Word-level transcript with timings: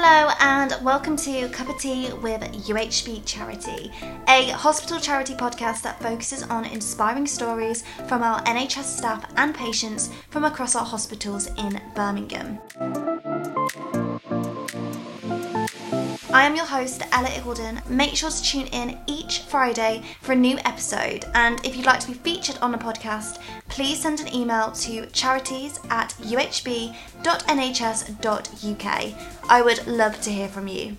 Hello, 0.00 0.32
and 0.38 0.76
welcome 0.84 1.16
to 1.16 1.48
Cup 1.48 1.68
of 1.68 1.80
Tea 1.80 2.12
with 2.22 2.40
UHB 2.42 3.22
Charity, 3.26 3.90
a 4.28 4.50
hospital 4.50 5.00
charity 5.00 5.34
podcast 5.34 5.82
that 5.82 6.00
focuses 6.00 6.44
on 6.44 6.64
inspiring 6.66 7.26
stories 7.26 7.82
from 8.06 8.22
our 8.22 8.40
NHS 8.44 8.84
staff 8.84 9.28
and 9.36 9.52
patients 9.52 10.10
from 10.30 10.44
across 10.44 10.76
our 10.76 10.84
hospitals 10.84 11.48
in 11.58 11.82
Birmingham. 11.96 12.60
I 16.30 16.44
am 16.44 16.54
your 16.54 16.66
host, 16.66 17.02
Ella 17.10 17.28
Iggulden. 17.28 17.88
Make 17.88 18.14
sure 18.14 18.28
to 18.28 18.42
tune 18.42 18.66
in 18.66 18.98
each 19.06 19.40
Friday 19.40 20.02
for 20.20 20.32
a 20.32 20.36
new 20.36 20.58
episode. 20.58 21.24
And 21.34 21.58
if 21.64 21.74
you'd 21.74 21.86
like 21.86 22.00
to 22.00 22.08
be 22.08 22.12
featured 22.12 22.58
on 22.60 22.70
the 22.70 22.76
podcast, 22.76 23.40
please 23.70 24.02
send 24.02 24.20
an 24.20 24.34
email 24.34 24.70
to 24.72 25.06
charities 25.06 25.80
at 25.88 26.10
uhb.nhs.uk. 26.20 27.00
I 29.50 29.62
would 29.62 29.86
love 29.86 30.20
to 30.20 30.30
hear 30.30 30.48
from 30.48 30.68
you. 30.68 30.96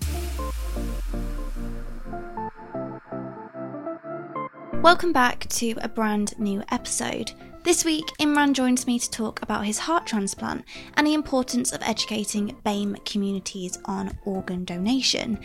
Welcome 4.82 5.12
back 5.12 5.46
to 5.50 5.74
a 5.80 5.88
brand 5.88 6.36
new 6.40 6.64
episode. 6.72 7.30
This 7.62 7.84
week, 7.84 8.06
Imran 8.18 8.54
joins 8.54 8.86
me 8.86 8.98
to 8.98 9.10
talk 9.10 9.42
about 9.42 9.66
his 9.66 9.80
heart 9.80 10.06
transplant 10.06 10.64
and 10.94 11.06
the 11.06 11.12
importance 11.12 11.72
of 11.72 11.82
educating 11.82 12.56
BAME 12.64 13.04
communities 13.04 13.78
on 13.84 14.16
organ 14.24 14.64
donation. 14.64 15.38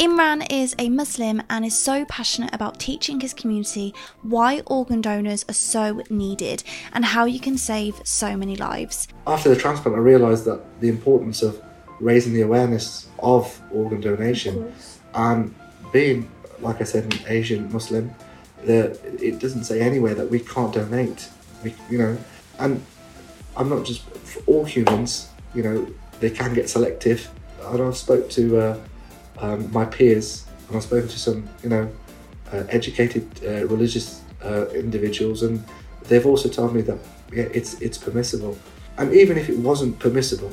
Imran 0.00 0.44
is 0.50 0.74
a 0.80 0.88
Muslim 0.88 1.40
and 1.48 1.64
is 1.64 1.78
so 1.78 2.04
passionate 2.06 2.52
about 2.52 2.80
teaching 2.80 3.20
his 3.20 3.32
community 3.32 3.94
why 4.22 4.62
organ 4.66 5.00
donors 5.00 5.44
are 5.48 5.54
so 5.54 6.02
needed 6.10 6.64
and 6.94 7.04
how 7.04 7.26
you 7.26 7.38
can 7.38 7.56
save 7.56 8.00
so 8.02 8.36
many 8.36 8.56
lives. 8.56 9.06
After 9.28 9.48
the 9.48 9.56
transplant, 9.56 9.96
I 9.96 10.00
realised 10.00 10.44
that 10.46 10.80
the 10.80 10.88
importance 10.88 11.42
of 11.42 11.62
raising 12.00 12.32
the 12.32 12.40
awareness 12.40 13.06
of 13.20 13.62
organ 13.70 14.00
donation 14.00 14.64
Of 14.64 15.00
and 15.14 15.54
being, 15.92 16.28
like 16.58 16.80
I 16.80 16.84
said, 16.84 17.04
an 17.04 17.20
Asian 17.28 17.72
Muslim, 17.72 18.12
the, 18.64 18.98
it 19.24 19.38
doesn't 19.38 19.64
say 19.64 19.80
anywhere 19.80 20.16
that 20.16 20.28
we 20.28 20.40
can't 20.40 20.74
donate. 20.74 21.28
You 21.90 21.98
know, 21.98 22.18
and 22.58 22.84
I'm 23.56 23.68
not 23.68 23.84
just 23.84 24.02
for 24.02 24.40
all 24.46 24.64
humans. 24.64 25.28
You 25.54 25.62
know, 25.62 25.86
they 26.20 26.30
can 26.30 26.54
get 26.54 26.68
selective. 26.68 27.30
And 27.66 27.82
I've 27.82 27.96
spoke 27.96 28.28
to 28.30 28.58
uh, 28.58 28.78
um, 29.38 29.70
my 29.72 29.84
peers, 29.84 30.46
and 30.68 30.76
I've 30.76 30.82
spoken 30.82 31.08
to 31.08 31.18
some, 31.18 31.48
you 31.62 31.68
know, 31.68 31.90
uh, 32.52 32.64
educated 32.68 33.28
uh, 33.44 33.66
religious 33.66 34.22
uh, 34.44 34.66
individuals, 34.74 35.42
and 35.42 35.64
they've 36.08 36.26
also 36.26 36.48
told 36.48 36.74
me 36.74 36.82
that 36.82 36.98
yeah, 37.32 37.44
it's 37.54 37.80
it's 37.80 37.98
permissible. 37.98 38.58
And 38.98 39.12
even 39.14 39.38
if 39.38 39.48
it 39.48 39.58
wasn't 39.58 39.98
permissible, 39.98 40.52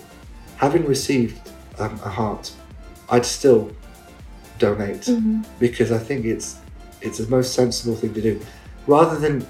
having 0.56 0.86
received 0.86 1.50
um, 1.78 2.00
a 2.06 2.10
heart, 2.10 2.52
I'd 3.10 3.26
still 3.26 3.72
donate 4.60 5.10
because 5.60 5.92
I 5.92 5.98
think 5.98 6.26
it's 6.26 6.58
it's 7.02 7.18
the 7.18 7.28
most 7.28 7.54
sensible 7.54 7.96
thing 7.96 8.14
to 8.14 8.22
do, 8.22 8.40
rather 8.88 9.18
than 9.20 9.46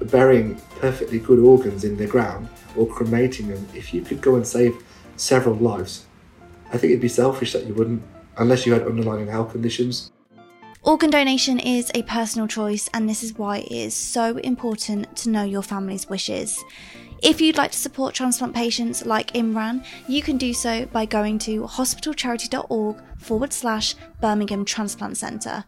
burying 0.00 0.60
perfectly 0.80 1.18
good 1.18 1.38
organs 1.38 1.84
in 1.84 1.96
the 1.96 2.06
ground 2.06 2.48
or 2.76 2.86
cremating 2.86 3.48
them. 3.48 3.66
If 3.74 3.92
you 3.92 4.02
could 4.02 4.20
go 4.20 4.36
and 4.36 4.46
save 4.46 4.82
several 5.16 5.56
lives, 5.56 6.06
I 6.68 6.78
think 6.78 6.90
it'd 6.90 7.00
be 7.00 7.08
selfish 7.08 7.52
that 7.52 7.66
you 7.66 7.74
wouldn't, 7.74 8.02
unless 8.36 8.66
you 8.66 8.72
had 8.72 8.82
underlying 8.82 9.26
health 9.26 9.52
conditions. 9.52 10.12
Organ 10.84 11.10
donation 11.10 11.58
is 11.58 11.90
a 11.94 12.02
personal 12.04 12.46
choice, 12.46 12.88
and 12.94 13.08
this 13.08 13.22
is 13.22 13.36
why 13.36 13.58
it 13.58 13.72
is 13.72 13.94
so 13.94 14.36
important 14.38 15.16
to 15.16 15.28
know 15.28 15.42
your 15.42 15.62
family's 15.62 16.08
wishes. 16.08 16.64
If 17.20 17.40
you'd 17.40 17.56
like 17.56 17.72
to 17.72 17.78
support 17.78 18.14
transplant 18.14 18.54
patients 18.54 19.04
like 19.04 19.32
Imran, 19.32 19.84
you 20.06 20.22
can 20.22 20.38
do 20.38 20.54
so 20.54 20.86
by 20.86 21.04
going 21.04 21.40
to 21.40 21.62
hospitalcharity.org 21.62 22.96
forward 23.18 23.52
slash 23.52 23.96
Birmingham 24.20 24.64
Transplant 24.64 25.16
Centre. 25.16 25.64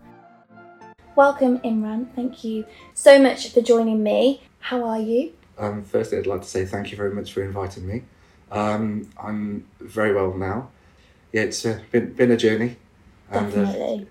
Welcome, 1.20 1.58
Imran. 1.58 2.10
Thank 2.16 2.44
you 2.44 2.64
so 2.94 3.18
much 3.18 3.52
for 3.52 3.60
joining 3.60 4.02
me. 4.02 4.42
How 4.58 4.82
are 4.84 4.98
you? 4.98 5.34
Um, 5.58 5.84
firstly, 5.84 6.16
I'd 6.16 6.26
like 6.26 6.40
to 6.40 6.48
say 6.48 6.64
thank 6.64 6.90
you 6.90 6.96
very 6.96 7.12
much 7.12 7.34
for 7.34 7.42
inviting 7.42 7.86
me. 7.86 8.04
Um, 8.50 9.10
I'm 9.22 9.66
very 9.80 10.14
well 10.14 10.32
now. 10.32 10.70
Yeah, 11.30 11.42
it's 11.42 11.66
uh, 11.66 11.80
been 11.92 12.14
been 12.14 12.30
a 12.30 12.38
journey, 12.38 12.76
and 13.30 13.52
uh, 13.52 13.64
Definitely. 13.64 14.06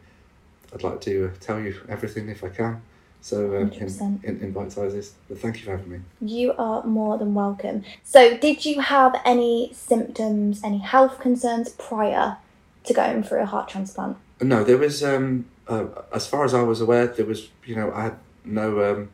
I'd 0.72 0.84
like 0.84 1.02
to 1.02 1.26
uh, 1.26 1.30
tell 1.40 1.60
you 1.60 1.82
everything 1.90 2.30
if 2.30 2.44
I 2.44 2.50
can. 2.50 2.84
So 3.22 3.58
um, 3.58 3.72
in, 3.72 4.20
in, 4.24 4.40
in 4.42 4.52
bite 4.52 4.72
sizes. 4.72 5.16
But 5.28 5.40
thank 5.40 5.58
you 5.58 5.66
for 5.66 5.72
having 5.72 5.90
me. 5.90 6.00
You 6.22 6.54
are 6.60 6.84
more 6.84 7.18
than 7.18 7.34
welcome. 7.34 7.86
So, 8.04 8.38
did 8.38 8.66
you 8.66 8.82
have 8.82 9.20
any 9.26 9.72
symptoms, 9.74 10.62
any 10.64 10.78
health 10.78 11.20
concerns 11.20 11.70
prior 11.70 12.38
to 12.84 12.94
going 12.94 13.24
through 13.24 13.42
a 13.42 13.48
heart 13.48 13.68
transplant? 13.68 14.18
No, 14.42 14.64
there 14.64 14.78
was 14.78 15.04
um, 15.04 15.46
uh, 15.70 15.86
as 16.14 16.28
far 16.28 16.44
as 16.46 16.54
I 16.54 16.64
was 16.64 16.82
aware, 16.82 17.08
there 17.08 17.26
was 17.26 17.50
you 17.66 17.76
know 17.76 17.92
I 17.94 18.04
had 18.04 18.18
no 18.44 18.68
um, 18.92 19.10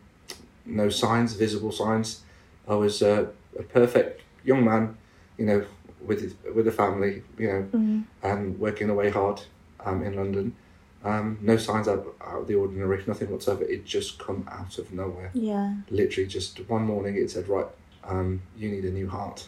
no 0.66 0.90
signs, 0.90 1.34
visible 1.34 1.72
signs. 1.72 2.22
I 2.68 2.76
was 2.76 3.02
uh, 3.02 3.28
a 3.60 3.64
perfect 3.64 4.22
young 4.44 4.64
man, 4.66 4.98
you 5.38 5.46
know, 5.46 5.66
with 6.02 6.36
with 6.56 6.68
a 6.68 6.72
family, 6.72 7.22
you 7.38 7.48
know, 7.48 7.62
Mm. 7.74 8.04
and 8.24 8.60
working 8.60 8.90
away 8.90 9.10
hard 9.10 9.42
um, 9.86 10.04
in 10.04 10.16
London. 10.16 10.56
Um, 11.04 11.38
no 11.42 11.56
signs 11.58 11.88
out, 11.88 12.04
out 12.26 12.42
of 12.42 12.48
the 12.48 12.56
ordinary, 12.56 13.04
nothing 13.06 13.30
whatsoever. 13.30 13.64
It 13.64 13.86
just 13.86 14.18
come 14.18 14.48
out 14.52 14.80
of 14.80 14.92
nowhere. 14.92 15.30
Yeah. 15.36 15.76
Literally, 15.92 16.28
just 16.28 16.60
one 16.68 16.82
morning, 16.84 17.16
it 17.16 17.30
said, 17.30 17.48
"Right, 17.48 17.68
um, 18.04 18.42
you 18.58 18.70
need 18.72 18.86
a 18.86 18.92
new 18.92 19.08
heart." 19.08 19.48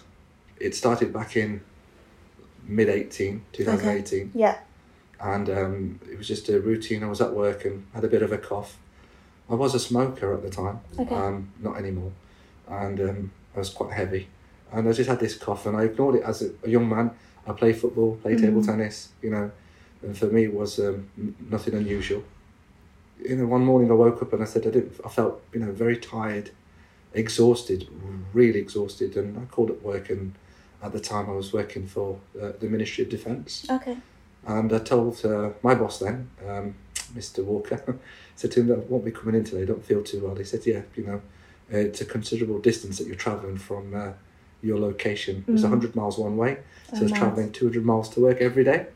It 0.60 0.76
started 0.76 1.12
back 1.12 1.36
in 1.36 1.62
mid 2.68 2.90
18, 2.90 3.42
2018 3.54 4.32
Yeah. 4.36 4.58
And 5.22 5.50
um, 5.50 6.00
it 6.12 6.18
was 6.18 6.28
just 6.28 6.50
a 6.50 6.60
routine. 6.60 7.04
I 7.04 7.08
was 7.08 7.22
at 7.22 7.34
work 7.34 7.66
and 7.66 7.86
had 7.94 8.04
a 8.04 8.08
bit 8.08 8.22
of 8.22 8.32
a 8.32 8.38
cough. 8.38 8.78
I 9.50 9.56
was 9.56 9.74
a 9.76 9.80
smoker 9.80 10.34
at 10.34 10.42
the 10.44 10.50
time, 10.50 10.80
Okay. 11.00 11.16
um, 11.16 11.52
not 11.62 11.78
anymore, 11.78 12.12
and 12.68 13.00
um, 13.00 13.32
I 13.56 13.60
was 13.60 13.70
quite 13.70 13.94
heavy. 13.94 14.28
And 14.72 14.88
I 14.88 14.92
just 14.92 15.10
had 15.10 15.20
this 15.20 15.36
cough, 15.38 15.66
and 15.66 15.78
I 15.78 15.84
ignored 15.84 16.16
it 16.16 16.24
as 16.24 16.42
a, 16.42 16.52
a 16.64 16.70
young 16.70 16.90
man. 16.90 17.12
I 17.48 17.54
play 17.54 17.72
football, 17.74 18.18
play 18.18 18.36
table 18.36 18.62
Mhm. 18.62 18.66
tennis, 18.66 19.10
you 19.22 19.30
know, 19.30 19.50
and 20.04 20.18
for 20.18 20.26
me 20.28 20.44
it 20.44 20.54
was 20.54 20.80
um, 20.80 21.08
nothing 21.50 21.74
unusual. 21.76 22.24
You 23.24 23.38
know, 23.38 23.46
one 23.48 23.64
morning 23.64 23.90
I 23.90 23.94
woke 23.94 24.22
up 24.22 24.34
and 24.34 24.44
I 24.44 24.46
said 24.46 24.68
I 24.68 24.72
didn't. 24.72 25.00
I 25.06 25.10
felt 25.10 25.42
you 25.54 25.62
know 25.62 25.72
very 25.72 25.96
tired, 25.98 26.52
exhausted, 27.14 27.88
really 28.34 28.60
exhausted, 28.60 29.16
and 29.16 29.38
I 29.38 29.46
called 29.46 29.72
up 29.72 29.82
work. 29.82 30.10
And 30.10 30.34
at 30.84 30.92
the 30.92 31.00
time 31.00 31.30
I 31.30 31.34
was 31.34 31.54
working 31.54 31.88
for 31.88 32.20
uh, 32.40 32.52
the 32.60 32.68
Ministry 32.68 33.04
of 33.06 33.10
Defence. 33.10 33.66
Okay. 33.72 33.98
And 34.46 34.72
I 34.72 34.80
told 34.80 35.24
uh, 35.26 35.50
my 35.64 35.76
boss 35.76 36.00
then, 36.00 36.30
um, 36.48 36.76
Mr. 37.14 37.44
Walker, 37.44 37.98
said 38.36 38.52
to 38.52 38.62
him, 38.62 38.72
"I 38.72 38.76
won't 38.76 39.04
be 39.06 39.12
coming 39.12 39.36
in 39.36 39.44
today. 39.44 39.66
Don't 39.66 39.84
feel 39.84 40.04
too 40.04 40.22
well." 40.26 40.36
He 40.36 40.44
said, 40.44 40.66
"Yeah, 40.66 40.82
you 40.96 41.06
know, 41.06 41.22
uh, 41.74 41.78
it's 41.78 42.02
a 42.02 42.06
considerable 42.06 42.60
distance 42.60 42.98
that 42.98 43.08
you're 43.08 43.16
travelling 43.16 43.58
from 43.58 43.94
uh, 43.94 44.14
your 44.62 44.80
location. 44.80 45.44
It's 45.48 45.64
Mm. 45.64 45.70
hundred 45.70 45.96
miles 45.96 46.18
one 46.18 46.38
way, 46.38 46.58
so 46.90 47.00
Oh, 47.00 47.04
it's 47.04 47.12
nice. 47.12 47.20
travelling 47.20 47.52
two 47.52 47.66
hundred 47.66 47.86
miles 47.86 48.10
to 48.12 48.22
work 48.22 48.38
every 48.42 48.64
day. 48.64 48.88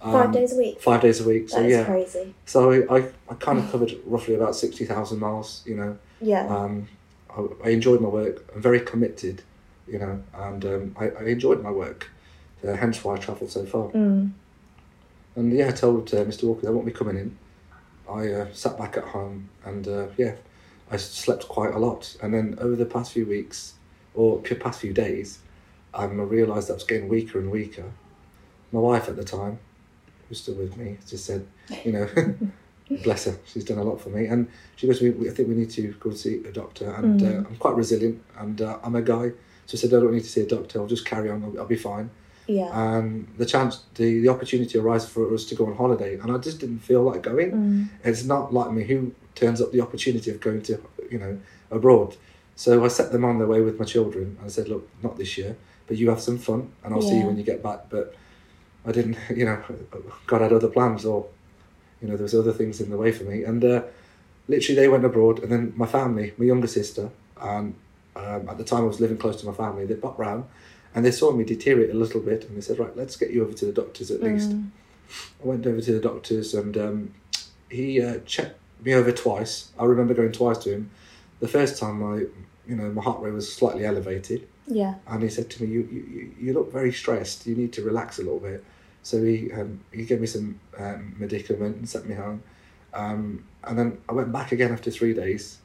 Five 0.00 0.26
Um, 0.26 0.32
days 0.32 0.52
a 0.52 0.56
week. 0.56 0.80
Five 0.80 1.00
days 1.02 1.20
a 1.20 1.24
week. 1.28 1.48
So 1.48 1.56
That 1.60 1.66
is 1.66 1.72
yeah, 1.72 1.84
crazy. 1.84 2.34
so 2.44 2.70
I, 2.72 2.96
I, 2.98 3.08
I 3.30 3.34
kind 3.34 3.58
of 3.58 3.70
covered 3.70 3.92
roughly 4.04 4.34
about 4.34 4.56
sixty 4.56 4.84
thousand 4.84 5.18
miles. 5.20 5.62
You 5.66 5.76
know, 5.76 5.98
Yeah. 6.20 6.46
um, 6.46 6.88
I, 7.30 7.46
I 7.66 7.68
enjoyed 7.70 8.00
my 8.00 8.08
work. 8.08 8.44
I'm 8.54 8.60
very 8.62 8.80
committed. 8.80 9.42
You 9.88 10.00
know, 10.00 10.22
and 10.34 10.64
um, 10.64 10.96
I, 10.98 11.10
I 11.10 11.24
enjoyed 11.26 11.62
my 11.62 11.70
work. 11.70 12.10
Uh, 12.66 12.72
hence 12.74 13.04
why 13.04 13.14
I 13.14 13.18
travelled 13.18 13.50
so 13.52 13.64
far. 13.64 13.88
Mm. 13.90 14.32
And 15.36 15.52
yeah, 15.52 15.68
I 15.68 15.72
told 15.72 16.12
uh, 16.14 16.24
Mr. 16.24 16.44
Walker 16.44 16.62
they 16.62 16.72
won't 16.72 16.86
be 16.86 16.92
coming 16.92 17.16
in. 17.18 17.36
I 18.10 18.28
uh, 18.32 18.46
sat 18.52 18.78
back 18.78 18.96
at 18.96 19.04
home 19.04 19.50
and 19.64 19.86
uh, 19.86 20.06
yeah, 20.16 20.36
I 20.90 20.96
slept 20.96 21.46
quite 21.48 21.74
a 21.74 21.78
lot. 21.78 22.16
And 22.22 22.32
then 22.32 22.56
over 22.58 22.74
the 22.74 22.86
past 22.86 23.12
few 23.12 23.26
weeks, 23.26 23.74
or 24.14 24.40
past 24.40 24.80
few 24.80 24.94
days, 24.94 25.40
um, 25.92 26.18
I 26.20 26.24
realised 26.24 26.68
that 26.68 26.72
I 26.72 26.76
was 26.76 26.84
getting 26.84 27.08
weaker 27.08 27.38
and 27.38 27.50
weaker. 27.50 27.92
My 28.72 28.80
wife 28.80 29.08
at 29.08 29.16
the 29.16 29.24
time, 29.24 29.58
who's 30.28 30.40
still 30.40 30.54
with 30.54 30.76
me, 30.76 30.96
just 31.06 31.26
said, 31.26 31.46
you 31.84 31.92
know, 31.92 32.08
bless 33.02 33.24
her, 33.26 33.36
she's 33.44 33.64
done 33.64 33.78
a 33.78 33.82
lot 33.82 34.00
for 34.00 34.08
me. 34.08 34.26
And 34.26 34.48
she 34.76 34.86
goes, 34.86 35.02
I 35.02 35.10
think 35.10 35.48
we 35.48 35.54
need 35.54 35.70
to 35.70 35.92
go 36.00 36.10
and 36.10 36.18
see 36.18 36.36
a 36.44 36.52
doctor. 36.52 36.90
And 36.92 37.20
Mm. 37.20 37.44
uh, 37.44 37.48
I'm 37.48 37.56
quite 37.56 37.74
resilient 37.76 38.22
and 38.38 38.62
uh, 38.62 38.78
I'm 38.82 38.96
a 38.96 39.02
guy. 39.02 39.32
So 39.66 39.76
I 39.76 39.76
said, 39.76 39.92
I 39.92 40.00
don't 40.00 40.14
need 40.14 40.22
to 40.22 40.28
see 40.28 40.42
a 40.42 40.46
doctor, 40.46 40.80
I'll 40.80 40.86
just 40.86 41.04
carry 41.04 41.28
on, 41.28 41.42
I'll, 41.42 41.60
I'll 41.60 41.66
be 41.66 41.76
fine 41.76 42.08
Yeah. 42.46 42.70
and 42.72 43.26
the 43.38 43.46
chance, 43.46 43.82
the, 43.96 44.20
the 44.20 44.28
opportunity 44.28 44.78
arises 44.78 45.08
for 45.08 45.32
us 45.34 45.44
to 45.46 45.54
go 45.54 45.66
on 45.66 45.76
holiday, 45.76 46.14
and 46.18 46.30
I 46.30 46.38
just 46.38 46.60
didn't 46.60 46.78
feel 46.78 47.02
like 47.02 47.22
going. 47.22 47.50
Mm. 47.50 47.88
It's 48.04 48.24
not 48.24 48.54
like 48.54 48.70
me 48.70 48.84
who 48.84 49.12
turns 49.34 49.60
up 49.60 49.72
the 49.72 49.80
opportunity 49.80 50.30
of 50.30 50.40
going 50.40 50.62
to, 50.62 50.80
you 51.10 51.18
know, 51.18 51.38
abroad. 51.70 52.16
So 52.54 52.84
I 52.84 52.88
set 52.88 53.12
them 53.12 53.24
on 53.24 53.38
their 53.38 53.46
way 53.46 53.60
with 53.60 53.78
my 53.78 53.84
children. 53.84 54.36
and 54.38 54.46
I 54.46 54.48
said, 54.48 54.68
look, 54.68 54.88
not 55.02 55.18
this 55.18 55.36
year, 55.36 55.56
but 55.86 55.96
you 55.96 56.08
have 56.08 56.20
some 56.20 56.38
fun, 56.38 56.70
and 56.84 56.94
I'll 56.94 57.02
see 57.02 57.18
you 57.18 57.26
when 57.26 57.36
you 57.36 57.42
get 57.42 57.62
back. 57.62 57.90
But 57.90 58.14
I 58.86 58.92
didn't, 58.92 59.18
you 59.34 59.44
know, 59.44 59.62
God 60.26 60.40
had 60.40 60.52
other 60.52 60.68
plans, 60.68 61.04
or 61.04 61.26
you 62.00 62.08
know, 62.08 62.16
there 62.16 62.24
was 62.24 62.34
other 62.34 62.52
things 62.52 62.80
in 62.80 62.90
the 62.90 62.96
way 62.96 63.12
for 63.12 63.24
me, 63.24 63.42
and 63.42 63.64
uh, 63.64 63.82
literally 64.48 64.80
they 64.80 64.88
went 64.88 65.04
abroad, 65.04 65.40
and 65.40 65.50
then 65.50 65.72
my 65.76 65.86
family, 65.86 66.32
my 66.38 66.44
younger 66.44 66.68
sister, 66.68 67.10
and 67.40 67.74
um, 68.14 68.48
at 68.48 68.56
the 68.56 68.64
time 68.64 68.82
I 68.84 68.86
was 68.86 69.00
living 69.00 69.18
close 69.18 69.40
to 69.40 69.46
my 69.46 69.52
family, 69.52 69.84
they 69.84 69.94
popped 69.94 70.18
round 70.18 70.44
And 70.96 71.04
they 71.04 71.10
saw 71.10 71.30
me 71.30 71.44
deteriorate 71.44 71.90
a 71.90 71.98
little 71.98 72.20
bit, 72.20 72.44
and 72.44 72.56
they 72.56 72.62
said, 72.62 72.78
"Right, 72.78 72.96
let's 72.96 73.16
get 73.16 73.30
you 73.30 73.44
over 73.44 73.52
to 73.52 73.66
the 73.66 73.72
doctors 73.72 74.10
at 74.10 74.22
least." 74.22 74.50
Mm. 74.50 74.70
I 75.42 75.46
went 75.46 75.66
over 75.66 75.80
to 75.82 75.92
the 75.92 76.00
doctors, 76.00 76.54
and 76.54 76.76
um, 76.78 77.14
he 77.70 78.00
uh, 78.02 78.20
checked 78.24 78.58
me 78.82 78.94
over 78.94 79.12
twice. 79.12 79.70
I 79.78 79.84
remember 79.84 80.14
going 80.14 80.32
twice 80.32 80.56
to 80.64 80.72
him. 80.72 80.90
The 81.40 81.48
first 81.48 81.78
time, 81.78 82.02
I, 82.02 82.14
you 82.66 82.76
know, 82.76 82.90
my 82.90 83.02
heart 83.02 83.20
rate 83.20 83.34
was 83.34 83.52
slightly 83.52 83.84
elevated, 83.84 84.48
Yeah. 84.66 84.94
and 85.06 85.22
he 85.22 85.28
said 85.28 85.50
to 85.50 85.62
me, 85.62 85.70
"You, 85.70 85.80
you, 85.92 86.34
you 86.40 86.52
look 86.54 86.72
very 86.72 86.92
stressed. 86.92 87.46
You 87.46 87.54
need 87.54 87.74
to 87.74 87.82
relax 87.82 88.18
a 88.18 88.22
little 88.22 88.40
bit." 88.40 88.64
So 89.02 89.22
he 89.22 89.52
um, 89.52 89.80
he 89.92 90.04
gave 90.06 90.20
me 90.22 90.26
some 90.26 90.58
um, 90.78 91.14
medicament 91.18 91.76
and 91.76 91.86
sent 91.86 92.08
me 92.08 92.14
home, 92.14 92.42
um, 92.94 93.44
and 93.64 93.78
then 93.78 93.98
I 94.08 94.14
went 94.14 94.32
back 94.32 94.50
again 94.50 94.72
after 94.72 94.90
three 94.90 95.12
days, 95.12 95.58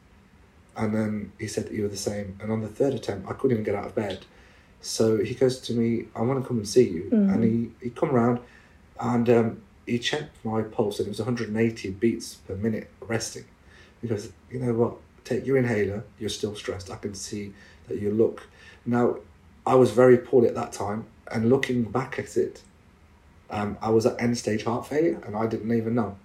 and 0.76 0.94
then 0.94 1.32
he 1.40 1.48
said 1.48 1.68
that 1.68 1.74
you 1.74 1.84
were 1.84 1.88
the 1.88 1.96
same. 2.12 2.38
And 2.42 2.52
on 2.52 2.60
the 2.60 2.68
third 2.68 2.94
attempt, 2.94 3.30
I 3.30 3.34
couldn't 3.34 3.52
even 3.52 3.64
get 3.64 3.76
out 3.76 3.86
of 3.86 3.96
bed. 3.96 4.26
So 4.82 5.24
he 5.24 5.34
goes 5.36 5.60
to 5.62 5.74
me, 5.74 6.06
"I 6.16 6.22
want 6.22 6.42
to 6.42 6.48
come 6.48 6.58
and 6.58 6.68
see 6.68 6.88
you," 6.90 7.04
Mm. 7.12 7.34
and 7.34 7.44
he 7.44 7.72
he 7.84 7.90
come 7.92 8.12
around, 8.12 8.40
and 9.00 9.30
um, 9.30 9.62
he 9.86 10.00
checked 10.00 10.44
my 10.44 10.62
pulse, 10.62 11.00
and 11.00 11.08
it 11.08 11.10
was 11.12 11.20
one 11.20 11.26
hundred 11.26 11.50
and 11.50 11.58
eighty 11.58 11.90
beats 11.90 12.36
per 12.48 12.56
minute 12.56 12.90
resting. 13.08 13.46
He 14.02 14.08
goes, 14.08 14.30
"You 14.52 14.60
know 14.60 14.74
what? 14.74 14.98
Take 15.24 15.46
your 15.46 15.58
inhaler. 15.58 16.04
You're 16.20 16.30
still 16.30 16.56
stressed. 16.56 16.90
I 16.90 16.98
can 16.98 17.14
see 17.14 17.54
that 17.88 18.00
you 18.02 18.12
look." 18.12 18.48
Now, 18.86 19.18
I 19.66 19.76
was 19.76 19.92
very 19.92 20.18
poorly 20.18 20.48
at 20.48 20.56
that 20.56 20.72
time, 20.74 21.06
and 21.32 21.50
looking 21.50 21.84
back 21.84 22.18
at 22.18 22.36
it, 22.36 22.64
um, 23.52 23.78
I 23.82 23.90
was 23.92 24.06
at 24.08 24.20
end 24.20 24.38
stage 24.38 24.64
heart 24.64 24.88
failure, 24.88 25.22
and 25.26 25.36
I 25.36 25.46
didn't 25.46 25.72
even 25.72 25.94
know. 25.94 26.18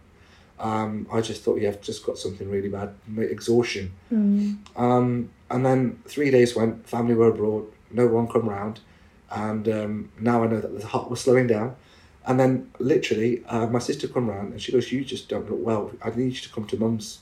Um, 0.58 1.06
I 1.12 1.20
just 1.20 1.42
thought, 1.42 1.60
yeah, 1.60 1.68
I've 1.68 1.82
just 1.82 2.06
got 2.06 2.16
something 2.16 2.48
really 2.48 2.70
bad, 2.70 2.94
exhaustion. 3.18 3.92
Mm. 4.10 4.56
Um, 4.74 5.28
and 5.50 5.66
then 5.66 5.98
three 6.06 6.30
days 6.30 6.56
went, 6.56 6.88
family 6.88 7.14
were 7.14 7.28
abroad, 7.28 7.66
no 7.90 8.06
one 8.06 8.26
come 8.28 8.48
round, 8.48 8.80
and 9.30 9.68
um, 9.68 10.10
now 10.20 10.44
I 10.44 10.46
know 10.48 10.60
that 10.60 10.78
the 10.80 10.86
heart 10.86 11.10
was 11.10 11.20
slowing 11.20 11.46
down. 11.46 11.76
And 12.28 12.40
then 12.40 12.70
literally, 12.80 13.44
uh, 13.46 13.66
my 13.68 13.78
sister 13.78 14.08
come 14.08 14.28
round 14.28 14.52
and 14.52 14.60
she 14.60 14.72
goes, 14.72 14.90
"You 14.90 15.04
just 15.04 15.28
don't 15.28 15.48
look 15.48 15.64
well. 15.64 15.92
I 16.02 16.10
need 16.10 16.32
you 16.34 16.40
to 16.40 16.48
come 16.52 16.66
to 16.66 16.76
mum's." 16.76 17.20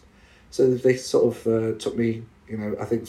So 0.50 0.72
they 0.74 0.96
sort 0.96 1.36
of 1.36 1.46
uh, 1.46 1.78
took 1.78 1.96
me, 1.96 2.22
you 2.48 2.56
know, 2.56 2.76
I 2.80 2.84
think 2.86 3.08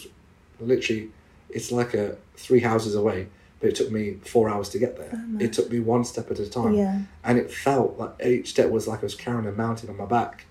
literally, 0.60 1.10
it's 1.50 1.72
like 1.72 1.94
a 1.94 2.18
three 2.36 2.60
houses 2.60 2.96
away, 2.96 3.28
but 3.60 3.70
it 3.70 3.76
took 3.76 3.92
me 3.92 4.16
four 4.26 4.50
hours 4.50 4.68
to 4.70 4.80
get 4.80 4.98
there. 4.98 5.12
Oh, 5.14 5.38
it 5.40 5.54
took 5.54 5.72
me 5.72 5.80
one 5.80 6.04
step 6.04 6.30
at 6.32 6.40
a 6.40 6.50
time 6.50 6.74
Yeah. 6.74 7.02
and 7.24 7.38
it 7.38 7.52
felt 7.52 7.98
like 7.98 8.14
each 8.26 8.50
step 8.50 8.70
was 8.72 8.88
like 8.88 9.00
I 9.00 9.04
was 9.04 9.16
carrying 9.16 9.48
a 9.48 9.52
mountain 9.52 9.90
on 9.90 9.96
my 9.98 10.06
back. 10.06 10.46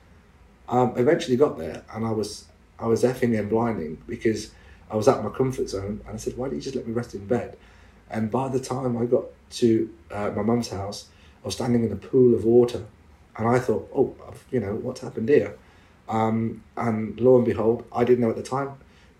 Um, 0.69 0.95
eventually 0.97 1.37
got 1.37 1.59
there, 1.59 1.83
and 1.93 2.07
I 2.07 2.11
was 2.13 2.47
I 2.79 2.87
was 2.87 3.03
effing 3.03 3.39
and 3.39 3.51
blinding 3.51 3.99
because 4.07 4.53
I 4.95 4.97
was 4.97 5.09
out 5.09 5.19
of 5.19 5.25
my 5.25 5.31
comfort 5.43 5.69
zone, 5.69 6.01
and 6.07 6.15
I 6.15 6.19
said, 6.19 6.37
"Why 6.37 6.47
don't 6.47 6.55
you 6.55 6.63
just 6.63 6.77
let 6.77 6.87
me 6.87 6.93
rest 6.93 7.15
in 7.17 7.27
bed?" 7.27 7.57
And 8.15 8.31
by 8.31 8.47
the 8.49 8.61
time 8.61 8.97
I 8.97 9.05
got 9.17 9.25
to 9.61 9.91
uh, 10.17 10.31
my 10.37 10.43
mum's 10.43 10.69
house, 10.69 10.99
I 11.43 11.47
was 11.49 11.55
standing 11.57 11.83
in 11.85 11.91
a 11.93 11.97
pool 11.97 12.33
of 12.39 12.45
water, 12.45 12.83
and 13.37 13.49
I 13.49 13.59
thought, 13.59 13.85
"Oh, 13.99 14.15
I've- 14.29 14.39
you 14.53 14.61
know 14.61 14.75
what's 14.87 15.01
happened 15.01 15.29
here?" 15.29 15.57
Um, 16.09 16.63
and 16.77 17.19
lo 17.21 17.37
and 17.37 17.45
behold, 17.45 17.79
I 17.93 18.05
didn't 18.05 18.21
know 18.25 18.31
at 18.31 18.37
the 18.37 18.49
time, 18.57 18.71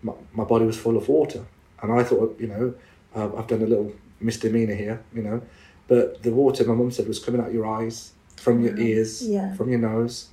my, 0.01 0.13
my 0.33 0.45
body 0.45 0.65
was 0.65 0.77
full 0.77 0.95
of 0.97 1.09
water, 1.09 1.43
and 1.81 1.91
I 1.91 2.03
thought, 2.03 2.37
you 2.39 2.47
know, 2.47 2.73
uh, 3.15 3.35
I've 3.35 3.47
done 3.47 3.61
a 3.63 3.65
little 3.73 3.91
misdemeanor 4.21 4.75
here, 4.75 4.97
you 5.13 5.23
know, 5.23 5.41
but 5.89 6.21
the 6.23 6.31
water 6.31 6.63
my 6.63 6.73
mum 6.75 6.91
said 6.91 7.07
was 7.07 7.19
coming 7.19 7.41
out 7.41 7.51
your 7.51 7.65
eyes, 7.65 8.11
from 8.37 8.61
your 8.61 8.77
ears, 8.77 9.27
Yeah. 9.27 9.53
from 9.55 9.67
your 9.69 9.79
nose, 9.79 10.29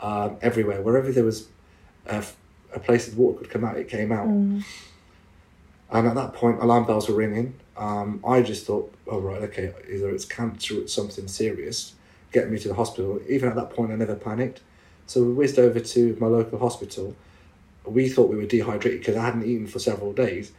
um, 0.00 0.36
everywhere. 0.40 0.80
Wherever 0.80 1.10
there 1.12 1.24
was 1.24 1.48
f- 2.06 2.36
a 2.76 2.80
place 2.80 3.06
that 3.06 3.16
water 3.16 3.38
could 3.38 3.50
come 3.50 3.64
out, 3.64 3.76
it 3.76 3.88
came 3.88 4.12
out. 4.12 4.28
Mm. 4.28 4.62
And 5.90 6.06
at 6.06 6.14
that 6.14 6.34
point, 6.34 6.60
alarm 6.60 6.84
bells 6.84 7.08
were 7.08 7.16
ringing. 7.16 7.54
Um, 7.76 8.22
I 8.26 8.42
just 8.42 8.66
thought, 8.66 8.92
oh, 9.06 9.20
right, 9.20 9.42
okay, 9.42 9.72
either 9.90 10.10
it's 10.10 10.24
cancer 10.24 10.76
or 10.76 10.80
it's 10.82 10.92
something 10.92 11.26
serious. 11.26 11.94
Get 12.32 12.50
me 12.50 12.58
to 12.58 12.68
the 12.68 12.74
hospital. 12.74 13.20
Even 13.28 13.48
at 13.48 13.54
that 13.56 13.70
point, 13.70 13.92
I 13.92 13.96
never 13.96 14.14
panicked. 14.14 14.60
So 15.06 15.22
we 15.22 15.32
whizzed 15.32 15.58
over 15.58 15.80
to 15.80 16.16
my 16.20 16.26
local 16.26 16.58
hospital. 16.58 17.16
We 17.84 18.08
thought 18.08 18.28
we 18.28 18.36
were 18.36 18.46
dehydrated 18.46 19.00
because 19.00 19.16
I 19.16 19.24
hadn't 19.24 19.44
eaten 19.44 19.66
for 19.66 19.78
several 19.78 20.12
days. 20.12 20.52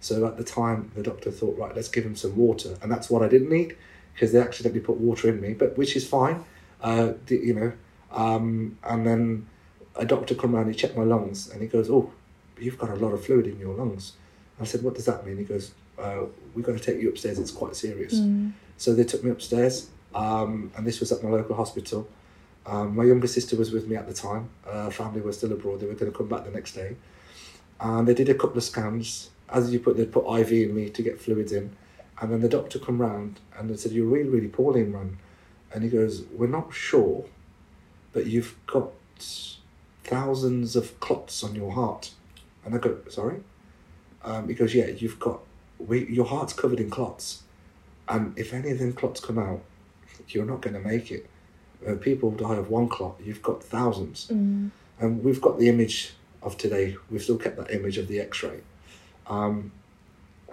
So 0.00 0.26
at 0.26 0.36
the 0.36 0.44
time, 0.44 0.92
the 0.94 1.02
doctor 1.02 1.30
thought, 1.30 1.58
right, 1.58 1.74
let's 1.74 1.88
give 1.88 2.04
him 2.04 2.14
some 2.14 2.36
water. 2.36 2.76
And 2.82 2.92
that's 2.92 3.08
what 3.08 3.22
I 3.22 3.28
didn't 3.28 3.48
need 3.48 3.74
because 4.12 4.32
they 4.32 4.40
accidentally 4.40 4.80
put 4.80 4.98
water 4.98 5.28
in 5.28 5.40
me, 5.40 5.54
but 5.54 5.78
which 5.78 5.96
is 5.96 6.06
fine. 6.06 6.44
Uh, 6.82 7.14
you 7.28 7.54
know, 7.54 7.72
um, 8.12 8.76
and 8.84 9.06
then 9.06 9.46
a 9.96 10.04
doctor 10.04 10.34
come 10.34 10.54
around, 10.54 10.68
he 10.68 10.74
checked 10.74 10.96
my 10.96 11.04
lungs, 11.04 11.50
and 11.50 11.60
he 11.62 11.68
goes, 11.68 11.90
"Oh, 11.90 12.12
you've 12.58 12.78
got 12.78 12.90
a 12.90 12.96
lot 12.96 13.12
of 13.12 13.24
fluid 13.24 13.46
in 13.46 13.58
your 13.58 13.74
lungs." 13.74 14.12
I 14.60 14.64
said, 14.64 14.82
"What 14.82 14.94
does 14.94 15.06
that 15.06 15.26
mean?" 15.26 15.38
He 15.38 15.44
goes, 15.44 15.72
uh, 15.98 16.22
"We've 16.54 16.64
got 16.64 16.76
to 16.76 16.82
take 16.82 17.00
you 17.00 17.08
upstairs. 17.08 17.38
It's 17.38 17.50
quite 17.50 17.76
serious." 17.76 18.14
Mm. 18.14 18.52
So 18.76 18.94
they 18.94 19.04
took 19.04 19.22
me 19.22 19.30
upstairs, 19.30 19.88
um, 20.14 20.72
and 20.76 20.86
this 20.86 21.00
was 21.00 21.12
at 21.12 21.22
my 21.22 21.30
local 21.30 21.54
hospital. 21.54 22.08
Um, 22.66 22.96
my 22.96 23.04
younger 23.04 23.26
sister 23.26 23.56
was 23.56 23.72
with 23.72 23.86
me 23.86 23.96
at 23.96 24.08
the 24.08 24.14
time. 24.14 24.48
Uh, 24.66 24.90
family 24.90 25.20
were 25.20 25.32
still 25.32 25.52
abroad. 25.52 25.80
They 25.80 25.86
were 25.86 25.94
going 25.94 26.10
to 26.10 26.16
come 26.16 26.28
back 26.28 26.44
the 26.44 26.50
next 26.50 26.72
day, 26.72 26.96
and 27.80 28.08
they 28.08 28.14
did 28.14 28.28
a 28.28 28.34
couple 28.34 28.56
of 28.56 28.64
scans. 28.64 29.30
As 29.48 29.72
you 29.72 29.78
put, 29.78 29.96
they 29.96 30.06
put 30.06 30.26
IV 30.26 30.52
in 30.52 30.74
me 30.74 30.88
to 30.90 31.02
get 31.02 31.20
fluids 31.20 31.52
in, 31.52 31.76
and 32.20 32.32
then 32.32 32.40
the 32.40 32.48
doctor 32.48 32.78
come 32.78 33.00
round 33.00 33.40
and 33.56 33.70
they 33.70 33.76
said, 33.76 33.92
"You're 33.92 34.06
really, 34.06 34.28
really 34.28 34.48
poorly, 34.48 34.84
man. 34.84 35.18
And 35.72 35.84
he 35.84 35.90
goes, 35.90 36.24
"We're 36.32 36.46
not 36.46 36.72
sure, 36.72 37.26
but 38.12 38.26
you've 38.26 38.56
got 38.66 38.92
thousands 40.04 40.76
of 40.76 40.98
clots 41.00 41.42
on 41.42 41.54
your 41.54 41.72
heart." 41.72 42.10
And 42.64 42.74
I 42.74 42.78
go, 42.78 42.98
"Sorry?" 43.08 43.40
Um, 44.24 44.48
he 44.48 44.54
goes, 44.54 44.74
"Yeah, 44.74 44.86
you've 44.88 45.18
got 45.18 45.40
we, 45.78 46.06
your 46.06 46.26
heart's 46.26 46.52
covered 46.52 46.80
in 46.80 46.88
clots, 46.90 47.42
and 48.08 48.38
if 48.38 48.54
any 48.54 48.70
of 48.70 48.78
them 48.78 48.92
clots 48.92 49.20
come 49.20 49.38
out, 49.38 49.60
you're 50.28 50.46
not 50.46 50.60
going 50.62 50.74
to 50.74 50.80
make 50.88 51.10
it. 51.10 51.28
Uh, 51.86 51.94
people 51.96 52.30
die 52.30 52.54
of 52.56 52.70
one 52.70 52.88
clot. 52.88 53.16
You've 53.22 53.42
got 53.42 53.62
thousands, 53.62 54.28
Mm. 54.28 54.70
and 55.00 55.24
we've 55.24 55.40
got 55.40 55.58
the 55.58 55.68
image 55.68 56.14
of 56.42 56.56
today. 56.56 56.96
We've 57.10 57.22
still 57.22 57.36
kept 57.36 57.56
that 57.56 57.70
image 57.70 57.98
of 57.98 58.08
the 58.08 58.20
X-ray." 58.20 58.60
Um, 59.26 59.72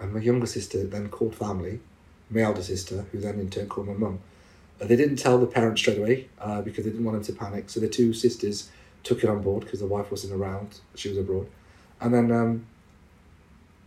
and 0.00 0.12
my 0.12 0.20
younger 0.20 0.46
sister 0.46 0.84
then 0.84 1.08
called 1.08 1.34
family, 1.34 1.80
my 2.30 2.40
elder 2.40 2.62
sister, 2.62 3.06
who 3.12 3.20
then 3.20 3.38
in 3.38 3.48
turn 3.50 3.68
called 3.68 3.86
my 3.86 3.94
mum. 3.94 4.18
Uh, 4.80 4.86
they 4.86 4.96
didn't 4.96 5.16
tell 5.16 5.38
the 5.38 5.46
parents 5.46 5.80
straight 5.80 5.98
away 5.98 6.28
uh, 6.40 6.60
because 6.62 6.84
they 6.84 6.90
didn't 6.90 7.04
want 7.04 7.16
them 7.16 7.24
to 7.24 7.32
panic. 7.40 7.70
So 7.70 7.78
the 7.80 7.88
two 7.88 8.12
sisters 8.12 8.70
took 9.02 9.24
it 9.24 9.28
on 9.28 9.42
board 9.42 9.64
because 9.64 9.80
the 9.80 9.86
wife 9.86 10.10
wasn't 10.10 10.32
around; 10.32 10.80
she 10.94 11.08
was 11.08 11.18
abroad. 11.18 11.48
And 12.00 12.12
then 12.14 12.32
um, 12.32 12.66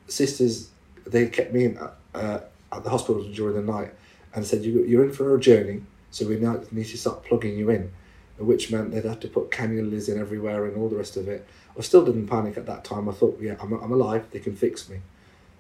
sisters, 0.08 0.70
they 1.06 1.28
kept 1.28 1.54
me 1.54 1.66
in, 1.66 1.78
uh, 2.14 2.40
at 2.72 2.84
the 2.84 2.90
hospital 2.90 3.24
during 3.24 3.56
the 3.56 3.72
night 3.72 3.94
and 4.34 4.46
said, 4.46 4.64
you, 4.64 4.84
"You're 4.84 5.04
in 5.06 5.12
for 5.12 5.36
a 5.36 5.40
journey, 5.40 5.82
so 6.12 6.28
we 6.28 6.38
now 6.38 6.62
need 6.72 6.88
to 6.88 6.98
start 6.98 7.24
plugging 7.24 7.58
you 7.58 7.70
in," 7.70 7.92
which 8.38 8.72
meant 8.72 8.92
they'd 8.92 9.06
have 9.06 9.20
to 9.22 9.28
put 9.28 9.52
cannulas 9.52 10.10
in 10.10 10.20
everywhere 10.20 10.66
and 10.66 10.78
all 10.78 10.90
the 10.90 10.96
rest 10.96 11.18
of 11.18 11.28
it. 11.28 11.46
I 11.78 11.82
still 11.82 12.06
didn't 12.06 12.28
panic 12.28 12.58
at 12.58 12.66
that 12.66 12.84
time. 12.84 13.10
I 13.10 13.14
thought, 13.14 13.40
"Yeah, 13.42 13.56
I'm, 13.60 13.74
I'm 13.74 13.92
alive. 13.92 14.26
They 14.32 14.40
can 14.40 14.56
fix 14.56 14.90
me." 14.90 15.02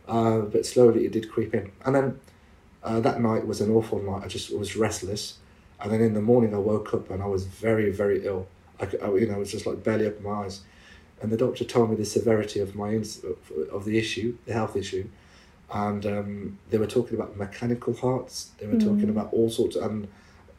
Uh, 0.07 0.41
but 0.41 0.65
slowly 0.65 1.05
it 1.05 1.11
did 1.11 1.31
creep 1.31 1.53
in, 1.53 1.71
and 1.83 1.95
then 1.95 2.19
uh, 2.83 2.99
that 2.99 3.19
night 3.19 3.47
was 3.47 3.59
an 3.59 3.71
awful 3.71 3.99
night. 3.99 4.23
I 4.23 4.27
just 4.27 4.55
was 4.55 4.75
restless, 4.75 5.39
and 5.81 5.91
then 5.91 6.01
in 6.01 6.13
the 6.13 6.21
morning 6.21 6.53
I 6.53 6.59
woke 6.59 6.93
up 6.93 7.09
and 7.09 7.21
I 7.21 7.25
was 7.25 7.45
very, 7.45 7.91
very 7.91 8.25
ill. 8.25 8.47
I, 8.79 8.85
I 9.05 9.13
you 9.15 9.27
know, 9.27 9.35
it 9.35 9.39
was 9.39 9.51
just 9.51 9.65
like 9.65 9.83
barely 9.83 10.05
open 10.07 10.23
my 10.23 10.43
eyes, 10.45 10.61
and 11.21 11.31
the 11.31 11.37
doctor 11.37 11.63
told 11.63 11.89
me 11.89 11.95
the 11.95 12.05
severity 12.05 12.59
of 12.59 12.75
my 12.75 12.93
ins- 12.93 13.23
of- 13.71 13.85
the 13.85 13.97
issue, 13.97 14.37
the 14.45 14.53
health 14.53 14.75
issue, 14.75 15.07
and 15.73 16.05
um, 16.05 16.59
they 16.69 16.77
were 16.77 16.87
talking 16.87 17.15
about 17.15 17.37
mechanical 17.37 17.93
hearts. 17.95 18.51
They 18.59 18.67
were 18.67 18.77
talking 18.79 19.07
Mm. 19.07 19.11
about 19.11 19.29
all 19.33 19.49
sorts, 19.49 19.75
and 19.75 20.07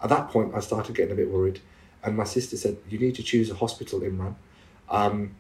at 0.03 0.09
that 0.11 0.31
point 0.31 0.55
I 0.55 0.61
started 0.61 0.95
getting 0.97 1.13
a 1.13 1.17
bit 1.17 1.31
worried. 1.31 1.61
And 2.05 2.17
my 2.17 2.25
sister 2.25 2.57
said, 2.57 2.77
"You 2.89 2.99
need 2.99 3.15
to 3.17 3.23
choose 3.23 3.51
a 3.51 3.55
hospital, 3.55 4.01
Imran, 4.01 4.35
um, 4.89 5.31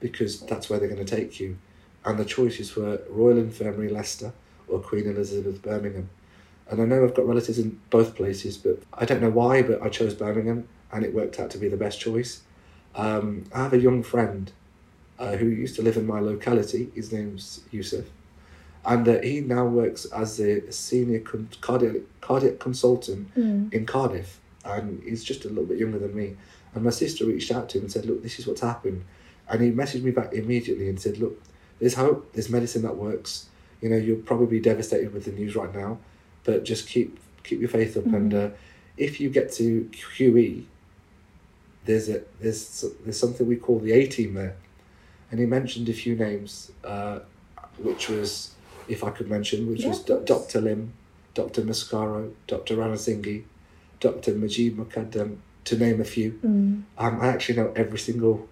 because 0.00 0.40
that's 0.40 0.70
where 0.70 0.78
they're 0.78 0.88
going 0.88 1.04
to 1.04 1.16
take 1.16 1.40
you." 1.40 1.58
And 2.04 2.18
the 2.18 2.24
choices 2.24 2.74
were 2.76 3.02
Royal 3.10 3.38
Infirmary 3.38 3.88
Leicester 3.90 4.32
or 4.68 4.78
Queen 4.80 5.06
Elizabeth 5.06 5.60
Birmingham. 5.60 6.08
And 6.70 6.80
I 6.80 6.84
know 6.84 7.04
I've 7.04 7.14
got 7.14 7.26
relatives 7.26 7.58
in 7.58 7.80
both 7.90 8.14
places, 8.14 8.56
but 8.56 8.78
I 8.94 9.04
don't 9.04 9.20
know 9.20 9.30
why, 9.30 9.62
but 9.62 9.82
I 9.82 9.88
chose 9.88 10.14
Birmingham, 10.14 10.68
and 10.92 11.04
it 11.04 11.14
worked 11.14 11.38
out 11.40 11.50
to 11.50 11.58
be 11.58 11.68
the 11.68 11.76
best 11.76 12.00
choice. 12.00 12.42
Um, 12.94 13.44
I 13.54 13.62
have 13.62 13.72
a 13.72 13.78
young 13.78 14.02
friend 14.02 14.50
uh, 15.18 15.36
who 15.36 15.46
used 15.46 15.76
to 15.76 15.82
live 15.82 15.96
in 15.96 16.06
my 16.06 16.20
locality. 16.20 16.90
His 16.94 17.12
name's 17.12 17.60
Yusuf, 17.70 18.06
and 18.84 19.06
uh, 19.08 19.20
he 19.22 19.40
now 19.40 19.66
works 19.66 20.04
as 20.06 20.40
a 20.40 20.70
senior 20.72 21.20
con- 21.20 21.48
cardiac 21.60 22.02
cardiac 22.20 22.58
consultant 22.58 23.34
Mm. 23.36 23.72
in 23.72 23.86
Cardiff, 23.86 24.40
and 24.64 25.02
he's 25.04 25.22
just 25.24 25.44
a 25.44 25.48
little 25.48 25.64
bit 25.66 25.78
younger 25.78 25.98
than 25.98 26.14
me. 26.14 26.36
And 26.74 26.84
my 26.84 26.90
sister 26.90 27.24
reached 27.26 27.50
out 27.52 27.68
to 27.70 27.78
him 27.78 27.84
and 27.84 27.92
said, 27.92 28.06
"Look, 28.06 28.22
this 28.22 28.38
is 28.38 28.46
what's 28.46 28.60
happened," 28.62 29.02
and 29.48 29.60
he 29.62 29.70
messaged 29.70 30.02
me 30.02 30.10
back 30.10 30.32
immediately 30.32 30.88
and 30.88 31.00
said, 31.00 31.18
"Look, 31.18 31.40
there's 31.78 31.94
hope. 31.94 32.32
There's 32.32 32.48
medicine 32.50 32.82
that 32.82 32.96
works. 32.96 33.46
You 33.80 33.88
know, 33.90 33.96
you'll 33.96 34.18
probably 34.22 34.46
be 34.58 34.60
devastated 34.60 35.12
with 35.14 35.24
the 35.24 35.32
news 35.32 35.54
right 35.56 35.74
now, 35.74 35.98
but 36.44 36.64
just 36.64 36.88
keep 36.88 37.18
keep 37.44 37.60
your 37.60 37.68
faith 37.68 37.96
up. 37.96 38.06
And 38.06 38.34
uh, 38.34 38.48
if 38.96 39.20
you 39.20 39.30
get 39.30 39.50
to 39.52 39.88
QE, 39.92 40.64
there's 41.84 42.08
a 42.08 42.22
there's 42.40 42.84
there's 43.02 43.18
something 43.18 43.46
we 43.46 43.56
call 43.56 43.78
the 43.78 43.92
A 43.92 44.06
team 44.06 44.34
there." 44.34 44.56
And 45.30 45.38
he 45.38 45.46
mentioned 45.46 45.88
a 45.88 45.92
few 45.92 46.16
names, 46.16 46.72
uh, 46.84 47.20
which 47.78 48.08
was 48.08 48.54
if 48.88 49.04
I 49.04 49.10
could 49.10 49.28
mention, 49.28 49.70
which 49.70 49.82
Yeah, 49.82 49.90
was 49.90 50.00
Dr. 50.00 50.60
Lim, 50.60 50.92
Dr. 51.34 51.62
Mascaro, 51.62 52.32
Dr. 52.48 52.76
Ranasinghe, 52.76 53.44
Dr. 54.00 54.34
Majid 54.34 54.76
Mukadam, 54.76 55.36
to 55.64 55.76
name 55.76 56.00
a 56.00 56.04
few. 56.04 56.32
Mm. 56.44 56.82
Um, 56.98 57.20
I 57.20 57.28
actually 57.28 57.56
know 57.56 57.72
every 57.76 57.98
single 57.98 58.48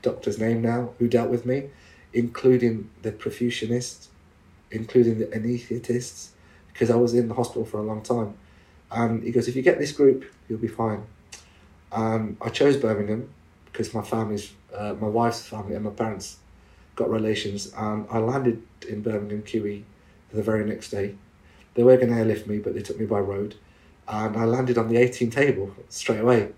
doctor's 0.00 0.38
name 0.38 0.62
now 0.62 0.90
who 0.98 1.08
dealt 1.08 1.30
with 1.30 1.44
me, 1.44 1.64
including 2.12 2.90
the 3.02 3.12
perfusionists, 3.12 4.08
including 4.70 5.18
the 5.18 5.26
anaesthetists, 5.26 6.28
because 6.72 6.90
I 6.90 6.96
was 6.96 7.14
in 7.14 7.28
the 7.28 7.34
hospital 7.34 7.64
for 7.64 7.78
a 7.78 7.82
long 7.82 8.02
time. 8.02 8.34
And 8.90 9.22
he 9.22 9.32
goes, 9.32 9.48
if 9.48 9.56
you 9.56 9.62
get 9.62 9.78
this 9.78 9.92
group, 9.92 10.24
you'll 10.48 10.58
be 10.58 10.68
fine. 10.68 11.02
Um, 11.94 12.36
I 12.42 12.48
chose 12.48 12.76
Birmingham 12.76 13.30
because 13.66 13.94
my 13.94 14.02
family's, 14.02 14.52
uh, 14.76 14.94
my 15.00 15.06
wife's 15.06 15.46
family 15.46 15.74
and 15.76 15.84
my 15.84 15.90
parents 15.90 16.38
got 16.96 17.08
relations, 17.08 17.72
and 17.76 18.06
I 18.10 18.18
landed 18.18 18.62
in 18.88 19.02
Birmingham 19.02 19.42
QE 19.42 19.82
the 20.32 20.42
very 20.42 20.64
next 20.64 20.90
day. 20.90 21.14
They 21.74 21.82
were 21.82 21.96
going 21.96 22.10
to 22.10 22.16
airlift 22.16 22.46
me, 22.46 22.58
but 22.58 22.74
they 22.74 22.82
took 22.82 22.98
me 22.98 23.06
by 23.06 23.20
road, 23.20 23.54
and 24.08 24.36
I 24.36 24.44
landed 24.44 24.76
on 24.76 24.88
the 24.88 24.96
18 24.96 25.30
table 25.30 25.72
straight 25.88 26.20
away. 26.20 26.50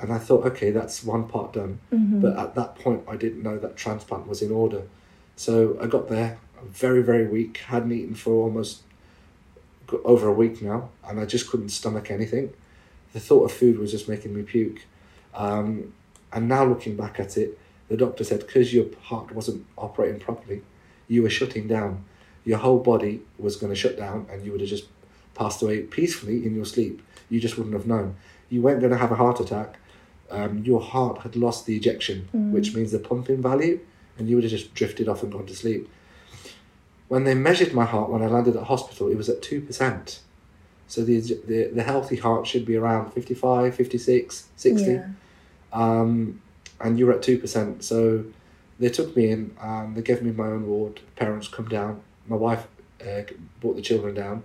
And 0.00 0.12
I 0.12 0.18
thought, 0.18 0.44
okay, 0.46 0.70
that's 0.70 1.02
one 1.04 1.26
part 1.26 1.54
done. 1.54 1.80
Mhm. 1.92 2.20
But 2.22 2.38
at 2.38 2.54
that 2.54 2.76
point, 2.76 3.02
I 3.08 3.16
didn't 3.16 3.42
know 3.42 3.58
that 3.58 3.76
transplant 3.76 4.26
was 4.28 4.42
in 4.42 4.52
order. 4.52 4.82
So 5.36 5.76
I 5.80 5.86
got 5.86 6.08
there, 6.08 6.38
very, 6.70 7.02
very 7.02 7.26
weak, 7.26 7.58
hadn't 7.66 7.92
eaten 7.92 8.14
for 8.14 8.42
almost 8.44 8.82
over 10.04 10.28
a 10.28 10.32
week 10.32 10.60
now, 10.62 10.90
and 11.06 11.18
I 11.18 11.24
just 11.24 11.50
couldn't 11.50 11.70
stomach 11.70 12.10
anything. 12.10 12.52
The 13.18 13.24
thought 13.24 13.46
of 13.46 13.52
food 13.52 13.80
was 13.80 13.90
just 13.90 14.08
making 14.08 14.32
me 14.32 14.42
puke. 14.44 14.82
Um, 15.34 15.92
and 16.32 16.46
now 16.48 16.64
looking 16.64 16.94
back 16.94 17.18
at 17.18 17.36
it, 17.36 17.58
the 17.88 17.96
doctor 17.96 18.22
said, 18.22 18.38
because 18.46 18.72
your 18.72 18.86
heart 19.02 19.32
wasn't 19.34 19.66
operating 19.76 20.20
properly, 20.20 20.62
you 21.08 21.24
were 21.24 21.30
shutting 21.30 21.66
down. 21.66 22.04
Your 22.44 22.58
whole 22.58 22.78
body 22.78 23.22
was 23.36 23.56
going 23.56 23.72
to 23.72 23.76
shut 23.76 23.96
down, 23.98 24.28
and 24.30 24.46
you 24.46 24.52
would 24.52 24.60
have 24.60 24.70
just 24.70 24.84
passed 25.34 25.60
away 25.62 25.80
peacefully 25.80 26.46
in 26.46 26.54
your 26.54 26.64
sleep. 26.64 27.02
You 27.28 27.40
just 27.40 27.56
wouldn't 27.58 27.74
have 27.74 27.88
known. 27.88 28.14
You 28.50 28.62
weren't 28.62 28.78
going 28.78 28.92
to 28.92 28.98
have 28.98 29.10
a 29.10 29.16
heart 29.16 29.40
attack. 29.40 29.78
Um, 30.30 30.58
your 30.62 30.80
heart 30.80 31.22
had 31.22 31.34
lost 31.34 31.66
the 31.66 31.74
ejection, 31.74 32.28
Mm. 32.32 32.52
which 32.52 32.72
means 32.72 32.92
the 32.92 33.00
pumping 33.00 33.42
value, 33.42 33.80
and 34.16 34.28
you 34.28 34.36
would 34.36 34.44
have 34.44 34.52
just 34.52 34.74
drifted 34.74 35.08
off 35.08 35.24
and 35.24 35.32
gone 35.32 35.46
to 35.46 35.56
sleep. 35.56 35.88
When 37.08 37.24
they 37.24 37.34
measured 37.34 37.74
my 37.74 37.84
heart 37.84 38.10
when 38.10 38.22
I 38.22 38.26
landed 38.28 38.54
at 38.54 38.62
hospital, 38.64 39.08
it 39.08 39.16
was 39.16 39.28
at 39.28 39.42
2%. 39.42 40.20
So 40.88 41.04
the, 41.04 41.20
the, 41.20 41.70
the 41.74 41.82
healthy 41.82 42.16
heart 42.16 42.46
should 42.46 42.64
be 42.64 42.74
around 42.76 43.12
55, 43.12 43.74
56, 43.74 44.48
60 44.56 44.90
Yeah. 44.92 45.06
um, 45.72 46.40
and 46.80 46.98
you 46.98 47.06
were 47.06 47.12
at 47.12 47.22
two 47.22 47.38
percent. 47.38 47.84
So 47.84 48.24
they 48.80 48.88
took 48.88 49.14
me 49.16 49.30
in 49.30 49.54
and 49.60 49.94
they 49.96 50.02
gave 50.02 50.22
me 50.22 50.32
my 50.32 50.46
own 50.46 50.66
ward. 50.66 51.00
Parents 51.16 51.46
come 51.48 51.68
down. 51.68 52.00
My 52.26 52.36
wife 52.36 52.66
uh, 53.02 53.22
brought 53.60 53.76
the 53.76 53.82
children 53.82 54.14
down, 54.14 54.42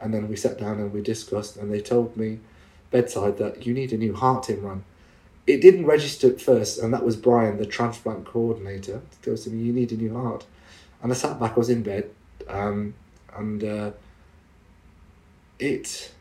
and 0.00 0.12
then 0.12 0.28
we 0.28 0.36
sat 0.36 0.58
down 0.58 0.78
and 0.80 0.92
we 0.92 1.00
discussed. 1.02 1.56
And 1.56 1.72
they 1.72 1.80
told 1.80 2.16
me 2.16 2.40
bedside 2.90 3.38
that 3.38 3.66
you 3.66 3.74
need 3.74 3.92
a 3.92 3.96
new 3.96 4.14
heart, 4.14 4.44
Imran. 4.46 4.80
It 5.46 5.60
didn't 5.60 5.84
register 5.86 6.28
at 6.28 6.40
first, 6.40 6.78
and 6.78 6.92
that 6.94 7.04
was 7.04 7.16
Brian, 7.16 7.58
the 7.58 7.66
transplant 7.66 8.24
coordinator, 8.24 9.02
goes 9.22 9.44
to 9.44 9.50
me, 9.50 9.62
"You 9.62 9.72
need 9.74 9.92
a 9.92 9.96
new 9.96 10.14
heart." 10.14 10.46
And 11.02 11.12
I 11.12 11.14
sat 11.14 11.38
back. 11.38 11.52
I 11.52 11.58
was 11.58 11.68
in 11.68 11.82
bed, 11.82 12.08
um, 12.48 12.94
and 13.36 13.62
uh, 13.62 13.90
it, 15.58 16.12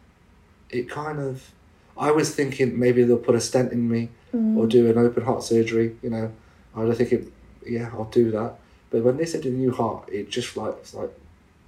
it 0.70 0.90
kind 0.90 1.20
of. 1.20 1.52
I 1.98 2.12
was 2.12 2.34
thinking 2.34 2.80
maybe 2.80 3.04
they'll 3.04 3.18
put 3.18 3.36
a 3.36 3.42
stent 3.42 3.72
in 3.72 3.90
me 3.90 4.10
Mm. 4.34 4.58
or 4.58 4.66
do 4.66 4.90
an 4.90 4.98
open 4.98 5.24
heart 5.26 5.44
surgery. 5.44 5.96
You 6.02 6.10
know, 6.10 6.32
I 6.76 6.84
was 6.84 6.98
thinking, 6.98 7.32
yeah, 7.68 7.92
I'll 7.94 8.06
do 8.06 8.32
that. 8.32 8.56
But 8.90 9.04
when 9.04 9.18
they 9.18 9.26
said 9.26 9.46
a 9.46 9.50
new 9.52 9.72
heart, 9.72 10.10
it 10.12 10.32
just 10.32 10.58
like 10.58 10.74
it's 10.80 10.96
like 10.96 11.12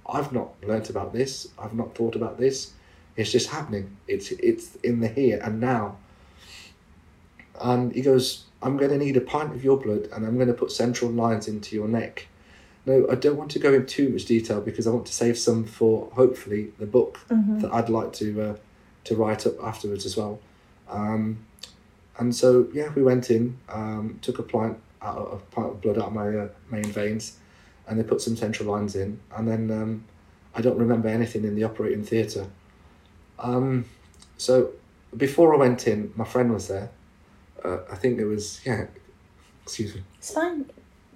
I've 0.04 0.32
not 0.32 0.48
learnt 0.66 0.90
about 0.90 1.12
this. 1.12 1.46
I've 1.60 1.74
not 1.74 1.94
thought 1.94 2.16
about 2.16 2.38
this. 2.38 2.72
It's 3.16 3.30
just 3.30 3.50
happening. 3.50 3.96
It's 4.08 4.32
it's 4.32 4.74
in 4.82 4.98
the 4.98 5.06
here 5.06 5.38
and 5.44 5.60
now. 5.60 5.96
And 7.60 7.92
he 7.92 8.02
goes, 8.02 8.44
I'm 8.62 8.76
going 8.76 8.90
to 8.90 8.98
need 8.98 9.16
a 9.16 9.20
pint 9.20 9.54
of 9.54 9.64
your 9.64 9.78
blood, 9.78 10.08
and 10.12 10.26
I'm 10.26 10.34
going 10.34 10.48
to 10.48 10.52
put 10.54 10.70
central 10.72 11.10
lines 11.10 11.48
into 11.48 11.74
your 11.74 11.88
neck. 11.88 12.26
No, 12.86 13.06
I 13.10 13.16
don't 13.16 13.36
want 13.36 13.50
to 13.50 13.58
go 13.58 13.74
into 13.74 13.86
too 13.86 14.08
much 14.10 14.24
detail 14.26 14.60
because 14.60 14.86
I 14.86 14.90
want 14.90 15.06
to 15.06 15.12
save 15.12 15.36
some 15.36 15.64
for 15.64 16.08
hopefully 16.12 16.72
the 16.78 16.86
book 16.86 17.18
Mhm. 17.28 17.60
that 17.62 17.72
I'd 17.74 17.88
like 17.88 18.12
to 18.14 18.40
uh, 18.42 18.56
to 19.04 19.16
write 19.16 19.46
up 19.46 19.62
afterwards 19.62 20.06
as 20.06 20.16
well. 20.16 20.38
Um, 20.88 21.38
and 22.18 22.34
so 22.34 22.68
yeah, 22.72 22.92
we 22.94 23.02
went 23.02 23.30
in, 23.30 23.58
um, 23.68 24.18
took 24.22 24.38
a 24.38 24.42
pint 24.42 24.78
out 25.02 25.18
of, 25.18 25.32
a 25.42 25.54
pint 25.54 25.66
of 25.68 25.80
blood 25.80 25.98
out 25.98 26.06
of 26.08 26.12
my 26.12 26.28
uh, 26.36 26.48
main 26.70 26.84
veins, 26.84 27.36
and 27.88 27.98
they 27.98 28.04
put 28.04 28.20
some 28.20 28.36
central 28.36 28.70
lines 28.72 28.94
in, 28.96 29.20
and 29.36 29.46
then 29.48 29.70
um, 29.70 30.04
I 30.54 30.60
don't 30.62 30.78
remember 30.78 31.08
anything 31.08 31.44
in 31.44 31.54
the 31.56 31.64
operating 31.64 32.04
theatre. 32.04 32.46
Um, 33.38 33.84
so 34.38 34.70
before 35.16 35.54
I 35.54 35.58
went 35.58 35.86
in, 35.86 36.12
my 36.16 36.24
friend 36.24 36.52
was 36.52 36.68
there. 36.68 36.90
Uh, 37.64 37.78
I 37.90 37.96
think 37.96 38.18
it 38.20 38.26
was 38.26 38.60
yeah. 38.64 38.86
Excuse 39.64 39.94
me. 39.96 40.02
It's 40.18 40.32
fine. 40.32 40.66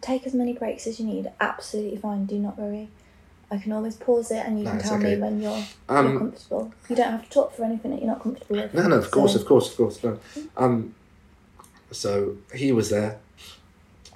Take 0.01 0.27
as 0.27 0.35
many 0.35 0.53
breaks 0.53 0.87
as 0.87 0.99
you 0.99 1.07
need. 1.07 1.31
Absolutely 1.41 1.99
fine. 1.99 2.27
Do 2.27 2.39
not 2.39 2.59
worry. 2.59 2.89
I 3.51 3.59
can 3.59 3.73
always 3.73 3.97
pause 3.97 4.31
it 4.31 4.47
and 4.47 4.59
you 4.59 4.65
No, 4.65 4.71
can 4.71 4.81
tell 4.81 4.95
okay. 4.99 5.17
me 5.17 5.21
when 5.21 5.41
you're, 5.43 5.51
you're 5.59 5.99
Um, 5.99 6.19
comfortable. 6.19 6.73
You 6.89 6.97
don't 6.97 7.11
have 7.11 7.25
to 7.25 7.31
talk 7.31 7.53
for 7.55 7.65
anything 7.65 7.91
that 7.91 7.99
you're 8.01 8.07
not 8.11 8.23
comfortable 8.23 8.57
with. 8.57 8.73
No, 8.75 8.87
no, 8.87 8.97
of 8.97 9.11
course, 9.11 9.33
So- 9.35 9.41
of 9.41 9.47
course, 9.47 9.71
of 9.71 9.77
course, 9.77 10.03
no. 10.05 10.19
Um, 10.57 10.95
so 11.91 12.37
he 12.55 12.71
was 12.73 12.91
there. 12.91 13.19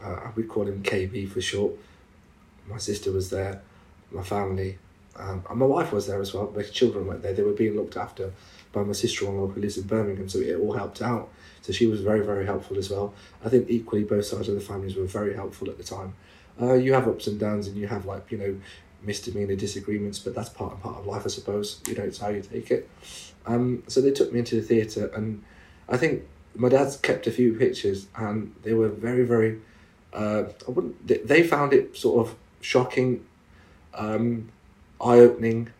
Uh, 0.03 0.31
we 0.37 0.45
call 0.45 0.67
him 0.69 0.83
KB 0.83 1.29
for 1.29 1.41
short. 1.41 1.73
My 2.69 2.79
sister 2.79 3.11
was 3.11 3.31
there, 3.31 3.61
my 4.13 4.23
family, 4.23 4.79
um, 5.17 5.43
and 5.51 5.59
my 5.59 5.67
wife 5.67 5.93
was 5.93 6.07
there 6.07 6.21
as 6.21 6.33
well. 6.33 6.53
My 6.55 6.63
children 6.63 7.07
went 7.07 7.23
there. 7.23 7.33
They 7.33 7.43
were 7.43 7.53
being 7.53 7.75
looked 7.75 7.97
after 7.97 8.33
by 8.75 8.83
my 8.83 8.93
sister-in-law 8.93 9.49
who 9.49 9.61
lives 9.61 9.79
in 9.79 9.87
Birmingham, 9.87 10.29
so 10.29 10.39
it 10.41 10.59
all 10.59 10.73
helped 10.73 11.01
out. 11.01 11.31
So 11.63 11.73
she 11.73 11.87
was 11.87 12.03
very, 12.03 12.21
very 12.25 12.45
helpful 12.45 12.77
as 12.77 12.91
well. 12.91 13.15
I 13.45 13.49
think 13.49 13.71
equally 13.71 14.05
both 14.05 14.27
sides 14.27 14.49
of 14.49 14.55
the 14.55 14.61
families 14.61 14.97
were 14.97 15.05
very 15.05 15.35
helpful 15.35 15.71
at 15.71 15.79
the 15.79 15.85
time. 15.85 16.15
Uh, 16.61 16.75
you 16.75 16.93
have 16.93 17.09
ups 17.09 17.27
and 17.27 17.41
downs, 17.41 17.67
and 17.67 17.77
you 17.77 17.87
have 17.87 18.05
like 18.05 18.31
you 18.31 18.39
know 18.39 18.57
misdemeanor 19.03 19.57
disagreements, 19.57 20.19
but 20.19 20.35
that's 20.35 20.49
part 20.49 20.73
and 20.73 20.83
part 20.83 20.99
of 20.99 21.07
life, 21.07 21.23
I 21.25 21.29
suppose. 21.29 21.81
You 21.89 21.95
know, 21.95 22.05
it's 22.05 22.19
how 22.19 22.29
you 22.29 22.43
take 22.43 22.71
it. 22.71 22.89
Um, 23.47 23.83
so 23.87 24.01
they 24.01 24.11
took 24.11 24.33
me 24.33 24.41
into 24.41 24.57
the 24.57 24.63
theatre, 24.63 25.11
and 25.15 25.43
I 25.89 25.97
think 25.97 26.25
my 26.55 26.69
dad's 26.69 26.97
kept 26.97 27.27
a 27.27 27.31
few 27.31 27.55
pictures, 27.55 28.07
and 28.17 28.55
they 28.63 28.75
were 28.75 28.89
very, 28.89 29.25
very. 29.25 29.61
Uh, 30.13 30.45
I 30.67 30.71
wouldn't. 30.71 31.07
They, 31.07 31.43
found 31.43 31.73
it 31.73 31.97
sort 31.97 32.27
of 32.27 32.37
shocking, 32.61 33.25
um, 33.95 34.51
eye 35.01 35.19
opening. 35.19 35.71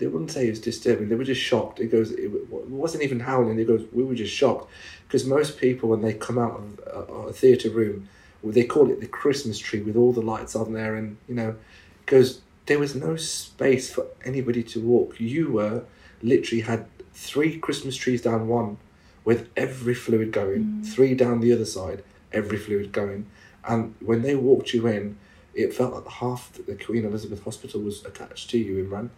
They 0.00 0.06
wouldn't 0.06 0.32
say 0.32 0.46
it 0.46 0.50
was 0.50 0.60
disturbing. 0.60 1.08
They 1.08 1.14
were 1.14 1.24
just 1.24 1.40
shocked. 1.40 1.78
It 1.78 1.92
goes. 1.92 2.10
It, 2.10 2.30
wasn't 2.50 3.04
even 3.04 3.20
howling. 3.20 3.58
It 3.58 3.66
goes. 3.66 3.86
We 3.92 4.02
were 4.02 4.14
just 4.14 4.34
shocked 4.34 4.68
because 5.06 5.26
most 5.26 5.58
people 5.58 5.90
when 5.90 6.00
they 6.00 6.14
come 6.14 6.38
out 6.38 6.58
of 6.58 7.08
a, 7.08 7.12
a 7.28 7.32
theatre 7.32 7.70
room, 7.70 8.08
well, 8.42 8.52
they 8.52 8.64
call 8.64 8.90
it 8.90 9.00
the 9.00 9.06
Christmas 9.06 9.58
tree 9.58 9.82
with 9.82 9.96
all 9.96 10.12
the 10.12 10.22
lights 10.22 10.56
on 10.56 10.72
there, 10.72 10.96
and 10.96 11.18
you 11.28 11.34
know, 11.34 11.54
because 12.00 12.40
there 12.66 12.78
was 12.78 12.94
no 12.94 13.16
space 13.16 13.92
for 13.92 14.06
anybody 14.24 14.62
to 14.62 14.80
walk. 14.80 15.20
You 15.20 15.52
were 15.52 15.84
literally 16.22 16.62
had 16.62 16.86
three 17.12 17.58
Christmas 17.58 17.96
trees 17.96 18.22
down 18.22 18.48
one, 18.48 18.78
with 19.24 19.48
every 19.56 19.94
fluid 19.94 20.32
going. 20.32 20.64
Mm. 20.64 20.86
Three 20.86 21.14
down 21.14 21.40
the 21.40 21.52
other 21.52 21.64
side, 21.64 22.02
every 22.32 22.58
fluid 22.58 22.92
going. 22.92 23.26
And 23.64 23.94
when 24.00 24.22
they 24.22 24.34
walked 24.34 24.72
you 24.72 24.86
in, 24.86 25.18
it 25.54 25.74
felt 25.74 25.92
like 25.92 26.06
half 26.06 26.52
the 26.66 26.74
Queen 26.74 27.04
Elizabeth 27.04 27.44
Hospital 27.44 27.80
was 27.80 28.04
attached 28.04 28.50
to 28.50 28.58
you, 28.58 28.78
in 28.78 28.86
Imran. 28.86 29.10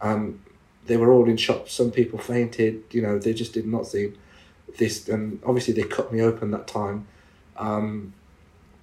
Um, 0.00 0.42
they 0.86 0.96
were 0.96 1.10
all 1.10 1.28
in 1.28 1.36
shock. 1.36 1.68
Some 1.68 1.90
people 1.90 2.18
fainted. 2.18 2.84
You 2.90 3.02
know, 3.02 3.18
they 3.18 3.34
just 3.34 3.52
did 3.52 3.66
not 3.66 3.86
see 3.86 4.12
this. 4.78 5.08
And 5.08 5.40
obviously, 5.44 5.74
they 5.74 5.82
cut 5.82 6.12
me 6.12 6.20
open 6.20 6.50
that 6.52 6.66
time, 6.66 7.06
um, 7.56 8.12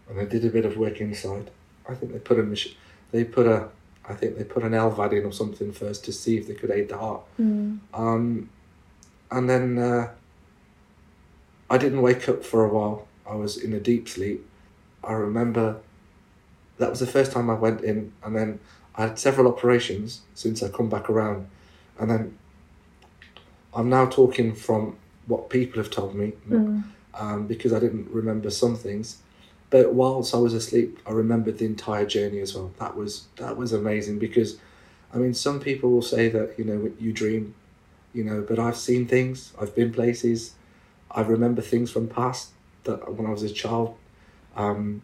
and 0.10 0.20
they 0.20 0.26
did 0.26 0.46
a 0.46 0.50
bit 0.50 0.66
of 0.66 0.78
work 0.78 1.00
inside. 1.00 1.52
I 1.88 1.96
think 1.96 2.14
they 2.14 2.20
put 2.20 2.40
a 2.40 2.44
mach- 2.44 2.76
they 3.12 3.24
put 3.24 3.48
a 3.48 3.70
I 4.08 4.14
think 4.14 4.38
they 4.38 4.44
put 4.44 4.64
an 4.64 4.74
LVAD 4.74 5.14
in 5.14 5.26
or 5.26 5.32
something 5.32 5.72
first 5.72 6.04
to 6.06 6.12
see 6.12 6.38
if 6.38 6.48
they 6.48 6.54
could 6.54 6.72
aid 6.72 6.90
the 6.90 6.98
heart. 6.98 7.22
Mm. 7.40 7.80
Um, 7.94 8.50
and 9.32 9.50
then 9.50 9.78
uh, 9.78 10.12
I 11.70 11.78
didn't 11.78 12.02
wake 12.02 12.28
up 12.28 12.44
for 12.44 12.66
a 12.66 12.70
while. 12.70 13.08
I 13.26 13.36
was 13.36 13.58
in 13.58 13.74
a 13.74 13.80
deep 13.80 14.10
sleep. 14.10 14.46
I 15.04 15.14
remember 15.14 15.78
that 16.78 16.90
was 16.90 17.00
the 17.00 17.08
first 17.08 17.32
time 17.32 17.50
I 17.50 17.54
went 17.54 17.82
in, 17.82 18.12
and 18.24 18.36
then 18.36 18.60
I 18.96 19.04
had 19.04 19.20
several 19.20 19.48
operations 19.48 20.22
since 20.36 20.62
I 20.62 20.70
come 20.70 20.90
back 20.90 21.10
around, 21.10 21.48
and 22.00 22.10
then 22.10 22.38
I'm 23.74 23.90
now 23.90 24.06
talking 24.06 24.54
from 24.54 24.98
what 25.28 25.50
people 25.50 25.82
have 25.82 25.90
told 25.90 26.16
me 26.16 26.34
Mm. 26.50 26.84
um, 27.16 27.48
because 27.48 27.74
I 27.74 27.80
didn't 27.80 28.10
remember 28.12 28.50
some 28.50 28.76
things. 28.76 29.18
But 29.70 29.94
whilst 29.94 30.36
I 30.36 30.38
was 30.38 30.54
asleep, 30.54 31.00
I 31.08 31.12
remembered 31.12 31.58
the 31.58 31.66
entire 31.66 32.06
journey 32.06 32.40
as 32.40 32.54
well. 32.54 32.72
That 32.80 32.96
was 32.96 33.26
that 33.38 33.58
was 33.58 33.74
amazing 33.74 34.20
because, 34.20 34.58
I 35.14 35.18
mean, 35.18 35.34
some 35.34 35.60
people 35.60 35.90
will 35.90 36.04
say 36.04 36.30
that 36.30 36.54
you 36.60 36.66
know 36.66 36.92
you 37.00 37.12
dream, 37.12 37.56
you 38.14 38.24
know, 38.24 38.46
but 38.48 38.60
I've 38.60 38.78
seen 38.78 39.08
things, 39.08 39.54
I've 39.60 39.74
been 39.76 39.92
places, 39.92 40.54
I 41.10 41.22
remember 41.22 41.62
things 41.62 41.90
from 41.90 42.08
past 42.08 42.52
that 42.84 43.12
when 43.16 43.26
I 43.26 43.32
was 43.32 43.42
a 43.44 43.50
child, 43.50 43.96
um, 44.56 45.02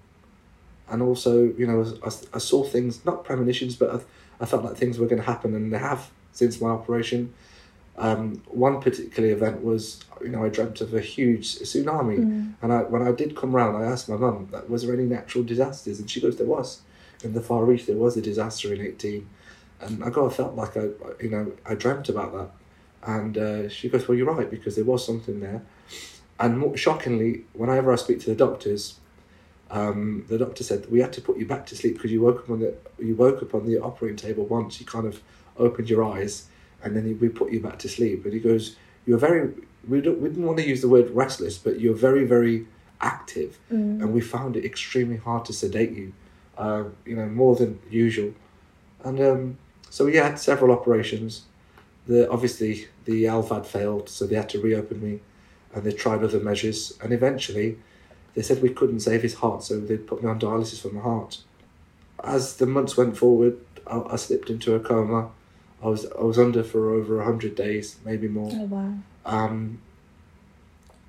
and 0.91 1.01
also 1.01 1.53
you 1.57 1.67
know 1.67 1.85
I, 2.03 2.11
I 2.33 2.39
saw 2.39 2.63
things 2.63 3.03
not 3.05 3.23
premonitions, 3.23 3.75
but 3.75 3.89
I, 3.95 3.99
I 4.41 4.45
felt 4.45 4.63
like 4.63 4.75
things 4.77 4.97
were 4.99 5.07
going 5.07 5.21
to 5.21 5.25
happen, 5.27 5.53
and 5.55 5.71
they 5.73 5.77
have 5.79 6.09
since 6.31 6.61
my 6.61 6.69
operation. 6.69 7.33
Um, 7.97 8.41
one 8.47 8.79
particular 8.79 9.27
event 9.29 9.61
was, 9.61 9.99
you 10.21 10.29
know, 10.29 10.45
I 10.45 10.47
dreamt 10.47 10.79
of 10.79 10.93
a 10.93 11.01
huge 11.01 11.55
tsunami, 11.59 12.19
Mm. 12.19 12.53
and 12.61 12.71
I, 12.71 12.83
when 12.83 13.01
I 13.01 13.11
did 13.11 13.35
come 13.35 13.53
round, 13.53 13.75
I 13.75 13.83
asked 13.83 14.07
my 14.07 14.15
mum, 14.15 14.47
that, 14.51 14.69
"Was 14.69 14.85
there 14.85 14.93
any 14.93 15.03
natural 15.03 15.43
disasters?" 15.43 15.99
And 15.99 16.09
she 16.09 16.21
goes, 16.21 16.37
"There 16.37 16.47
was. 16.47 16.79
In 17.25 17.33
the 17.33 17.41
Far 17.41 17.69
East, 17.73 17.87
there 17.87 17.97
was 17.97 18.15
a 18.15 18.21
disaster 18.21 18.73
in 18.73 18.79
eighteen, 18.79 19.27
and 19.81 20.01
I 20.01 20.09
got 20.09 20.31
I 20.31 20.33
felt 20.33 20.55
like 20.55 20.77
I, 20.77 20.85
you 21.21 21.29
know, 21.29 21.51
I 21.65 21.75
dreamt 21.75 22.07
about 22.07 22.31
that." 22.33 22.49
And 23.15 23.37
uh, 23.37 23.67
she 23.69 23.89
goes, 23.89 24.07
"Well, 24.07 24.17
you're 24.17 24.33
right 24.33 24.49
because 24.49 24.75
there 24.77 24.85
was 24.85 25.05
something 25.05 25.41
there." 25.41 25.61
And 26.39 26.57
more, 26.59 26.77
shockingly, 26.77 27.43
whenever 27.51 27.91
I 27.91 27.97
speak 27.97 28.21
to 28.21 28.29
the 28.29 28.35
doctors, 28.35 28.98
um, 29.71 30.25
the 30.27 30.37
doctor 30.37 30.63
said 30.63 30.89
we 30.89 30.99
had 30.99 31.13
to 31.13 31.21
put 31.21 31.37
you 31.37 31.45
back 31.45 31.65
to 31.67 31.75
sleep 31.75 31.93
because 31.95 32.11
you 32.11 32.21
woke 32.21 32.39
up 32.39 32.49
on 32.49 32.59
the 32.59 32.73
you 32.97 33.15
woke 33.15 33.41
up 33.41 33.53
on 33.53 33.65
the 33.65 33.77
operating 33.79 34.17
table 34.17 34.45
once. 34.45 34.79
You 34.79 34.85
kind 34.85 35.05
of 35.05 35.21
opened 35.57 35.89
your 35.89 36.03
eyes, 36.03 36.45
and 36.83 36.95
then 36.95 37.17
we 37.21 37.29
put 37.29 37.51
you 37.51 37.59
back 37.59 37.77
to 37.79 37.89
sleep. 37.89 38.25
And 38.25 38.33
he 38.33 38.39
goes, 38.39 38.75
"You're 39.05 39.17
very 39.19 39.51
we 39.87 40.01
don't 40.01 40.19
we 40.19 40.29
didn't 40.29 40.45
want 40.45 40.57
to 40.59 40.67
use 40.67 40.81
the 40.81 40.89
word 40.89 41.09
restless, 41.11 41.57
but 41.57 41.79
you're 41.79 41.93
very 41.95 42.25
very 42.25 42.65
active, 43.01 43.57
Mm. 43.71 44.01
and 44.01 44.13
we 44.13 44.21
found 44.21 44.57
it 44.57 44.65
extremely 44.65 45.15
hard 45.17 45.45
to 45.45 45.53
sedate 45.53 45.91
you, 45.91 46.11
uh, 46.57 46.83
you 47.05 47.15
know, 47.15 47.27
more 47.27 47.55
than 47.55 47.79
usual." 47.89 48.33
And 49.03 49.19
um, 49.21 49.57
so 49.89 50.05
we 50.05 50.15
had 50.17 50.37
several 50.39 50.71
operations. 50.71 51.43
The 52.07 52.29
obviously 52.29 52.87
the 53.05 53.25
LVAD 53.25 53.65
failed, 53.65 54.09
so 54.09 54.25
they 54.25 54.35
had 54.35 54.49
to 54.49 54.59
reopen 54.59 55.01
me, 55.01 55.19
and 55.73 55.83
they 55.83 55.91
tried 55.91 56.23
other 56.23 56.39
measures, 56.39 56.97
and 57.03 57.13
eventually 57.13 57.77
they 58.35 58.41
said 58.41 58.61
we 58.61 58.69
couldn't 58.69 59.01
save 59.01 59.21
his 59.21 59.35
heart, 59.35 59.63
so 59.63 59.79
they 59.79 59.97
put 59.97 60.23
me 60.23 60.29
on 60.29 60.39
dialysis 60.39 60.81
for 60.81 60.89
my 60.89 61.01
heart. 61.01 61.39
As 62.23 62.57
the 62.57 62.65
months 62.65 62.97
went 62.97 63.17
forward, 63.17 63.57
I, 63.87 64.01
I 64.11 64.15
slipped 64.15 64.49
into 64.49 64.75
a 64.75 64.79
coma. 64.79 65.31
I 65.81 65.87
was 65.87 66.05
I 66.11 66.21
was 66.23 66.37
under 66.37 66.63
for 66.63 66.93
over 66.93 67.23
hundred 67.23 67.55
days, 67.55 67.97
maybe 68.05 68.27
more. 68.27 68.51
Oh 68.53 68.65
wow. 68.65 68.93
Um, 69.25 69.81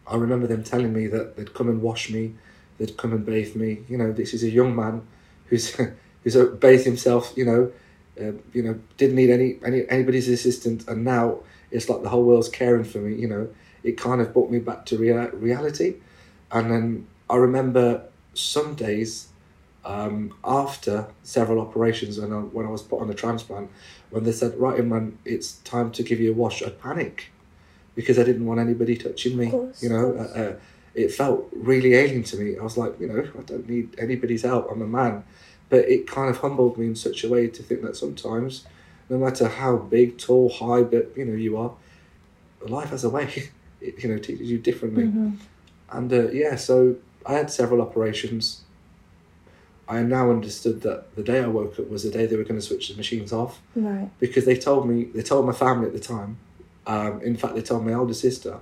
I 0.07 0.17
remember 0.17 0.47
them 0.47 0.63
telling 0.65 0.93
me 0.93 1.07
that 1.09 1.37
they'd 1.37 1.55
come 1.55 1.69
and 1.69 1.83
wash 1.83 2.11
me, 2.11 2.35
they'd 2.79 2.97
come 2.97 3.13
and 3.13 3.25
bathe 3.25 3.55
me. 3.55 3.81
You 3.89 3.99
know, 3.99 4.13
this 4.13 4.35
is 4.35 4.43
a 4.43 4.51
young 4.51 4.75
man 4.75 5.03
who's 5.47 5.75
who's 6.25 6.37
bathed 6.37 6.85
himself. 6.85 7.33
You 7.37 7.45
know, 7.45 7.73
uh, 8.21 8.33
you 8.53 8.63
know, 8.63 8.79
didn't 8.97 9.17
need 9.17 9.31
any 9.31 9.59
any 9.65 9.89
anybody's 9.89 10.29
assistance, 10.29 10.87
and 10.87 11.05
now 11.05 11.41
it's 11.71 11.89
like 11.89 12.03
the 12.03 12.09
whole 12.09 12.25
world's 12.25 12.49
caring 12.49 12.85
for 12.85 12.99
me. 12.99 13.15
You 13.15 13.29
know, 13.29 13.49
it 13.83 13.99
kind 13.99 14.21
of 14.21 14.33
brought 14.33 14.51
me 14.51 14.59
back 14.59 14.87
to 14.87 14.99
rea- 14.99 15.31
reality, 15.33 15.97
and 16.53 16.71
then 16.71 17.07
I 17.29 17.37
remember 17.37 18.05
some 18.35 18.75
days 18.75 19.29
um, 19.85 20.35
after 20.45 21.07
several 21.23 21.61
operations 21.61 22.19
and 22.19 22.33
I, 22.35 22.39
when 22.39 22.67
I 22.67 22.71
was 22.71 22.83
put 22.83 23.01
on 23.01 23.09
a 23.11 23.15
transplant, 23.15 23.71
when 24.11 24.25
they 24.25 24.33
said, 24.33 24.57
"Right, 24.59 24.79
Imran, 24.81 25.13
it's 25.25 25.55
time 25.59 25.91
to 25.93 26.03
give 26.03 26.21
you 26.21 26.33
a 26.33 26.35
wash," 26.35 26.63
I'd 26.63 26.81
panic 26.81 27.31
because 27.95 28.19
I 28.19 28.25
didn't 28.25 28.47
want 28.47 28.61
anybody 28.61 28.97
touching 28.97 29.37
me. 29.37 29.47
You 29.83 29.89
know, 29.91 30.15
uh, 30.17 30.39
uh, 30.41 30.53
it 30.95 31.13
felt 31.13 31.49
really 31.53 31.95
alien 31.95 32.23
to 32.25 32.37
me. 32.37 32.57
I 32.59 32.63
was 32.63 32.77
like, 32.77 32.99
you 33.01 33.07
know, 33.07 33.21
I 33.39 33.43
don't 33.43 33.69
need 33.69 33.95
anybody's 33.99 34.43
help. 34.43 34.69
I'm 34.71 34.83
a 34.83 34.87
man, 34.87 35.25
but 35.69 35.89
it 35.89 36.07
kind 36.07 36.29
of 36.31 36.39
humbled 36.39 36.77
me 36.79 36.87
in 36.87 36.97
such 36.97 37.25
a 37.25 37.29
way 37.29 37.47
to 37.49 37.63
think 37.63 37.83
that 37.83 37.97
sometimes, 37.97 38.67
no 39.09 39.19
matter 39.19 39.49
how 39.49 39.77
big, 39.77 40.19
tall, 40.19 40.49
high, 40.51 40.83
but 40.83 41.13
you 41.17 41.25
know 41.25 41.35
you 41.35 41.57
are, 41.57 41.73
life 42.63 42.91
has 42.91 43.05
a 43.05 43.11
way. 43.11 43.29
It, 43.83 44.03
you 44.03 44.11
know, 44.11 44.19
teaches 44.19 44.51
you 44.51 44.59
differently. 44.59 45.05
Mhm. 45.05 45.39
And 45.91 46.13
uh, 46.13 46.31
yeah, 46.31 46.57
so 46.57 46.97
I 47.27 47.35
had 47.35 47.51
several 47.51 47.81
operations. 47.83 48.63
I 49.89 50.03
now 50.03 50.31
understood 50.31 50.83
that 50.83 51.15
the 51.17 51.23
day 51.23 51.43
I 51.43 51.49
woke 51.49 51.79
up 51.79 51.91
was 51.91 52.05
the 52.05 52.11
day 52.11 52.27
they 52.27 52.37
were 52.37 52.45
going 52.45 52.61
to 52.61 52.65
switch 52.67 52.89
the 52.89 52.97
machines 52.97 53.33
off 53.33 53.61
Right. 53.75 54.09
because 54.21 54.45
they 54.45 54.57
told 54.57 54.89
me, 54.89 55.05
they 55.05 55.23
told 55.23 55.47
my 55.47 55.53
family 55.53 55.87
at 55.89 55.93
the 55.93 55.99
time, 56.01 56.39
um, 56.87 57.21
in 57.23 57.37
fact, 57.37 57.55
they 57.57 57.63
told 57.63 57.85
my 57.85 57.93
older 57.95 58.15
sister 58.15 58.59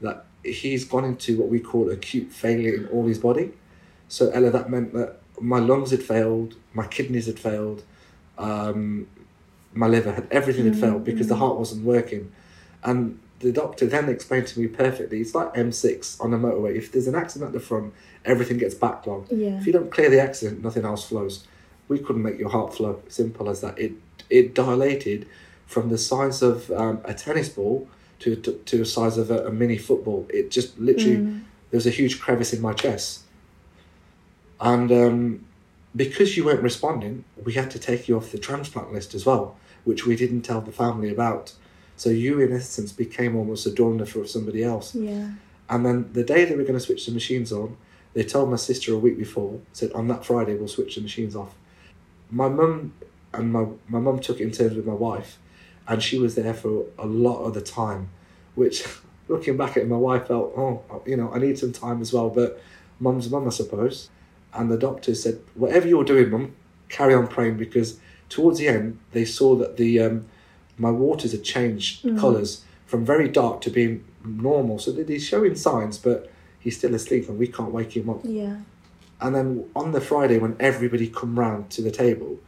that 0.00 0.24
he's 0.44 0.84
gone 0.84 1.04
into 1.04 1.38
what 1.38 1.48
we 1.48 1.60
call 1.60 1.88
acute 1.90 2.32
failure 2.32 2.74
in 2.74 2.86
all 2.88 3.06
his 3.06 3.18
body. 3.18 3.52
So, 4.08 4.30
Ella, 4.30 4.50
that 4.50 4.68
meant 4.70 4.92
that 4.94 5.16
my 5.40 5.58
lungs 5.58 5.90
had 5.92 6.02
failed, 6.02 6.54
my 6.74 6.86
kidneys 6.86 7.26
had 7.26 7.38
failed, 7.38 7.82
um, 8.38 9.06
my 9.72 9.86
liver 9.86 10.12
had 10.12 10.26
everything 10.30 10.64
had 10.64 10.76
failed 10.76 11.04
because 11.04 11.28
the 11.28 11.34
Mm. 11.34 11.38
heart 11.38 11.58
wasn't 11.58 11.84
working. 11.84 12.32
And 12.82 13.18
the 13.40 13.52
doctor 13.52 13.86
then 13.86 14.08
explained 14.08 14.46
to 14.48 14.60
me 14.60 14.66
perfectly 14.66 15.20
it's 15.20 15.34
like 15.34 15.52
M6 15.54 16.20
on 16.22 16.30
the 16.30 16.36
motorway. 16.38 16.74
If 16.76 16.90
there's 16.92 17.06
an 17.06 17.14
accident 17.14 17.48
at 17.48 17.52
the 17.52 17.60
front, 17.60 17.92
everything 18.24 18.56
gets 18.58 18.74
backlogged. 18.74 19.26
Yeah. 19.30 19.58
If 19.58 19.66
you 19.66 19.72
don't 19.72 19.90
clear 19.90 20.08
the 20.08 20.20
accident, 20.20 20.62
nothing 20.62 20.84
else 20.84 21.06
flows. 21.08 21.46
We 21.88 21.98
couldn't 21.98 22.22
make 22.22 22.38
your 22.38 22.48
heart 22.50 22.74
flow. 22.74 23.02
Simple 23.08 23.48
as 23.48 23.60
that. 23.60 23.78
It 23.78 23.92
it 24.30 24.54
dilated 24.54 25.28
from 25.66 25.88
the 25.88 25.98
size 25.98 26.42
of 26.42 26.70
um, 26.70 27.00
a 27.04 27.12
tennis 27.14 27.48
ball 27.48 27.88
to, 28.20 28.34
to 28.36 28.52
to 28.52 28.78
the 28.78 28.84
size 28.86 29.18
of 29.18 29.30
a, 29.30 29.46
a 29.46 29.50
mini 29.52 29.78
football. 29.78 30.26
It 30.30 30.50
just 30.50 30.78
literally 30.78 31.16
Mm. 31.16 31.42
there 31.70 31.78
was 31.78 31.86
a 31.86 31.90
huge 31.90 32.20
crevice 32.20 32.52
in 32.52 32.62
my 32.62 32.72
chest, 32.72 33.20
and 34.60 34.90
um, 34.90 35.44
because 35.94 36.36
you 36.36 36.44
weren't 36.44 36.62
responding, 36.62 37.24
we 37.44 37.52
had 37.54 37.70
to 37.72 37.78
take 37.78 38.08
you 38.08 38.16
off 38.16 38.30
the 38.32 38.38
transplant 38.38 38.92
list 38.92 39.14
as 39.14 39.24
well, 39.26 39.56
which 39.84 40.06
we 40.06 40.16
didn't 40.16 40.42
tell 40.42 40.60
the 40.60 40.72
family 40.72 41.10
about. 41.10 41.52
So 41.96 42.10
you, 42.10 42.40
in 42.40 42.52
essence, 42.52 42.92
became 42.92 43.36
almost 43.36 43.66
a 43.66 43.70
donor 43.70 44.06
for 44.06 44.26
somebody 44.26 44.62
else. 44.62 44.94
Yeah. 44.94 45.30
And 45.68 45.84
then 45.84 46.10
the 46.12 46.22
day 46.22 46.44
they 46.44 46.54
were 46.54 46.62
going 46.62 46.74
to 46.74 46.80
switch 46.80 47.06
the 47.06 47.12
machines 47.12 47.52
on, 47.52 47.76
they 48.12 48.22
told 48.22 48.50
my 48.50 48.56
sister 48.56 48.94
a 48.94 48.98
week 48.98 49.18
before, 49.18 49.60
said 49.72 49.92
on 49.92 50.08
that 50.08 50.24
Friday 50.24 50.54
we'll 50.54 50.68
switch 50.68 50.94
the 50.94 51.00
machines 51.00 51.34
off. 51.34 51.54
My 52.30 52.48
mum 52.48 52.94
and 53.32 53.52
my 53.52 53.66
my 53.88 53.98
mum 53.98 54.20
took 54.20 54.40
it 54.40 54.44
in 54.44 54.50
turns 54.50 54.74
with 54.74 54.86
my 54.86 54.94
wife, 54.94 55.38
and 55.86 56.02
she 56.02 56.18
was 56.18 56.34
there 56.34 56.54
for 56.54 56.86
a 56.98 57.06
lot 57.06 57.42
of 57.44 57.54
the 57.54 57.60
time, 57.60 58.08
which 58.54 58.84
looking 59.28 59.56
back 59.56 59.72
at 59.72 59.78
it, 59.78 59.88
my 59.88 59.96
wife 59.96 60.28
felt, 60.28 60.52
oh, 60.56 61.02
you 61.04 61.16
know, 61.16 61.32
I 61.32 61.38
need 61.38 61.58
some 61.58 61.72
time 61.72 62.00
as 62.00 62.12
well, 62.12 62.30
but 62.30 62.60
mum's 63.00 63.30
mum, 63.30 63.46
I 63.46 63.50
suppose. 63.50 64.08
And 64.54 64.70
the 64.70 64.78
doctor 64.78 65.14
said, 65.14 65.40
whatever 65.54 65.86
you're 65.86 66.04
doing, 66.04 66.30
mum, 66.30 66.54
carry 66.88 67.14
on 67.14 67.26
praying 67.26 67.56
because 67.56 67.98
towards 68.28 68.58
the 68.58 68.68
end 68.68 68.98
they 69.12 69.24
saw 69.24 69.54
that 69.56 69.76
the 69.76 70.00
um, 70.00 70.26
my 70.78 70.90
waters 70.90 71.32
had 71.32 71.42
changed 71.44 72.04
Mm. 72.04 72.18
colours 72.18 72.62
from 72.86 73.04
very 73.04 73.28
dark 73.28 73.60
to 73.62 73.70
being 73.70 74.04
normal. 74.24 74.78
So 74.78 74.92
he's 74.92 75.24
showing 75.24 75.54
signs, 75.54 75.98
but 75.98 76.30
he's 76.60 76.76
still 76.76 76.94
asleep 76.94 77.28
and 77.28 77.38
we 77.38 77.48
can't 77.48 77.72
wake 77.72 77.96
him 77.96 78.08
up. 78.10 78.20
Yeah. 78.24 78.58
And 79.20 79.34
then 79.34 79.64
on 79.74 79.92
the 79.92 80.00
Friday 80.00 80.38
when 80.38 80.56
everybody 80.60 81.08
come 81.08 81.38
round 81.38 81.70
to 81.70 81.82
the 81.82 81.90
table, 81.90 82.38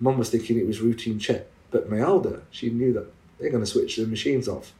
mum 0.00 0.18
was 0.18 0.30
thinking 0.30 0.58
it 0.58 0.66
was 0.66 0.80
routine 0.80 1.18
check. 1.18 1.46
But 1.70 1.90
my 1.90 2.00
elder, 2.00 2.42
she 2.50 2.70
knew 2.70 2.92
that 2.94 3.06
they're 3.38 3.50
going 3.50 3.62
to 3.62 3.70
switch 3.70 3.96
the 3.96 4.06
machines 4.06 4.48
off. 4.48 4.72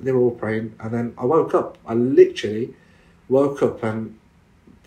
They 0.00 0.12
were 0.12 0.20
all 0.20 0.30
praying. 0.30 0.74
And 0.80 0.92
then 0.92 1.14
I 1.18 1.24
woke 1.24 1.54
up. 1.54 1.76
I 1.86 1.94
literally 1.94 2.74
woke 3.28 3.62
up 3.62 3.82
and 3.82 4.18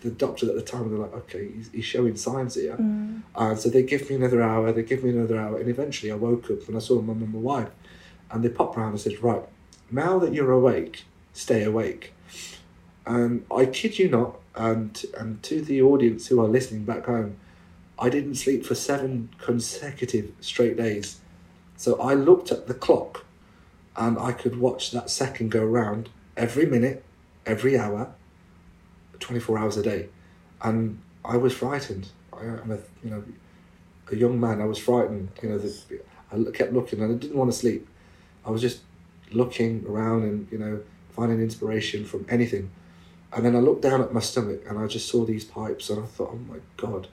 the 0.00 0.10
doctor 0.10 0.48
at 0.48 0.54
the 0.54 0.62
time, 0.62 0.90
they're 0.90 0.98
like, 0.98 1.14
okay, 1.14 1.50
he's, 1.52 1.70
he's 1.72 1.84
showing 1.84 2.16
signs 2.16 2.54
here. 2.54 2.76
Mm. 2.76 3.22
And 3.34 3.58
so 3.58 3.68
they 3.68 3.82
give 3.82 4.08
me 4.08 4.16
another 4.16 4.42
hour, 4.42 4.72
they 4.72 4.82
give 4.82 5.04
me 5.04 5.10
another 5.10 5.38
hour, 5.38 5.58
and 5.58 5.68
eventually 5.68 6.10
I 6.10 6.16
woke 6.16 6.50
up 6.50 6.66
and 6.68 6.76
I 6.76 6.80
saw 6.80 7.00
my 7.00 7.12
mum 7.12 7.22
and 7.22 7.34
my 7.34 7.40
wife. 7.40 7.70
And 8.30 8.44
they 8.44 8.48
popped 8.48 8.76
round 8.76 8.92
and 8.92 9.00
said, 9.00 9.22
Right, 9.22 9.42
now 9.90 10.18
that 10.20 10.32
you're 10.32 10.52
awake, 10.52 11.04
stay 11.32 11.64
awake. 11.64 12.14
And 13.06 13.44
I 13.54 13.66
kid 13.66 13.98
you 13.98 14.08
not, 14.08 14.38
and 14.54 15.04
and 15.18 15.42
to 15.44 15.60
the 15.62 15.82
audience 15.82 16.28
who 16.28 16.40
are 16.40 16.48
listening 16.48 16.84
back 16.84 17.06
home, 17.06 17.36
I 17.98 18.08
didn't 18.08 18.36
sleep 18.36 18.64
for 18.64 18.74
seven 18.74 19.30
consecutive 19.38 20.32
straight 20.40 20.76
days. 20.76 21.20
So 21.76 22.00
I 22.00 22.14
looked 22.14 22.52
at 22.52 22.66
the 22.66 22.74
clock 22.74 23.24
and 23.96 24.18
I 24.18 24.32
could 24.32 24.58
watch 24.58 24.90
that 24.92 25.10
second 25.10 25.50
go 25.50 25.64
round 25.64 26.08
every 26.36 26.66
minute, 26.66 27.04
every 27.46 27.76
hour, 27.78 28.14
24 29.20 29.58
hours 29.58 29.76
a 29.76 29.82
day. 29.82 30.08
And 30.62 31.00
I 31.24 31.36
was 31.36 31.52
frightened. 31.54 32.08
I, 32.32 32.42
I'm 32.42 32.70
a, 32.70 32.78
you 33.04 33.10
know, 33.10 33.24
a 34.10 34.16
young 34.16 34.40
man. 34.40 34.60
I 34.60 34.64
was 34.64 34.78
frightened. 34.78 35.30
You 35.42 35.50
know, 35.50 35.58
the, 35.58 36.00
I 36.32 36.50
kept 36.50 36.72
looking 36.72 37.00
and 37.00 37.12
I 37.12 37.18
didn't 37.18 37.36
want 37.36 37.50
to 37.50 37.56
sleep. 37.56 37.86
I 38.44 38.50
was 38.50 38.60
just 38.60 38.80
looking 39.32 39.84
around 39.88 40.22
and 40.24 40.48
you 40.50 40.58
know 40.58 40.80
finding 41.10 41.40
inspiration 41.40 42.04
from 42.04 42.26
anything. 42.28 42.70
And 43.32 43.44
then 43.44 43.54
I 43.54 43.60
looked 43.60 43.82
down 43.82 44.00
at 44.00 44.12
my 44.12 44.20
stomach 44.20 44.62
and 44.68 44.78
I 44.78 44.86
just 44.86 45.08
saw 45.08 45.24
these 45.24 45.44
pipes 45.44 45.88
and 45.88 46.02
I 46.02 46.06
thought, 46.06 46.30
oh 46.32 46.52
my 46.52 46.58
god, 46.76 47.06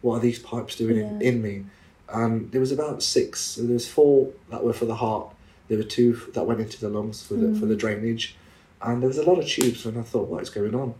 what 0.00 0.16
are 0.16 0.20
these 0.20 0.38
pipes 0.38 0.76
doing 0.76 0.98
in, 0.98 1.20
Yeah. 1.20 1.28
in 1.28 1.42
me? 1.42 1.64
And 2.08 2.52
there 2.52 2.60
was 2.60 2.70
about 2.70 3.02
six. 3.02 3.40
So 3.40 3.62
there 3.62 3.74
was 3.74 3.88
four 3.88 4.30
that 4.50 4.62
were 4.62 4.72
for 4.72 4.84
the 4.84 4.94
heart. 4.96 5.28
There 5.68 5.76
were 5.78 5.84
two 5.84 6.20
that 6.34 6.44
went 6.44 6.60
into 6.60 6.80
the 6.80 6.88
lungs 6.88 7.22
for 7.22 7.34
the 7.34 7.48
hmm. 7.48 7.58
for 7.58 7.66
the 7.66 7.74
drainage, 7.74 8.36
and 8.80 9.02
there 9.02 9.08
was 9.08 9.18
a 9.18 9.24
lot 9.24 9.38
of 9.38 9.48
tubes. 9.48 9.84
And 9.84 9.98
I 9.98 10.02
thought, 10.02 10.28
what 10.28 10.42
is 10.42 10.50
going 10.50 10.74
on? 10.74 10.94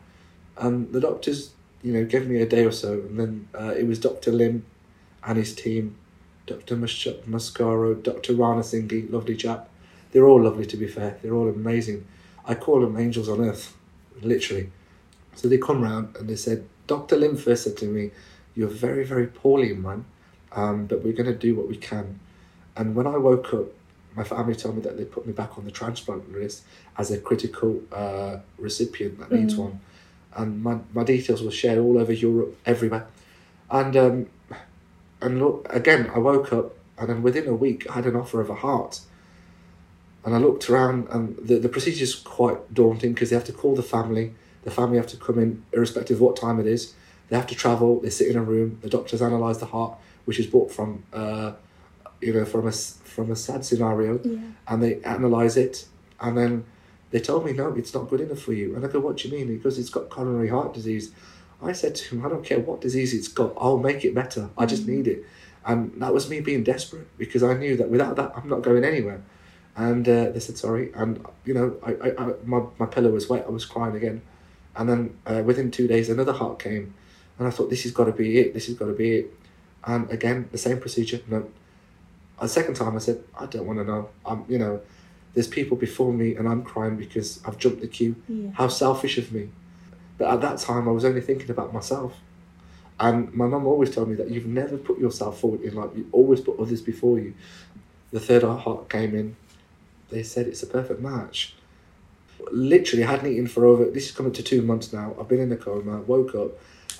And 0.58 0.92
the 0.92 1.00
doctors, 1.00 1.50
you 1.82 1.92
know, 1.92 2.04
gave 2.04 2.26
me 2.26 2.40
a 2.40 2.46
day 2.46 2.64
or 2.64 2.72
so, 2.72 2.94
and 2.94 3.18
then 3.18 3.48
uh, 3.58 3.74
it 3.76 3.86
was 3.86 3.98
Dr. 3.98 4.32
Lim 4.32 4.64
and 5.24 5.36
his 5.38 5.54
team, 5.54 5.96
Dr. 6.46 6.76
Mus- 6.76 7.04
Muscaro, 7.28 8.02
Dr. 8.02 8.32
Ranasinghe, 8.34 9.10
lovely 9.12 9.36
chap. 9.36 9.68
They're 10.12 10.26
all 10.26 10.42
lovely, 10.42 10.66
to 10.66 10.76
be 10.76 10.86
fair. 10.88 11.18
They're 11.22 11.34
all 11.34 11.48
amazing. 11.48 12.06
I 12.46 12.54
call 12.54 12.80
them 12.80 12.96
angels 12.96 13.28
on 13.28 13.40
earth, 13.40 13.76
literally. 14.22 14.70
So 15.34 15.48
they 15.48 15.58
come 15.58 15.82
round 15.82 16.16
and 16.16 16.28
they 16.28 16.36
said, 16.36 16.66
Dr. 16.86 17.16
Lim 17.16 17.36
first 17.36 17.64
said 17.64 17.76
to 17.78 17.86
me, 17.86 18.12
You're 18.54 18.68
very, 18.68 19.04
very 19.04 19.26
poorly, 19.26 19.74
man, 19.74 20.04
um, 20.52 20.86
but 20.86 21.02
we're 21.02 21.12
going 21.12 21.26
to 21.30 21.34
do 21.36 21.54
what 21.54 21.68
we 21.68 21.76
can. 21.76 22.20
And 22.76 22.94
when 22.94 23.06
I 23.06 23.16
woke 23.18 23.52
up, 23.52 23.66
my 24.14 24.24
family 24.24 24.54
told 24.54 24.76
me 24.76 24.82
that 24.82 24.96
they 24.96 25.04
put 25.04 25.26
me 25.26 25.32
back 25.34 25.58
on 25.58 25.64
the 25.66 25.70
transplant 25.70 26.32
list 26.32 26.62
as 26.96 27.10
a 27.10 27.18
critical 27.18 27.82
uh, 27.92 28.38
recipient 28.56 29.18
that 29.18 29.30
needs 29.30 29.54
Mm. 29.54 29.58
one. 29.58 29.80
And 30.34 30.62
my, 30.62 30.78
my 30.92 31.04
details 31.04 31.42
were 31.42 31.50
shared 31.50 31.78
all 31.78 31.98
over 31.98 32.12
Europe, 32.12 32.56
everywhere. 32.66 33.06
And 33.70 33.96
um, 33.96 34.26
and 35.20 35.38
look, 35.40 35.66
again, 35.70 36.10
I 36.14 36.18
woke 36.18 36.52
up 36.52 36.76
and 36.98 37.08
then 37.08 37.22
within 37.22 37.46
a 37.48 37.54
week 37.54 37.86
I 37.90 37.94
had 37.94 38.06
an 38.06 38.16
offer 38.16 38.40
of 38.40 38.50
a 38.50 38.54
heart. 38.54 39.00
And 40.24 40.34
I 40.34 40.38
looked 40.38 40.68
around 40.68 41.08
and 41.10 41.36
the, 41.38 41.58
the 41.58 41.68
procedure's 41.68 42.14
quite 42.14 42.74
daunting 42.74 43.14
because 43.14 43.30
they 43.30 43.36
have 43.36 43.44
to 43.44 43.52
call 43.52 43.74
the 43.74 43.82
family. 43.82 44.34
The 44.64 44.70
family 44.70 44.96
have 44.96 45.06
to 45.08 45.16
come 45.16 45.38
in 45.38 45.62
irrespective 45.72 46.16
of 46.16 46.20
what 46.20 46.36
time 46.36 46.58
it 46.60 46.66
is. 46.66 46.94
They 47.28 47.36
have 47.36 47.46
to 47.48 47.54
travel, 47.54 48.00
they 48.00 48.10
sit 48.10 48.28
in 48.28 48.36
a 48.36 48.42
room, 48.42 48.78
the 48.82 48.88
doctors 48.90 49.20
analyse 49.22 49.58
the 49.58 49.66
heart, 49.66 49.96
which 50.26 50.38
is 50.38 50.46
brought 50.46 50.70
from 50.70 51.04
uh, 51.12 51.52
you 52.20 52.32
know, 52.32 52.44
from 52.44 52.66
a 52.66 52.72
from 52.72 53.30
a 53.30 53.36
sad 53.36 53.64
scenario 53.64 54.20
Yeah. 54.22 54.38
and 54.68 54.82
they 54.82 55.00
analyse 55.04 55.56
it 55.56 55.86
and 56.20 56.36
then 56.36 56.64
they 57.10 57.20
told 57.20 57.44
me 57.44 57.52
no 57.52 57.72
it's 57.74 57.94
not 57.94 58.08
good 58.08 58.20
enough 58.20 58.40
for 58.40 58.52
you. 58.52 58.74
And 58.74 58.84
I 58.84 58.88
go 58.88 59.00
what 59.00 59.16
do 59.16 59.28
you 59.28 59.36
mean? 59.36 59.56
Because 59.56 59.78
it's 59.78 59.90
got 59.90 60.08
coronary 60.08 60.48
heart 60.48 60.74
disease. 60.74 61.12
I 61.62 61.72
said 61.72 61.94
to 61.94 62.16
him 62.16 62.26
I 62.26 62.28
don't 62.28 62.44
care 62.44 62.58
what 62.58 62.80
disease 62.80 63.14
it's 63.14 63.28
got 63.28 63.52
I'll 63.56 63.78
make 63.78 64.04
it 64.04 64.14
better. 64.14 64.50
I 64.58 64.66
just 64.66 64.86
need 64.86 65.06
it. 65.06 65.24
And 65.64 66.00
that 66.00 66.12
was 66.14 66.28
me 66.30 66.40
being 66.40 66.62
desperate 66.62 67.08
because 67.18 67.42
I 67.42 67.54
knew 67.54 67.76
that 67.76 67.88
without 67.88 68.16
that 68.16 68.32
I'm 68.36 68.48
not 68.48 68.62
going 68.62 68.84
anywhere. 68.84 69.22
And 69.76 70.08
uh, 70.08 70.30
they 70.30 70.40
said 70.40 70.58
sorry. 70.58 70.92
And 70.94 71.24
you 71.44 71.54
know 71.54 71.76
I, 71.84 71.92
I, 71.92 72.24
I 72.24 72.34
my, 72.44 72.62
my 72.78 72.86
pillow 72.86 73.10
was 73.10 73.28
wet 73.28 73.44
I 73.46 73.50
was 73.50 73.64
crying 73.64 73.96
again. 73.96 74.22
And 74.74 74.88
then 74.88 75.18
uh, 75.26 75.42
within 75.44 75.70
two 75.70 75.86
days 75.86 76.08
another 76.08 76.32
heart 76.32 76.58
came. 76.58 76.94
And 77.38 77.46
I 77.46 77.50
thought 77.50 77.70
this 77.70 77.84
has 77.84 77.92
got 77.92 78.04
to 78.04 78.12
be 78.12 78.38
it 78.38 78.52
this 78.52 78.66
has 78.66 78.76
got 78.76 78.86
to 78.86 78.92
be 78.92 79.18
it. 79.18 79.34
And 79.84 80.10
again 80.10 80.48
the 80.50 80.58
same 80.58 80.80
procedure 80.80 81.20
no. 81.28 81.48
A 82.38 82.48
second 82.48 82.74
time 82.74 82.94
I 82.94 82.98
said, 82.98 83.24
I 83.38 83.46
don't 83.46 83.66
want 83.66 83.78
to 83.78 83.84
know. 83.84 84.10
I'm, 84.26 84.44
you 84.46 84.58
know, 84.58 84.82
there's 85.36 85.46
people 85.46 85.76
before 85.76 86.14
me 86.14 86.34
and 86.34 86.48
I'm 86.48 86.62
crying 86.62 86.96
because 86.96 87.40
I've 87.44 87.58
jumped 87.58 87.82
the 87.82 87.86
queue. 87.86 88.16
Yeah. 88.26 88.52
How 88.54 88.68
selfish 88.68 89.18
of 89.18 89.32
me. 89.32 89.50
But 90.16 90.32
at 90.32 90.40
that 90.40 90.58
time, 90.58 90.88
I 90.88 90.92
was 90.92 91.04
only 91.04 91.20
thinking 91.20 91.50
about 91.50 91.74
myself. 91.74 92.14
And 92.98 93.34
my 93.34 93.46
mum 93.46 93.66
always 93.66 93.94
told 93.94 94.08
me 94.08 94.14
that 94.14 94.30
you've 94.30 94.46
never 94.46 94.78
put 94.78 94.98
yourself 94.98 95.38
forward 95.38 95.60
in 95.60 95.74
life. 95.74 95.90
You 95.94 96.08
always 96.10 96.40
put 96.40 96.58
others 96.58 96.80
before 96.80 97.18
you. 97.18 97.34
The 98.12 98.18
third 98.18 98.44
heart 98.44 98.88
came 98.88 99.14
in. 99.14 99.36
They 100.08 100.22
said 100.22 100.46
it's 100.46 100.62
a 100.62 100.66
perfect 100.66 101.02
match. 101.02 101.54
Literally, 102.50 103.04
I 103.04 103.10
hadn't 103.10 103.30
eaten 103.30 103.46
for 103.46 103.66
over, 103.66 103.84
this 103.84 104.06
is 104.06 104.12
coming 104.12 104.32
to 104.32 104.42
two 104.42 104.62
months 104.62 104.90
now. 104.90 105.14
I've 105.20 105.28
been 105.28 105.40
in 105.40 105.52
a 105.52 105.56
coma, 105.56 106.00
woke 106.00 106.34
up, 106.34 106.52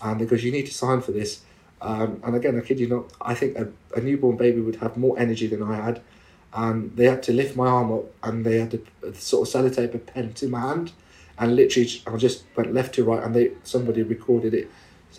and 0.02 0.20
they 0.20 0.26
goes, 0.26 0.44
you 0.44 0.52
need 0.52 0.66
to 0.66 0.74
sign 0.74 1.00
for 1.00 1.12
this. 1.12 1.40
Um, 1.80 2.20
and 2.22 2.36
again, 2.36 2.58
I 2.58 2.60
kid 2.60 2.80
you 2.80 2.88
not, 2.88 3.12
I 3.18 3.34
think 3.34 3.56
a, 3.56 3.72
a 3.94 4.02
newborn 4.02 4.36
baby 4.36 4.60
would 4.60 4.76
have 4.76 4.98
more 4.98 5.18
energy 5.18 5.46
than 5.46 5.62
I 5.62 5.76
had. 5.76 6.02
And 6.52 6.96
they 6.96 7.04
had 7.04 7.22
to 7.24 7.32
lift 7.32 7.56
my 7.56 7.66
arm 7.66 7.92
up 7.92 8.04
and 8.22 8.44
they 8.44 8.58
had 8.58 8.70
to 8.70 9.14
sort 9.14 9.46
of 9.46 9.54
sellotape 9.54 9.94
a 9.94 9.98
pen 9.98 10.32
to 10.34 10.48
my 10.48 10.60
hand. 10.60 10.92
And 11.38 11.54
literally, 11.54 11.88
I 12.06 12.16
just 12.16 12.44
went 12.56 12.72
left 12.72 12.94
to 12.94 13.04
right 13.04 13.22
and 13.22 13.34
they 13.34 13.52
somebody 13.62 14.02
recorded 14.02 14.54
it. 14.54 14.70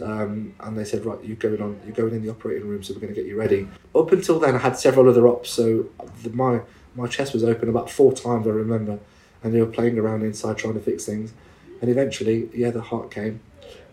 Um, 0.01 0.53
and 0.59 0.77
they 0.77 0.83
said, 0.83 1.05
right, 1.05 1.17
you're 1.23 1.35
going 1.37 1.61
on, 1.61 1.79
you're 1.83 1.95
going 1.95 2.13
in 2.13 2.23
the 2.23 2.29
operating 2.29 2.67
room, 2.67 2.83
so 2.83 2.93
we're 2.93 2.99
going 2.99 3.13
to 3.13 3.19
get 3.19 3.27
you 3.27 3.37
ready. 3.37 3.67
Up 3.95 4.11
until 4.11 4.39
then, 4.39 4.53
I 4.53 4.59
had 4.59 4.77
several 4.77 5.09
other 5.09 5.27
ops, 5.27 5.49
so 5.49 5.87
the, 6.21 6.29
my 6.29 6.61
my 6.95 7.07
chest 7.07 7.33
was 7.33 7.43
open 7.43 7.69
about 7.69 7.89
four 7.89 8.11
times, 8.13 8.45
I 8.45 8.51
remember, 8.51 8.99
and 9.41 9.53
they 9.53 9.59
were 9.59 9.67
playing 9.67 9.97
around 9.97 10.21
inside 10.21 10.57
trying 10.57 10.75
to 10.75 10.79
fix 10.79 11.05
things. 11.05 11.33
And 11.81 11.89
eventually, 11.89 12.49
yeah, 12.53 12.69
the 12.69 12.81
heart 12.81 13.09
came, 13.09 13.39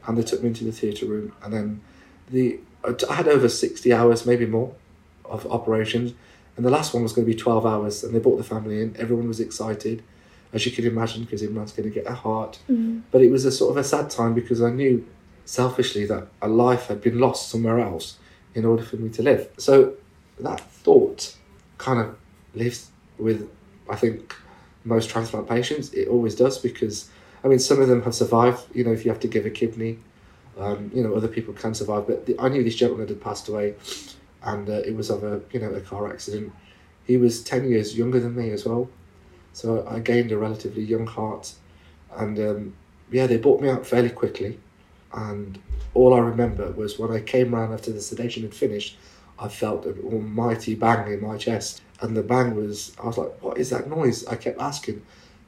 and 0.07 0.19
they 0.19 0.23
took 0.23 0.43
me 0.43 0.49
into 0.49 0.65
the 0.65 0.73
theatre 0.73 1.07
room, 1.07 1.33
and 1.43 1.55
then 1.55 1.81
the 2.31 2.59
I 3.09 3.15
had 3.15 3.29
over 3.29 3.49
sixty 3.49 3.91
hours, 3.91 4.27
maybe 4.27 4.45
more, 4.45 4.75
of 5.25 5.47
operations, 5.47 6.13
and 6.57 6.65
the 6.65 6.71
last 6.71 6.95
one 6.95 7.03
was 7.03 7.13
going 7.13 7.27
to 7.27 7.33
be 7.33 7.39
twelve 7.39 7.67
hours, 7.67 8.05
and 8.05 8.15
they 8.15 8.19
brought 8.19 8.37
the 8.37 8.45
family 8.45 8.81
in. 8.83 8.97
Everyone 8.99 9.29
was 9.29 9.41
excited, 9.41 10.03
as 10.53 10.65
you 10.67 10.73
can 10.73 10.87
imagine, 10.87 11.25
because 11.25 11.43
Imran's 11.43 11.73
going 11.73 11.89
to 11.89 11.95
get 11.95 12.07
a 12.07 12.15
heart. 12.15 12.59
Mm. 12.71 13.03
But 13.11 13.23
it 13.23 13.31
was 13.31 13.45
a 13.45 13.51
sort 13.51 13.73
of 13.73 13.77
a 13.77 13.85
sad 13.85 14.11
time 14.11 14.35
because 14.35 14.63
I 14.63 14.71
knew 14.71 15.07
selfishly 15.45 16.07
that 16.07 16.29
a 16.41 16.49
life 16.49 16.87
had 16.87 17.01
been 17.03 17.19
lost 17.19 17.51
somewhere 17.51 17.79
else 17.81 18.19
in 18.55 18.65
order 18.65 18.83
for 18.83 18.97
me 18.97 19.11
to 19.11 19.23
live. 19.23 19.49
So 19.59 19.95
that 20.41 20.61
thought 20.61 21.37
kind 21.79 22.01
of 22.01 22.17
lives 22.55 22.91
with, 23.19 23.51
I 23.91 23.97
think, 23.97 24.35
most 24.85 25.11
transplant 25.11 25.49
patients. 25.49 25.93
It 25.93 26.09
always 26.09 26.35
does 26.35 26.59
because, 26.59 27.11
I 27.43 27.49
mean, 27.49 27.59
some 27.59 27.81
of 27.81 27.89
them 27.89 28.03
have 28.03 28.15
survived. 28.15 28.65
You 28.75 28.85
know, 28.85 28.93
if 28.93 29.05
you 29.05 29.11
have 29.11 29.21
to 29.21 29.29
give 29.29 29.45
a 29.45 29.51
kidney, 29.51 29.99
um, 30.59 30.91
you 30.95 31.03
know, 31.03 31.15
other 31.15 31.29
people 31.29 31.53
can 31.53 31.75
survive. 31.75 32.07
But 32.07 32.27
the, 32.27 32.39
I 32.39 32.49
knew 32.49 32.63
this 32.63 32.77
gentleman 32.77 33.09
had 33.09 33.21
passed 33.21 33.49
away, 33.49 33.75
and 34.45 34.69
uh, 34.69 34.83
it 34.85 34.95
was 34.95 35.11
of 35.11 35.25
a 35.25 35.41
you 35.53 35.61
know 35.61 35.71
a 35.71 35.81
car 35.81 36.11
accident. 36.11 36.53
He 37.05 37.17
was 37.17 37.43
ten 37.43 37.69
years 37.69 37.97
younger 37.99 38.21
than 38.21 38.37
me 38.37 38.51
as 38.51 38.65
well, 38.65 38.89
so 39.53 39.87
I 39.89 39.99
gained 39.99 40.33
a 40.33 40.39
relatively 40.39 40.83
young 40.83 41.07
heart, 41.07 41.53
and 42.17 42.39
um, 42.39 42.75
yeah, 43.11 43.27
they 43.27 43.37
brought 43.37 43.61
me 43.61 43.69
out 43.69 43.87
fairly 43.87 44.11
quickly, 44.11 44.59
and 45.13 45.59
all 45.95 46.15
I 46.15 46.19
remember 46.19 46.71
was 46.73 46.99
when 46.99 47.11
I 47.11 47.21
came 47.21 47.55
round 47.55 47.73
after 47.73 47.93
the 47.93 48.01
sedation 48.01 48.43
had 48.43 48.55
finished, 48.55 48.97
I 49.39 49.49
felt 49.49 49.87
an 49.87 50.01
almighty 50.05 50.75
bang 50.75 51.13
in 51.13 51.23
my 51.23 51.37
chest, 51.37 51.83
and 52.01 52.17
the 52.17 52.23
bang 52.23 52.55
was 52.55 52.95
I 53.03 53.07
was 53.07 53.19
like, 53.19 53.43
"What 53.43 53.59
is 53.59 53.71
that 53.71 53.89
noise?" 53.89 54.27
I 54.27 54.37
kept 54.37 54.61
asking, 54.61 55.03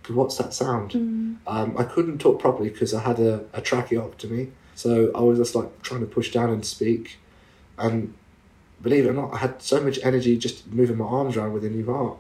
"What's 0.08 0.36
that 0.38 0.54
sound?" 0.54 0.92
Mm. 0.92 1.36
Um, 1.46 1.76
I 1.78 1.84
couldn't 1.84 2.18
talk 2.18 2.40
properly 2.40 2.70
because 2.70 2.94
I 2.94 3.00
had 3.00 3.18
a, 3.18 3.44
a 3.52 3.60
tracheotomy, 3.60 4.52
so 4.74 5.10
I 5.14 5.20
was 5.20 5.38
just 5.38 5.54
like 5.54 5.82
trying 5.82 6.00
to 6.00 6.06
push 6.06 6.32
down 6.32 6.50
and 6.50 6.64
speak, 6.64 7.18
and 7.78 8.14
believe 8.82 9.06
it 9.06 9.08
or 9.10 9.12
not, 9.12 9.32
I 9.34 9.38
had 9.38 9.62
so 9.62 9.80
much 9.80 9.98
energy 10.02 10.36
just 10.36 10.66
moving 10.72 10.96
my 10.98 11.04
arms 11.06 11.36
around 11.36 11.52
with 11.52 11.64
a 11.64 11.70
new 11.70 11.86
heart. 11.86 12.18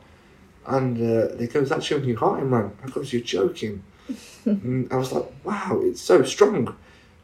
And 0.66 0.96
uh, 0.98 1.34
they 1.36 1.46
go, 1.46 1.60
"Is 1.60 1.68
that 1.68 1.88
your 1.90 2.00
new 2.00 2.16
heart, 2.16 2.42
Imran?" 2.42 2.72
I 2.84 2.88
goes, 2.88 3.12
"You're 3.12 3.22
joking." 3.22 3.82
and 4.44 4.92
I 4.92 4.96
was 4.96 5.12
like, 5.12 5.26
"Wow, 5.44 5.80
it's 5.82 6.00
so 6.00 6.22
strong," 6.24 6.74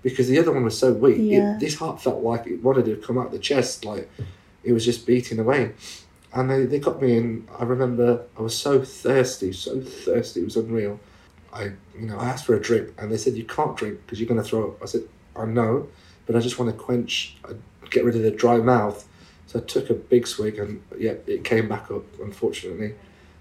because 0.02 0.28
the 0.28 0.38
other 0.38 0.52
one 0.52 0.64
was 0.64 0.78
so 0.78 0.92
weak. 0.92 1.16
It- 1.18 1.60
this 1.60 1.76
heart 1.76 2.00
felt 2.00 2.22
like 2.22 2.46
it 2.46 2.62
wanted 2.62 2.84
to 2.86 2.96
come 2.96 3.18
out 3.18 3.32
the 3.32 3.38
chest, 3.38 3.84
like 3.84 4.08
it 4.62 4.72
was 4.72 4.84
just 4.84 5.06
beating 5.06 5.38
away. 5.40 5.72
And 6.34 6.48
they, 6.50 6.64
they 6.64 6.78
got 6.78 7.02
me 7.02 7.16
in. 7.16 7.48
I 7.58 7.64
remember 7.64 8.22
I 8.38 8.42
was 8.42 8.56
so 8.56 8.82
thirsty, 8.82 9.52
so 9.52 9.80
thirsty. 9.80 10.40
It 10.40 10.44
was 10.44 10.56
unreal. 10.56 10.98
I, 11.52 11.64
you 11.98 12.06
know, 12.06 12.16
I 12.18 12.28
asked 12.28 12.46
for 12.46 12.54
a 12.54 12.60
drink, 12.60 12.94
and 12.96 13.10
they 13.12 13.16
said 13.18 13.34
you 13.34 13.44
can't 13.44 13.76
drink 13.76 14.00
because 14.06 14.18
you're 14.20 14.28
going 14.28 14.40
to 14.42 14.48
throw 14.48 14.68
up. 14.68 14.82
I 14.82 14.86
said, 14.86 15.02
I 15.36 15.44
know, 15.44 15.88
but 16.26 16.34
I 16.36 16.40
just 16.40 16.58
want 16.58 16.70
to 16.74 16.82
quench, 16.82 17.36
uh, 17.44 17.52
get 17.90 18.04
rid 18.04 18.16
of 18.16 18.22
the 18.22 18.30
dry 18.30 18.56
mouth. 18.58 19.06
So 19.52 19.58
I 19.58 19.62
took 19.64 19.90
a 19.90 19.94
big 19.94 20.26
swig, 20.26 20.58
and 20.58 20.82
yeah, 20.98 21.14
it 21.26 21.44
came 21.44 21.68
back 21.68 21.90
up, 21.90 22.04
unfortunately. 22.20 22.94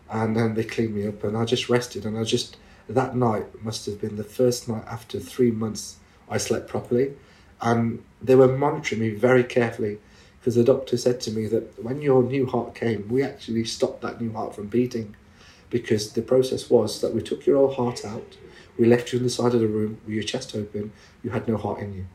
And 0.10 0.36
then 0.36 0.56
they 0.56 0.65
cleaned 0.65 0.93
me 0.93 1.08
up, 1.08 1.24
and 1.24 1.38
I 1.38 1.45
just 1.45 1.69
rested. 1.69 2.06
And 2.06 2.17
I 2.17 2.26
just 2.26 2.58
that 2.89 3.15
night 3.15 3.63
must 3.63 3.86
have 3.86 4.02
been 4.02 4.17
the 4.17 4.26
first 4.26 4.67
night 4.67 4.84
after 4.88 5.21
three 5.21 5.52
months 5.52 5.95
I 6.30 6.38
slept 6.38 6.67
properly, 6.67 7.13
and 7.62 8.04
they 8.21 8.36
were 8.36 8.58
monitoring 8.58 9.00
me 9.00 9.12
very 9.12 9.45
carefully 9.45 10.00
because 10.39 10.56
the 10.56 10.65
doctor 10.65 10.97
said 10.97 11.21
to 11.21 11.32
me 11.32 11.45
that 11.47 11.82
when 11.82 12.02
your 12.02 12.24
new 12.24 12.45
heart 12.45 12.76
came, 12.76 13.08
we 13.08 13.24
actually 13.24 13.63
stopped 13.63 14.02
that 14.02 14.19
new 14.19 14.34
heart 14.34 14.54
from 14.54 14.67
beating 14.67 15.15
because 15.69 16.12
the 16.12 16.21
process 16.21 16.69
was 16.69 17.00
that 17.00 17.13
we 17.13 17.21
took 17.21 17.45
your 17.45 17.56
old 17.56 17.76
heart 17.76 18.04
out, 18.04 18.36
we 18.78 18.86
left 18.86 19.13
you 19.13 19.19
on 19.19 19.24
the 19.24 19.30
side 19.30 19.54
of 19.54 19.62
the 19.62 19.67
room 19.67 20.02
with 20.04 20.13
your 20.13 20.24
chest 20.24 20.54
open, 20.56 20.91
you 21.24 21.30
had 21.30 21.47
no 21.47 21.56
heart 21.56 21.80
in 21.80 21.93
you. 21.93 22.06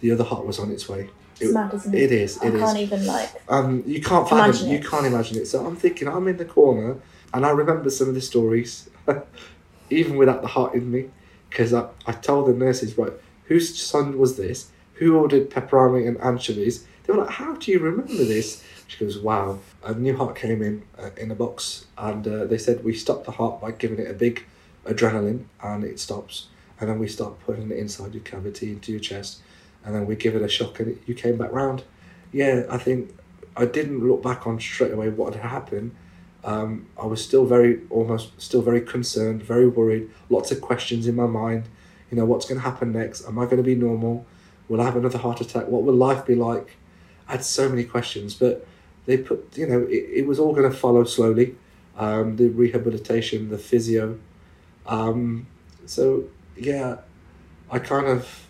The 0.00 0.12
other 0.12 0.24
heart 0.24 0.46
was 0.46 0.58
on 0.58 0.70
its 0.70 0.88
way. 0.88 1.10
It's 1.40 1.52
mad, 1.52 1.74
isn't 1.74 1.94
it? 1.94 2.02
It 2.02 2.12
is. 2.12 2.38
I 2.38 2.46
It 2.46 2.54
is. 2.54 2.60
can't 2.60 2.78
even 2.78 3.06
like. 3.06 3.30
Um, 3.48 3.82
you 3.86 4.00
can't. 4.00 4.30
Imagine 4.30 4.68
You 4.70 4.78
it. 4.78 4.86
can't 4.86 5.06
imagine 5.06 5.38
it. 5.38 5.46
So 5.46 5.66
I'm 5.66 5.76
thinking, 5.76 6.08
I'm 6.08 6.28
in 6.28 6.36
the 6.36 6.44
corner, 6.44 6.96
and 7.32 7.44
I 7.44 7.50
remember 7.50 7.90
some 7.90 8.08
of 8.08 8.14
the 8.14 8.20
stories, 8.20 8.88
even 9.90 10.16
without 10.16 10.42
the 10.42 10.48
heart 10.48 10.74
in 10.74 10.90
me, 10.90 11.10
because 11.50 11.72
I, 11.74 11.88
I 12.06 12.12
told 12.12 12.48
the 12.48 12.52
nurses, 12.54 12.96
right, 12.96 13.12
whose 13.46 13.80
son 13.80 14.18
was 14.18 14.36
this? 14.36 14.70
Who 14.94 15.16
ordered 15.16 15.50
pepperoni 15.50 16.06
and 16.06 16.20
anchovies? 16.20 16.86
They 17.04 17.12
were 17.12 17.20
like, 17.24 17.30
how 17.34 17.54
do 17.54 17.70
you 17.72 17.80
remember 17.80 18.14
this? 18.24 18.62
She 18.86 19.04
goes, 19.04 19.18
wow. 19.18 19.58
A 19.82 19.92
new 19.94 20.16
heart 20.16 20.36
came 20.36 20.62
in 20.62 20.82
uh, 20.98 21.10
in 21.16 21.30
a 21.30 21.34
box, 21.34 21.86
and 21.98 22.26
uh, 22.26 22.44
they 22.44 22.58
said 22.58 22.84
we 22.84 22.94
stopped 22.94 23.24
the 23.24 23.32
heart 23.32 23.60
by 23.60 23.72
giving 23.72 23.98
it 23.98 24.10
a 24.10 24.14
big 24.14 24.44
adrenaline, 24.86 25.44
and 25.62 25.84
it 25.84 25.98
stops. 26.00 26.48
And 26.80 26.88
then 26.88 26.98
we 26.98 27.08
start 27.08 27.38
putting 27.40 27.70
it 27.70 27.78
inside 27.78 28.14
your 28.14 28.22
cavity, 28.22 28.70
into 28.70 28.92
your 28.92 29.00
chest, 29.00 29.40
and 29.84 29.94
then 29.94 30.06
we 30.06 30.16
give 30.16 30.34
it 30.34 30.42
a 30.42 30.48
shock, 30.48 30.80
and 30.80 30.98
you 31.06 31.14
came 31.14 31.36
back 31.36 31.52
round. 31.52 31.84
Yeah, 32.32 32.64
I 32.70 32.78
think 32.78 33.16
I 33.56 33.66
didn't 33.66 34.06
look 34.06 34.22
back 34.22 34.46
on 34.46 34.58
straight 34.58 34.92
away 34.92 35.08
what 35.08 35.34
had 35.34 35.50
happened. 35.50 35.94
Um, 36.42 36.86
I 37.00 37.06
was 37.06 37.24
still 37.24 37.46
very, 37.46 37.80
almost 37.90 38.40
still 38.40 38.60
very 38.60 38.80
concerned, 38.80 39.42
very 39.42 39.66
worried. 39.66 40.10
Lots 40.28 40.50
of 40.50 40.60
questions 40.60 41.06
in 41.06 41.14
my 41.14 41.26
mind. 41.26 41.68
You 42.10 42.18
know, 42.18 42.26
what's 42.26 42.46
going 42.46 42.60
to 42.60 42.64
happen 42.64 42.92
next? 42.92 43.26
Am 43.26 43.38
I 43.38 43.44
going 43.44 43.56
to 43.56 43.62
be 43.62 43.74
normal? 43.74 44.26
Will 44.68 44.80
I 44.80 44.84
have 44.84 44.96
another 44.96 45.18
heart 45.18 45.40
attack? 45.40 45.68
What 45.68 45.84
will 45.84 45.94
life 45.94 46.26
be 46.26 46.34
like? 46.34 46.76
I 47.28 47.32
had 47.32 47.44
so 47.44 47.68
many 47.68 47.84
questions, 47.84 48.34
but 48.34 48.66
they 49.06 49.16
put, 49.16 49.56
you 49.56 49.66
know, 49.66 49.80
it, 49.82 50.10
it 50.20 50.26
was 50.26 50.38
all 50.38 50.52
going 50.54 50.70
to 50.70 50.76
follow 50.76 51.04
slowly. 51.04 51.56
Um, 51.96 52.36
the 52.36 52.48
rehabilitation, 52.48 53.50
the 53.50 53.58
physio. 53.58 54.18
Um, 54.86 55.46
so 55.86 56.24
yeah, 56.56 56.98
I 57.70 57.78
kind 57.78 58.06
of, 58.06 58.48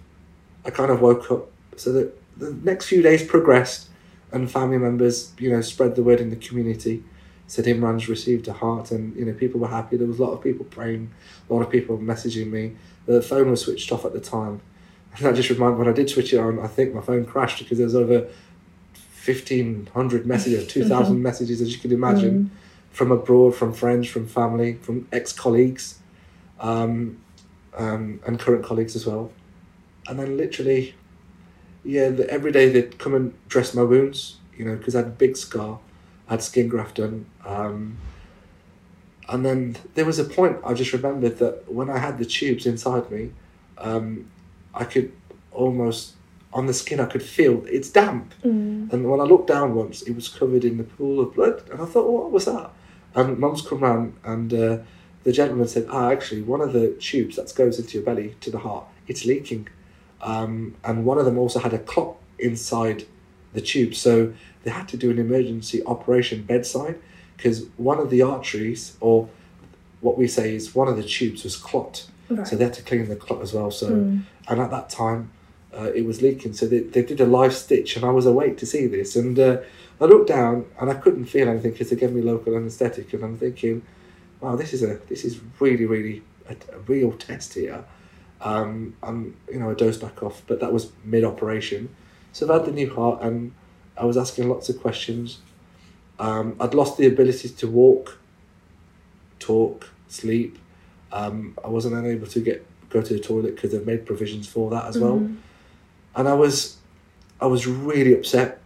I 0.64 0.70
kind 0.70 0.90
of 0.90 1.00
woke 1.00 1.30
up 1.30 1.50
so 1.76 1.92
that 1.92 2.20
the 2.36 2.52
next 2.52 2.86
few 2.86 3.02
days 3.02 3.24
progressed, 3.24 3.88
and 4.34 4.50
family 4.50 4.78
members, 4.78 5.32
you 5.38 5.48
know, 5.48 5.60
spread 5.60 5.94
the 5.94 6.02
word 6.02 6.20
in 6.20 6.30
the 6.30 6.36
community. 6.36 7.04
Said 7.46 7.66
Imran's 7.66 8.08
received 8.08 8.48
a 8.48 8.52
heart, 8.52 8.90
and 8.90 9.14
you 9.16 9.24
know, 9.24 9.32
people 9.32 9.60
were 9.60 9.68
happy. 9.68 9.96
There 9.96 10.08
was 10.08 10.18
a 10.18 10.24
lot 10.24 10.32
of 10.32 10.42
people 10.42 10.64
praying, 10.64 11.10
a 11.48 11.52
lot 11.52 11.62
of 11.62 11.70
people 11.70 11.98
messaging 11.98 12.50
me. 12.50 12.74
The 13.06 13.22
phone 13.22 13.50
was 13.50 13.60
switched 13.60 13.92
off 13.92 14.04
at 14.04 14.12
the 14.12 14.20
time, 14.20 14.60
and 15.16 15.26
I 15.26 15.32
just 15.32 15.50
remember 15.50 15.76
when 15.76 15.88
I 15.88 15.92
did 15.92 16.10
switch 16.10 16.32
it 16.32 16.38
on, 16.38 16.58
I 16.58 16.66
think 16.66 16.94
my 16.94 17.00
phone 17.00 17.24
crashed 17.24 17.60
because 17.60 17.78
there 17.78 17.86
was 17.86 17.94
over 17.94 18.26
fifteen 18.94 19.88
hundred 19.94 20.26
messages, 20.26 20.66
two 20.72 20.88
thousand 20.88 21.22
messages, 21.22 21.60
as 21.60 21.72
you 21.72 21.78
can 21.78 21.92
imagine, 21.92 22.50
from 22.90 23.12
abroad, 23.12 23.54
from 23.54 23.72
friends, 23.72 24.08
from 24.08 24.26
family, 24.26 24.74
from 24.74 25.06
ex 25.12 25.32
colleagues, 25.32 25.98
um, 26.60 27.18
um, 27.76 28.20
and 28.26 28.40
current 28.40 28.64
colleagues 28.64 28.96
as 28.96 29.06
well. 29.06 29.30
And 30.06 30.18
then 30.18 30.36
literally, 30.36 30.94
yeah, 31.84 32.10
the, 32.10 32.28
every 32.30 32.52
day 32.52 32.68
they'd 32.68 32.98
come 32.98 33.14
and 33.14 33.34
dress 33.48 33.74
my 33.74 33.82
wounds, 33.82 34.36
you 34.56 34.64
know, 34.64 34.76
because 34.76 34.94
I 34.94 34.98
had 34.98 35.06
a 35.06 35.10
big 35.10 35.36
scar, 35.36 35.78
I 36.28 36.32
had 36.32 36.42
skin 36.42 36.68
graft 36.68 36.96
done. 36.96 37.26
Um, 37.44 37.98
and 39.28 39.44
then 39.44 39.76
there 39.94 40.04
was 40.04 40.18
a 40.18 40.24
point 40.24 40.58
I 40.64 40.74
just 40.74 40.92
remembered 40.92 41.38
that 41.38 41.72
when 41.72 41.88
I 41.88 41.98
had 41.98 42.18
the 42.18 42.24
tubes 42.24 42.66
inside 42.66 43.10
me, 43.10 43.32
um, 43.78 44.30
I 44.74 44.84
could 44.84 45.12
almost 45.52 46.14
on 46.52 46.66
the 46.66 46.72
skin 46.72 47.00
I 47.00 47.06
could 47.06 47.22
feel 47.22 47.64
it's 47.66 47.90
damp. 47.90 48.32
Mm. 48.42 48.92
And 48.92 49.10
when 49.10 49.20
I 49.20 49.24
looked 49.24 49.48
down 49.48 49.74
once, 49.74 50.02
it 50.02 50.14
was 50.14 50.28
covered 50.28 50.64
in 50.64 50.78
the 50.78 50.84
pool 50.84 51.20
of 51.20 51.34
blood, 51.34 51.68
and 51.70 51.82
I 51.82 51.84
thought, 51.84 52.08
what 52.08 52.30
was 52.30 52.44
that? 52.44 52.70
And 53.14 53.38
Mum's 53.38 53.62
come 53.62 53.80
round, 53.80 54.14
and 54.24 54.54
uh, 54.54 54.78
the 55.24 55.32
gentleman 55.32 55.66
said, 55.68 55.86
ah, 55.90 56.10
actually, 56.10 56.42
one 56.42 56.60
of 56.60 56.72
the 56.72 56.90
tubes 57.00 57.36
that 57.36 57.52
goes 57.54 57.78
into 57.78 57.94
your 57.94 58.04
belly 58.04 58.36
to 58.40 58.50
the 58.50 58.58
heart, 58.58 58.84
it's 59.08 59.24
leaking, 59.24 59.68
um, 60.24 60.74
and 60.84 61.04
one 61.04 61.18
of 61.18 61.24
them 61.24 61.38
also 61.38 61.58
had 61.60 61.72
a 61.74 61.78
clot 61.78 62.16
inside 62.38 63.04
the 63.52 63.60
tube, 63.60 63.94
so 63.94 64.32
they 64.64 64.70
had 64.70 64.88
to 64.88 64.96
do 64.96 65.10
an 65.10 65.18
emergency 65.18 65.84
operation 65.84 66.42
bedside 66.42 66.96
because 67.36 67.66
one 67.76 67.98
of 67.98 68.08
the 68.10 68.22
arteries, 68.22 68.96
or 69.00 69.28
what 70.00 70.16
we 70.18 70.26
say 70.26 70.54
is 70.54 70.74
one 70.74 70.88
of 70.88 70.96
the 70.96 71.02
tubes, 71.02 71.44
was 71.44 71.56
clot. 71.56 72.06
Right. 72.30 72.46
So 72.48 72.56
they 72.56 72.64
had 72.64 72.74
to 72.74 72.82
clean 72.82 73.08
the 73.08 73.16
clot 73.16 73.42
as 73.42 73.52
well. 73.52 73.70
So, 73.70 73.88
Mm. 73.90 74.22
and 74.48 74.60
at 74.60 74.70
that 74.70 74.88
time, 74.88 75.30
uh, 75.76 75.90
it 75.94 76.04
was 76.06 76.22
leaking. 76.22 76.52
So 76.54 76.66
they, 76.66 76.80
they 76.80 77.02
did 77.02 77.20
a 77.20 77.26
live 77.26 77.52
stitch, 77.54 77.96
and 77.96 78.04
I 78.04 78.10
was 78.10 78.26
awake 78.26 78.56
to 78.58 78.66
see 78.66 78.86
this. 78.86 79.16
And 79.16 79.38
uh, 79.38 79.58
I 80.00 80.04
looked 80.06 80.28
down, 80.28 80.64
and 80.80 80.88
I 80.90 80.94
couldn't 80.94 81.26
feel 81.26 81.48
anything 81.48 81.72
because 81.72 81.90
they 81.90 81.96
gave 81.96 82.12
me 82.12 82.22
local 82.22 82.56
anaesthetic. 82.56 83.12
And 83.12 83.22
I'm 83.24 83.36
thinking, 83.36 83.82
wow, 84.40 84.56
this 84.56 84.72
is 84.72 84.82
a 84.82 85.00
this 85.08 85.24
is 85.24 85.40
really 85.60 85.84
really 85.86 86.22
a, 86.48 86.54
a 86.74 86.78
real 86.86 87.12
test 87.12 87.54
here. 87.54 87.84
Um, 88.40 88.96
and 89.02 89.36
you 89.50 89.58
know, 89.58 89.70
I 89.70 89.74
dozed 89.74 90.00
back 90.00 90.22
off, 90.22 90.42
but 90.46 90.60
that 90.60 90.72
was 90.72 90.92
mid 91.04 91.24
operation. 91.24 91.94
So 92.32 92.46
I've 92.46 92.60
had 92.60 92.66
the 92.68 92.72
new 92.72 92.92
heart, 92.92 93.22
and 93.22 93.52
I 93.96 94.04
was 94.04 94.16
asking 94.16 94.48
lots 94.48 94.68
of 94.68 94.80
questions. 94.80 95.38
Um, 96.18 96.56
I'd 96.60 96.74
lost 96.74 96.96
the 96.98 97.06
ability 97.06 97.48
to 97.48 97.66
walk, 97.68 98.18
talk, 99.38 99.88
sleep. 100.08 100.58
Um, 101.12 101.56
I 101.64 101.68
wasn't 101.68 101.94
unable 101.94 102.26
to 102.28 102.40
get 102.40 102.64
go 102.90 103.02
to 103.02 103.12
the 103.14 103.20
toilet 103.20 103.56
because 103.56 103.72
they've 103.72 103.86
made 103.86 104.06
provisions 104.06 104.46
for 104.46 104.70
that 104.70 104.84
as 104.86 104.98
well. 104.98 105.18
Mhm. 105.18 105.36
And 106.14 106.28
I 106.28 106.34
was, 106.34 106.76
I 107.40 107.46
was 107.46 107.66
really 107.66 108.14
upset, 108.14 108.60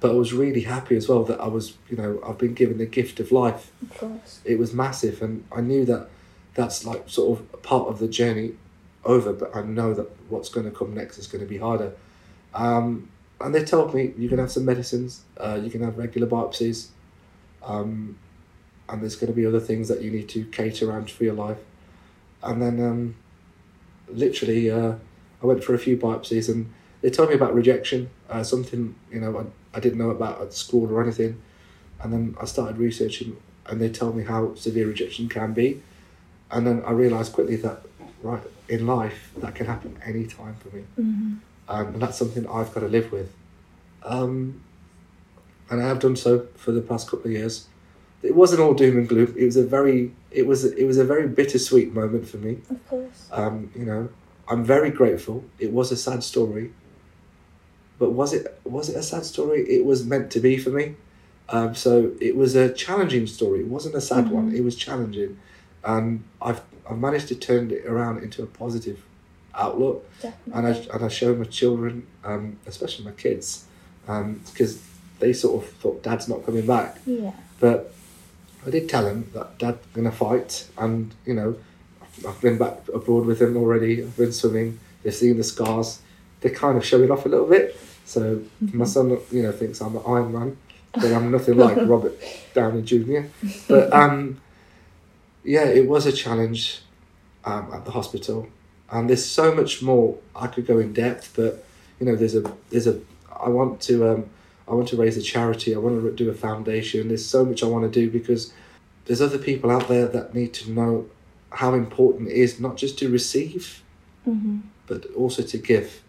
but 0.00 0.10
I 0.10 0.14
was 0.14 0.34
really 0.34 0.60
happy 0.60 0.96
as 0.96 1.08
well 1.08 1.24
that 1.24 1.40
I 1.40 1.48
was, 1.48 1.74
you 1.88 1.96
know, 1.96 2.20
I've 2.26 2.36
been 2.36 2.52
given 2.52 2.76
the 2.76 2.84
gift 2.86 3.20
of 3.20 3.32
life. 3.32 3.70
Of 3.82 3.96
course. 3.96 4.40
It 4.44 4.58
was 4.58 4.74
massive, 4.74 5.22
and 5.22 5.44
I 5.50 5.62
knew 5.62 5.86
that 5.86 6.10
that's 6.54 6.84
like 6.84 7.04
sort 7.08 7.38
of 7.38 7.62
part 7.62 7.88
of 7.88 7.98
the 8.00 8.08
journey 8.08 8.52
over. 9.08 9.32
But 9.32 9.56
I 9.56 9.62
know 9.62 9.92
that 9.94 10.08
what's 10.28 10.48
going 10.48 10.70
to 10.70 10.76
come 10.76 10.94
next 10.94 11.18
is 11.18 11.26
going 11.26 11.42
to 11.42 11.48
be 11.48 11.58
harder. 11.58 11.94
Um, 12.54 13.10
and 13.40 13.54
they 13.54 13.64
told 13.64 13.94
me 13.94 14.12
you 14.16 14.28
can 14.28 14.38
have 14.38 14.50
some 14.50 14.64
medicines, 14.64 15.22
uh, 15.38 15.58
you 15.62 15.70
can 15.70 15.82
have 15.82 15.96
regular 15.96 16.26
biopsies, 16.26 16.88
um, 17.62 18.18
and 18.88 19.02
there's 19.02 19.16
going 19.16 19.32
to 19.32 19.36
be 19.36 19.46
other 19.46 19.60
things 19.60 19.88
that 19.88 20.02
you 20.02 20.10
need 20.10 20.28
to 20.30 20.44
cater 20.46 20.90
around 20.90 21.10
for 21.10 21.24
your 21.24 21.34
life. 21.34 21.58
And 22.42 22.60
then, 22.62 22.80
um, 22.84 23.14
literally, 24.08 24.70
uh, 24.70 24.94
I 25.42 25.46
went 25.46 25.62
for 25.62 25.74
a 25.74 25.78
few 25.78 25.96
biopsies, 25.96 26.48
and 26.48 26.72
they 27.00 27.10
told 27.10 27.28
me 27.28 27.34
about 27.34 27.54
rejection, 27.54 28.10
uh, 28.28 28.42
something 28.42 28.94
you 29.10 29.20
know 29.20 29.38
I, 29.38 29.76
I 29.76 29.80
didn't 29.80 29.98
know 29.98 30.10
about 30.10 30.40
at 30.40 30.52
school 30.52 30.92
or 30.92 31.02
anything. 31.02 31.40
And 32.00 32.12
then 32.12 32.36
I 32.40 32.44
started 32.44 32.78
researching, 32.78 33.36
and 33.66 33.80
they 33.80 33.88
told 33.88 34.16
me 34.16 34.24
how 34.24 34.54
severe 34.54 34.86
rejection 34.86 35.28
can 35.28 35.52
be. 35.52 35.82
And 36.50 36.66
then 36.66 36.82
I 36.84 36.92
realised 36.92 37.32
quickly 37.32 37.56
that 37.56 37.82
right 38.22 38.42
in 38.68 38.86
life 38.86 39.30
that 39.38 39.54
can 39.54 39.66
happen 39.66 39.96
any 40.04 40.26
time 40.26 40.54
for 40.60 40.74
me 40.76 40.82
Mhm. 40.98 41.38
um, 41.68 41.86
and 41.94 42.02
that's 42.02 42.18
something 42.18 42.46
I've 42.46 42.72
got 42.74 42.80
to 42.80 42.88
live 42.88 43.10
with. 43.12 43.30
Um, 44.02 44.60
and 45.70 45.82
I 45.82 45.86
have 45.86 45.98
done 46.00 46.16
so 46.16 46.46
for 46.56 46.72
the 46.72 46.80
past 46.80 47.10
couple 47.10 47.26
of 47.26 47.32
years. 47.32 47.66
It 48.22 48.34
wasn't 48.34 48.60
all 48.60 48.74
doom 48.74 48.96
and 48.96 49.08
gloom. 49.08 49.34
It 49.36 49.44
was 49.44 49.56
a 49.56 49.64
very, 49.64 50.12
it 50.30 50.46
was, 50.46 50.64
it 50.64 50.84
was 50.86 50.96
a 50.98 51.04
very 51.04 51.28
bittersweet 51.28 51.92
moment 51.94 52.26
for 52.28 52.38
me. 52.38 52.58
Of 52.70 52.88
course. 52.88 53.28
Um, 53.30 53.70
you 53.76 53.84
know, 53.84 54.08
I'm 54.48 54.64
very 54.64 54.90
grateful. 54.90 55.44
It 55.58 55.72
was 55.72 55.92
a 55.92 55.96
sad 55.96 56.24
story, 56.24 56.72
but 57.98 58.10
was 58.12 58.32
it 58.32 58.58
was 58.64 58.88
it 58.88 58.96
a 58.96 59.02
sad 59.02 59.24
story? 59.24 59.60
It 59.68 59.84
was 59.84 60.04
meant 60.04 60.30
to 60.32 60.40
be 60.40 60.56
for 60.56 60.70
me. 60.70 60.94
Um, 61.50 61.74
so 61.74 62.12
it 62.20 62.34
was 62.36 62.54
a 62.54 62.72
challenging 62.72 63.26
story. 63.26 63.60
It 63.60 63.68
wasn't 63.68 63.94
a 63.94 64.00
sad 64.00 64.30
one. 64.30 64.50
Mhm. 64.52 64.56
It 64.56 64.62
was 64.64 64.74
challenging, 64.76 65.38
and 65.84 66.22
I've 66.40 66.60
I've 66.88 66.98
managed 66.98 67.28
to 67.28 67.34
turn 67.34 67.70
it 67.70 67.84
around 67.86 68.22
into 68.22 68.42
a 68.42 68.46
positive 68.46 69.04
outlook 69.54 70.08
Definitely. 70.22 70.52
and 70.54 70.66
I 70.66 70.94
and 70.94 71.04
I 71.04 71.08
show 71.08 71.34
my 71.34 71.44
children, 71.44 72.06
um, 72.24 72.58
especially 72.66 73.04
my 73.04 73.10
kids, 73.12 73.64
because 74.06 74.82
they 75.18 75.32
sort 75.32 75.62
of 75.64 75.70
thought 75.70 76.02
Dad's 76.02 76.28
not 76.28 76.44
coming 76.46 76.66
back. 76.66 76.98
yeah. 77.06 77.32
But 77.60 77.92
I 78.66 78.70
did 78.70 78.88
tell 78.88 79.02
them 79.04 79.30
that 79.34 79.58
Dad's 79.58 79.84
gonna 79.94 80.12
fight, 80.12 80.68
and 80.78 81.12
you 81.26 81.34
know, 81.34 81.56
I've 82.26 82.40
been 82.40 82.58
back 82.58 82.78
abroad 82.94 83.26
with 83.26 83.38
them 83.40 83.56
already. 83.56 84.02
I've 84.02 84.16
been 84.16 84.32
swimming. 84.32 84.78
They've 85.02 85.14
seen 85.14 85.36
the 85.36 85.44
scars. 85.44 86.00
They 86.40 86.50
kind 86.50 86.76
of 86.78 86.84
show 86.84 87.00
it 87.02 87.10
off 87.10 87.26
a 87.26 87.28
little 87.28 87.46
bit. 87.46 87.76
So 88.04 88.42
my 88.72 88.84
son, 88.84 89.18
you 89.30 89.42
know, 89.42 89.52
thinks 89.52 89.80
I'm 89.80 89.96
an 89.96 90.02
Iron 90.06 90.32
Man, 90.32 90.56
but 90.94 91.12
I'm 91.12 91.30
nothing 91.30 91.56
like 91.58 91.76
Robert 91.82 92.14
Downey 92.54 92.82
Jr. 92.82 93.22
But 93.68 93.92
um, 93.92 94.40
yeah, 95.48 95.64
it 95.64 95.88
was 95.88 96.04
a 96.06 96.12
challenge 96.12 96.82
um, 97.44 97.72
at 97.72 97.84
the 97.84 97.90
hospital, 97.90 98.48
and 98.90 99.08
there's 99.08 99.24
so 99.24 99.54
much 99.54 99.82
more 99.82 100.18
I 100.36 100.46
could 100.46 100.66
go 100.66 100.78
in 100.78 100.92
depth. 100.92 101.32
But 101.34 101.64
you 101.98 102.06
know, 102.06 102.16
there's 102.16 102.34
a 102.34 102.42
there's 102.70 102.86
a 102.86 103.00
I 103.34 103.48
want 103.48 103.80
to 103.82 103.94
um, 104.08 104.30
I 104.68 104.74
want 104.74 104.88
to 104.88 104.96
raise 104.96 105.16
a 105.16 105.22
charity. 105.22 105.74
I 105.74 105.78
want 105.78 106.02
to 106.02 106.12
do 106.12 106.30
a 106.30 106.34
foundation. 106.34 107.08
There's 107.08 107.26
so 107.26 107.44
much 107.44 107.62
I 107.62 107.66
want 107.66 107.90
to 107.90 108.00
do 108.00 108.10
because 108.10 108.52
there's 109.06 109.22
other 109.22 109.38
people 109.38 109.70
out 109.70 109.88
there 109.88 110.06
that 110.06 110.34
need 110.34 110.52
to 110.54 110.70
know 110.70 111.06
how 111.50 111.72
important 111.74 112.28
it 112.28 112.36
is 112.36 112.60
not 112.60 112.76
just 112.76 112.98
to 112.98 113.08
receive 113.08 113.82
Mm-hmm. 114.28 114.58
but 114.86 115.06
also 115.16 115.42
to 115.42 115.58
give. 115.58 116.02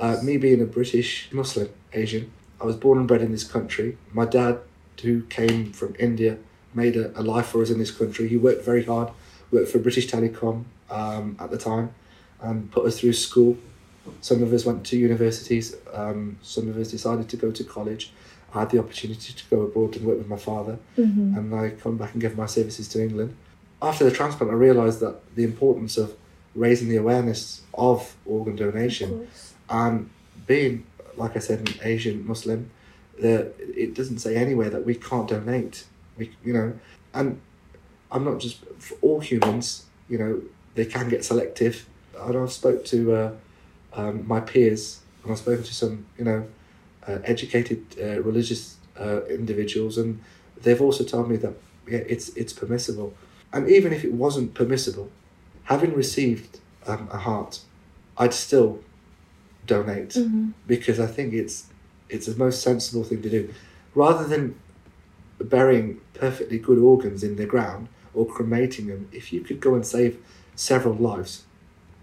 Uh, 0.00 0.16
me 0.22 0.38
being 0.38 0.60
a 0.62 0.64
British 0.64 1.28
Muslim 1.32 1.68
Asian, 1.92 2.30
I 2.60 2.64
was 2.64 2.76
born 2.76 2.98
and 2.98 3.08
bred 3.08 3.20
in 3.20 3.32
this 3.32 3.44
country. 3.44 3.98
My 4.12 4.24
dad, 4.24 4.60
who 5.02 5.22
came 5.24 5.72
from 5.72 5.94
India, 5.98 6.38
made 6.74 6.96
a, 6.96 7.18
a 7.18 7.22
life 7.22 7.46
for 7.46 7.62
us 7.62 7.70
in 7.70 7.78
this 7.78 7.90
country. 7.90 8.28
He 8.28 8.36
worked 8.36 8.64
very 8.64 8.84
hard, 8.84 9.10
worked 9.50 9.70
for 9.70 9.78
British 9.78 10.08
Telecom 10.08 10.64
um, 10.90 11.36
at 11.40 11.50
the 11.50 11.58
time, 11.58 11.92
and 12.40 12.70
put 12.70 12.84
us 12.86 13.00
through 13.00 13.14
school. 13.14 13.56
Some 14.20 14.42
of 14.42 14.52
us 14.52 14.64
went 14.64 14.84
to 14.86 14.96
universities, 14.96 15.76
um, 15.92 16.38
some 16.42 16.68
of 16.68 16.76
us 16.78 16.90
decided 16.90 17.28
to 17.30 17.36
go 17.36 17.50
to 17.50 17.64
college. 17.64 18.12
I 18.54 18.60
had 18.60 18.70
the 18.70 18.78
opportunity 18.78 19.34
to 19.34 19.44
go 19.50 19.62
abroad 19.62 19.96
and 19.96 20.06
work 20.06 20.16
with 20.18 20.28
my 20.28 20.38
father, 20.38 20.78
Mhm. 20.96 21.36
and 21.36 21.54
I 21.54 21.70
come 21.70 21.98
back 21.98 22.12
and 22.14 22.20
give 22.22 22.36
my 22.36 22.46
services 22.46 22.88
to 22.88 23.02
England. 23.02 23.34
After 23.82 24.04
the 24.04 24.10
transplant, 24.10 24.50
I 24.50 24.56
realised 24.56 25.00
that 25.00 25.16
the 25.34 25.44
importance 25.44 25.98
of 25.98 26.14
raising 26.54 26.88
the 26.88 26.96
awareness 26.96 27.60
of 27.74 28.16
organ 28.24 28.56
donation 28.56 29.10
Of 29.12 29.54
and 29.68 30.08
being, 30.46 30.84
like 31.16 31.36
I 31.36 31.40
said, 31.40 31.58
an 31.68 31.74
Asian 31.82 32.26
Muslim, 32.26 32.70
the, 33.20 33.52
it 33.76 33.94
doesn't 33.94 34.18
say 34.20 34.34
anywhere 34.36 34.70
that 34.70 34.86
we 34.86 34.94
can't 34.94 35.28
donate. 35.28 35.84
We, 36.18 36.32
you 36.44 36.52
know, 36.52 36.72
and 37.14 37.40
I'm 38.10 38.24
not 38.24 38.38
just 38.40 38.64
for 38.78 38.96
all 39.00 39.20
humans. 39.20 39.84
You 40.08 40.18
know, 40.18 40.42
they 40.74 40.84
can 40.84 41.08
get 41.08 41.24
selective. 41.24 41.86
And 42.20 42.36
I've 42.36 42.52
spoke 42.52 42.84
to 42.86 43.14
uh, 43.14 43.32
um, 43.92 44.26
my 44.26 44.40
peers, 44.40 45.00
and 45.22 45.32
I've 45.32 45.38
spoken 45.38 45.62
to 45.64 45.74
some, 45.74 46.06
you 46.18 46.24
know, 46.24 46.46
uh, 47.06 47.18
educated 47.24 47.84
uh, 48.00 48.20
religious 48.22 48.76
uh, 48.98 49.24
individuals, 49.26 49.96
and 49.98 50.20
they've 50.62 50.80
also 50.82 51.04
told 51.04 51.30
me 51.30 51.36
that 51.36 51.54
yeah, 51.88 51.98
it's 51.98 52.30
it's 52.30 52.52
permissible. 52.52 53.14
And 53.52 53.68
even 53.70 53.92
if 53.92 54.04
it 54.04 54.12
wasn't 54.12 54.52
permissible, 54.54 55.10
having 55.64 55.94
received 55.94 56.58
um, 56.86 57.08
a 57.12 57.18
heart, 57.18 57.60
I'd 58.18 58.34
still 58.34 58.80
donate 59.66 60.10
Mhm. 60.14 60.52
because 60.66 60.98
I 61.00 61.06
think 61.06 61.32
it's 61.34 61.66
it's 62.08 62.26
the 62.26 62.36
most 62.36 62.62
sensible 62.62 63.04
thing 63.04 63.22
to 63.22 63.30
do, 63.30 63.48
rather 63.94 64.24
than 64.26 64.54
burying 65.40 66.00
perfectly 66.14 66.58
good 66.58 66.78
organs 66.78 67.22
in 67.22 67.36
the 67.36 67.46
ground 67.46 67.88
or 68.14 68.26
cremating 68.26 68.86
them. 68.88 69.08
If 69.12 69.32
you 69.32 69.40
could 69.40 69.60
go 69.60 69.74
and 69.74 69.86
save 69.86 70.18
several 70.54 70.94
lives, 70.94 71.44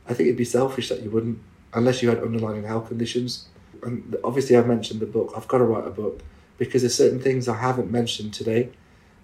I 0.08 0.14
think 0.14 0.28
it'd 0.28 0.38
be 0.38 0.46
selfish 0.46 0.90
that 0.90 1.02
you 1.02 1.10
wouldn't, 1.10 1.40
unless 1.74 2.02
you 2.02 2.10
had 2.10 2.20
underlying 2.20 2.64
health 2.64 2.88
conditions. 2.88 3.48
and 3.84 4.16
obviously 4.24 4.56
I've 4.56 4.68
mentioned 4.68 5.00
the 5.00 5.06
book. 5.06 5.34
I've 5.36 5.48
got 5.48 5.58
to 5.60 5.64
write 5.66 5.86
a 5.86 5.92
book 5.92 6.22
because 6.58 6.82
there's 6.82 6.96
certain 6.96 7.20
things 7.20 7.48
I 7.48 7.58
haven't 7.58 7.92
mentioned 7.92 8.34
today 8.34 8.70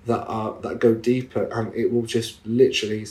that 0.06 0.26
are 0.28 0.60
that 0.62 0.80
go 0.80 0.94
deeper, 0.94 1.44
and 1.46 1.74
it 1.74 1.92
will 1.92 2.06
just 2.06 2.46
literally 2.46 3.06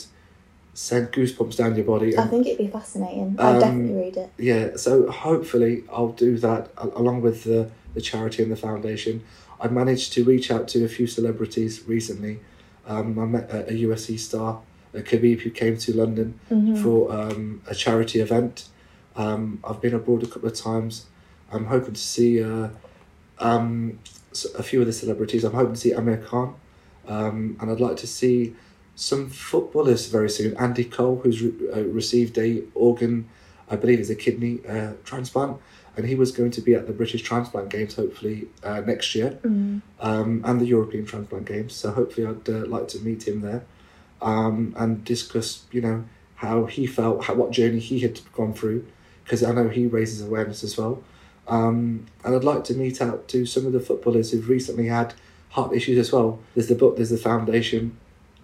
send 0.74 1.10
goosebumps 1.12 1.56
down 1.56 1.74
your 1.76 1.84
body. 1.84 2.16
I 2.16 2.26
think 2.26 2.46
it'd 2.46 2.58
be 2.58 2.66
fascinating. 2.68 3.36
I'd 3.38 3.54
Um, 3.54 3.60
definitely 3.60 3.94
read 3.94 4.16
it. 4.16 4.30
yeah, 4.38 4.76
so 4.76 5.10
hopefully 5.10 5.84
I'll 5.90 6.12
do 6.12 6.36
that 6.38 6.70
along 6.76 7.22
with 7.22 7.44
the 7.44 7.70
the 7.94 8.00
charity 8.00 8.42
and 8.42 8.52
the 8.52 8.56
foundation. 8.56 9.22
I 9.60 9.68
managed 9.68 10.12
to 10.14 10.24
reach 10.24 10.50
out 10.50 10.68
to 10.68 10.84
a 10.84 10.88
few 10.88 11.06
celebrities 11.06 11.82
recently. 11.86 12.40
Um, 12.86 13.18
I 13.18 13.24
met 13.26 13.50
a, 13.50 13.68
a 13.68 13.72
UFC 13.72 14.18
star, 14.18 14.60
a 14.94 15.00
Khabib, 15.00 15.40
who 15.40 15.50
came 15.50 15.76
to 15.78 15.96
London 15.96 16.40
Mhm. 16.50 16.82
for 16.82 17.12
um, 17.12 17.62
a 17.66 17.74
charity 17.74 18.20
event. 18.20 18.68
Um, 19.16 19.60
I've 19.62 19.80
been 19.80 19.94
abroad 19.94 20.22
a 20.22 20.26
couple 20.26 20.48
of 20.48 20.54
times. 20.54 21.06
I'm 21.52 21.66
hoping 21.66 21.94
to 21.94 22.00
see 22.00 22.42
uh, 22.42 22.68
um, 23.38 23.98
a 24.56 24.62
few 24.62 24.80
of 24.80 24.86
the 24.86 24.92
celebrities. 24.92 25.44
I'm 25.44 25.52
hoping 25.54 25.74
to 25.74 25.80
see 25.80 25.92
Amir 25.92 26.18
Khan, 26.18 26.54
um, 27.06 27.56
and 27.60 27.70
I'd 27.70 27.80
like 27.80 27.96
to 27.98 28.06
see 28.06 28.54
some 28.94 29.28
footballers 29.28 30.06
very 30.06 30.30
soon. 30.30 30.56
Andy 30.56 30.84
Cole, 30.84 31.20
who's 31.22 31.42
re- 31.42 31.52
uh, 31.74 31.82
received 31.84 32.38
a 32.38 32.62
organ, 32.74 33.28
I 33.68 33.76
believe 33.76 33.98
it's 34.00 34.10
a 34.10 34.14
kidney 34.14 34.60
uh, 34.68 34.92
transplant, 35.04 35.56
and 36.00 36.08
he 36.08 36.14
was 36.14 36.32
going 36.32 36.50
to 36.50 36.62
be 36.62 36.74
at 36.74 36.86
the 36.86 36.94
British 36.94 37.22
Transplant 37.22 37.68
Games 37.68 37.94
hopefully 37.94 38.48
uh, 38.64 38.80
next 38.80 39.14
year 39.14 39.38
Mm. 39.44 39.82
um, 40.00 40.40
and 40.46 40.58
the 40.60 40.64
European 40.76 41.04
Transplant 41.04 41.44
Games. 41.46 41.74
So 41.74 41.90
hopefully, 41.90 42.26
I'd 42.26 42.48
uh, 42.48 42.64
like 42.74 42.88
to 42.88 42.98
meet 43.00 43.28
him 43.28 43.42
there 43.42 43.62
um, 44.22 44.74
and 44.78 45.04
discuss, 45.04 45.64
you 45.70 45.82
know, 45.82 46.04
how 46.36 46.64
he 46.64 46.86
felt, 46.86 47.24
how, 47.26 47.34
what 47.34 47.50
journey 47.50 47.80
he 47.80 48.00
had 48.00 48.20
gone 48.32 48.54
through, 48.54 48.86
because 49.24 49.42
I 49.42 49.52
know 49.52 49.68
he 49.68 49.86
raises 49.86 50.22
awareness 50.22 50.64
as 50.64 50.78
well. 50.78 51.02
Um, 51.48 52.06
and 52.24 52.34
I'd 52.34 52.44
like 52.44 52.64
to 52.64 52.74
meet 52.74 53.02
out 53.02 53.28
to 53.28 53.44
some 53.44 53.66
of 53.66 53.72
the 53.72 53.80
footballers 53.80 54.30
who've 54.30 54.48
recently 54.48 54.86
had 54.86 55.12
heart 55.50 55.74
issues 55.74 55.98
as 55.98 56.10
well. 56.12 56.38
There's 56.54 56.68
the 56.68 56.74
book, 56.82 56.96
there's 56.96 57.10
the 57.10 57.18
foundation, 57.18 57.98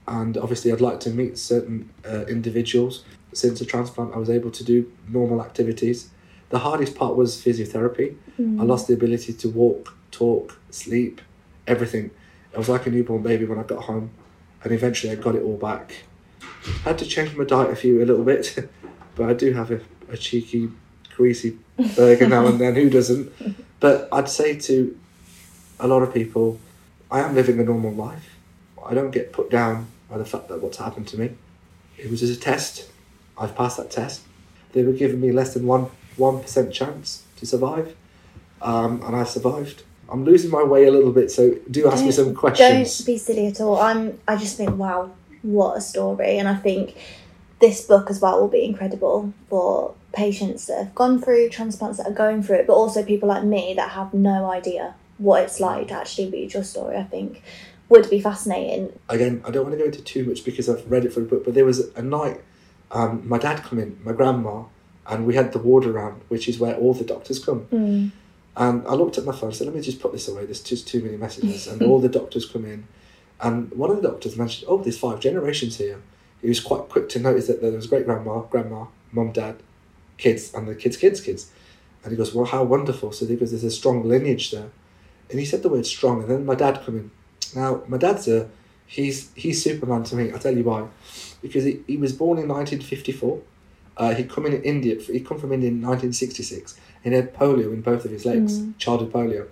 and 0.06 0.36
obviously, 0.36 0.72
I'd 0.72 0.80
like 0.90 1.00
to 1.00 1.10
meet 1.10 1.38
certain 1.38 1.90
uh, 2.06 2.24
individuals. 2.26 3.04
Since 3.32 3.58
the 3.60 3.64
transplant, 3.64 4.14
I 4.14 4.18
was 4.18 4.30
able 4.30 4.50
to 4.50 4.64
do 4.64 4.92
normal 5.08 5.40
activities. 5.40 6.10
The 6.50 6.60
hardest 6.60 6.94
part 6.94 7.16
was 7.16 7.36
physiotherapy. 7.36 8.16
Mm. 8.40 8.60
I 8.60 8.64
lost 8.64 8.86
the 8.86 8.94
ability 8.94 9.32
to 9.32 9.48
walk, 9.48 9.96
talk, 10.10 10.58
sleep, 10.70 11.20
everything. 11.66 12.10
I 12.54 12.58
was 12.58 12.68
like 12.68 12.86
a 12.86 12.90
newborn 12.90 13.22
baby 13.22 13.44
when 13.44 13.58
I 13.58 13.64
got 13.64 13.84
home, 13.84 14.10
and 14.62 14.72
eventually 14.72 15.12
I 15.12 15.16
got 15.16 15.34
it 15.34 15.42
all 15.42 15.56
back. 15.56 16.04
I 16.40 16.88
Had 16.88 16.98
to 16.98 17.06
change 17.06 17.34
my 17.36 17.44
diet 17.44 17.70
a 17.70 17.76
few 17.76 18.02
a 18.02 18.06
little 18.06 18.24
bit, 18.24 18.68
but 19.16 19.28
I 19.28 19.32
do 19.34 19.52
have 19.52 19.70
a, 19.70 19.80
a 20.10 20.16
cheeky, 20.16 20.70
greasy 21.16 21.58
burger 21.96 22.28
now 22.28 22.46
and 22.46 22.60
then. 22.60 22.74
Who 22.74 22.90
doesn't? 22.90 23.32
But 23.80 24.08
I'd 24.12 24.28
say 24.28 24.56
to 24.60 24.98
a 25.80 25.86
lot 25.86 26.02
of 26.02 26.14
people, 26.14 26.60
I 27.10 27.20
am 27.20 27.34
living 27.34 27.58
a 27.60 27.64
normal 27.64 27.92
life. 27.92 28.36
I 28.84 28.94
don't 28.94 29.10
get 29.10 29.32
put 29.32 29.50
down 29.50 29.88
by 30.08 30.18
the 30.18 30.24
fact 30.24 30.48
that 30.48 30.62
what's 30.62 30.78
happened 30.78 31.08
to 31.08 31.18
me. 31.18 31.30
It 31.98 32.10
was 32.10 32.20
just 32.20 32.38
a 32.38 32.40
test. 32.40 32.90
I've 33.36 33.56
passed 33.56 33.76
that 33.78 33.90
test. 33.90 34.22
They 34.72 34.82
were 34.82 34.92
giving 34.92 35.20
me 35.20 35.32
less 35.32 35.54
than 35.54 35.66
one 35.66 35.90
one 36.16 36.40
percent 36.40 36.72
chance 36.72 37.24
to 37.38 37.46
survive 37.46 37.94
um, 38.62 39.02
and 39.02 39.16
I 39.16 39.24
survived. 39.24 39.82
I'm 40.08 40.24
losing 40.24 40.50
my 40.50 40.62
way 40.62 40.84
a 40.84 40.90
little 40.90 41.12
bit, 41.12 41.30
so 41.30 41.56
do 41.70 41.88
ask 41.88 42.04
me 42.04 42.12
some 42.12 42.34
questions. 42.34 42.98
Don't 42.98 43.06
be 43.06 43.18
silly 43.18 43.46
at 43.48 43.60
all. 43.60 43.80
I'm. 43.80 44.18
I 44.28 44.36
just 44.36 44.56
think, 44.56 44.76
wow, 44.76 45.10
what 45.42 45.76
a 45.76 45.80
story, 45.80 46.38
and 46.38 46.48
I 46.48 46.54
think 46.54 46.96
this 47.60 47.84
book 47.84 48.10
as 48.10 48.20
well 48.20 48.40
will 48.40 48.48
be 48.48 48.64
incredible 48.64 49.32
for 49.48 49.94
patients 50.12 50.66
that 50.66 50.78
have 50.78 50.94
gone 50.94 51.20
through 51.20 51.48
transplants 51.48 51.98
that 51.98 52.06
are 52.06 52.14
going 52.14 52.42
through 52.42 52.56
it, 52.56 52.66
but 52.66 52.74
also 52.74 53.02
people 53.02 53.28
like 53.28 53.44
me 53.44 53.74
that 53.74 53.90
have 53.90 54.14
no 54.14 54.50
idea 54.50 54.94
what 55.18 55.42
it's 55.42 55.58
like 55.60 55.88
to 55.88 55.94
actually 55.94 56.30
read 56.30 56.54
your 56.54 56.62
story. 56.64 56.96
I 56.96 57.04
think 57.04 57.42
would 57.88 58.08
be 58.10 58.20
fascinating. 58.20 58.98
Again, 59.08 59.42
I 59.44 59.50
don't 59.50 59.64
want 59.64 59.74
to 59.74 59.78
go 59.78 59.86
into 59.86 60.02
too 60.02 60.24
much 60.24 60.44
because 60.44 60.68
I've 60.68 60.88
read 60.90 61.04
it 61.04 61.12
for 61.12 61.20
a 61.20 61.24
book, 61.24 61.44
but 61.44 61.54
there 61.54 61.64
was 61.64 61.80
a 61.94 62.02
night 62.02 62.40
um, 62.90 63.28
my 63.28 63.38
dad 63.38 63.62
come 63.62 63.78
in, 63.78 63.98
my 64.04 64.12
grandma, 64.12 64.64
and 65.08 65.26
we 65.26 65.34
had 65.34 65.52
the 65.52 65.58
ward 65.58 65.86
around, 65.86 66.22
which 66.28 66.48
is 66.48 66.58
where 66.58 66.76
all 66.76 66.94
the 66.94 67.04
doctors 67.04 67.44
come. 67.44 67.66
Mm. 67.66 68.10
And 68.56 68.86
I 68.86 68.94
looked 68.94 69.18
at 69.18 69.24
my 69.24 69.32
phone, 69.32 69.50
I 69.50 69.52
said, 69.52 69.66
let 69.66 69.76
me 69.76 69.82
just 69.82 70.00
put 70.00 70.12
this 70.12 70.28
away, 70.28 70.46
there's 70.46 70.62
just 70.62 70.88
too 70.88 71.02
many 71.02 71.16
messages. 71.16 71.66
And 71.66 71.82
all 71.88 72.00
the 72.00 72.08
doctors 72.08 72.46
come 72.46 72.64
in. 72.64 72.86
And 73.40 73.70
one 73.72 73.90
of 73.90 74.00
the 74.00 74.08
doctors 74.08 74.36
mentioned, 74.36 74.66
oh, 74.68 74.78
there's 74.78 74.98
five 74.98 75.20
generations 75.20 75.76
here. 75.76 76.00
He 76.40 76.48
was 76.48 76.60
quite 76.60 76.88
quick 76.88 77.08
to 77.10 77.18
notice 77.18 77.48
that 77.48 77.60
there 77.60 77.72
was 77.72 77.86
great 77.86 78.06
grandma, 78.06 78.40
grandma, 78.40 78.86
mum, 79.12 79.32
dad, 79.32 79.62
kids, 80.16 80.54
and 80.54 80.66
the 80.66 80.74
kids' 80.74 80.96
kids' 80.96 81.20
kids. 81.20 81.50
And 82.02 82.12
he 82.12 82.16
goes, 82.16 82.34
well, 82.34 82.46
how 82.46 82.62
wonderful. 82.62 83.12
So 83.12 83.26
he 83.26 83.36
goes, 83.36 83.50
there's 83.50 83.64
a 83.64 83.70
strong 83.70 84.08
lineage 84.08 84.50
there. 84.52 84.70
And 85.28 85.38
he 85.38 85.44
said 85.44 85.62
the 85.62 85.68
word 85.68 85.86
strong. 85.86 86.22
And 86.22 86.30
then 86.30 86.46
my 86.46 86.54
dad 86.54 86.82
come 86.84 86.96
in. 86.96 87.10
Now, 87.54 87.82
my 87.88 87.98
dad's 87.98 88.28
a, 88.28 88.48
he's, 88.86 89.32
he's 89.34 89.62
Superman 89.62 90.04
to 90.04 90.16
me. 90.16 90.30
I'll 90.30 90.38
tell 90.38 90.56
you 90.56 90.64
why. 90.64 90.86
Because 91.42 91.64
he, 91.64 91.82
he 91.86 91.96
was 91.96 92.12
born 92.12 92.38
in 92.38 92.48
1954. 92.48 93.40
Uh, 93.96 94.14
he'd 94.14 94.28
come 94.28 94.44
in 94.46 94.52
in 94.52 94.62
India, 94.62 95.00
he'd 95.00 95.26
come 95.26 95.38
from 95.38 95.52
India 95.52 95.70
in 95.70 95.80
1966 95.80 96.76
and 97.04 97.14
he 97.14 97.20
had 97.20 97.34
polio 97.34 97.72
in 97.72 97.80
both 97.80 98.04
of 98.04 98.10
his 98.10 98.24
legs, 98.26 98.58
Mm. 98.58 98.76
childhood 98.78 99.12
polio. 99.12 99.46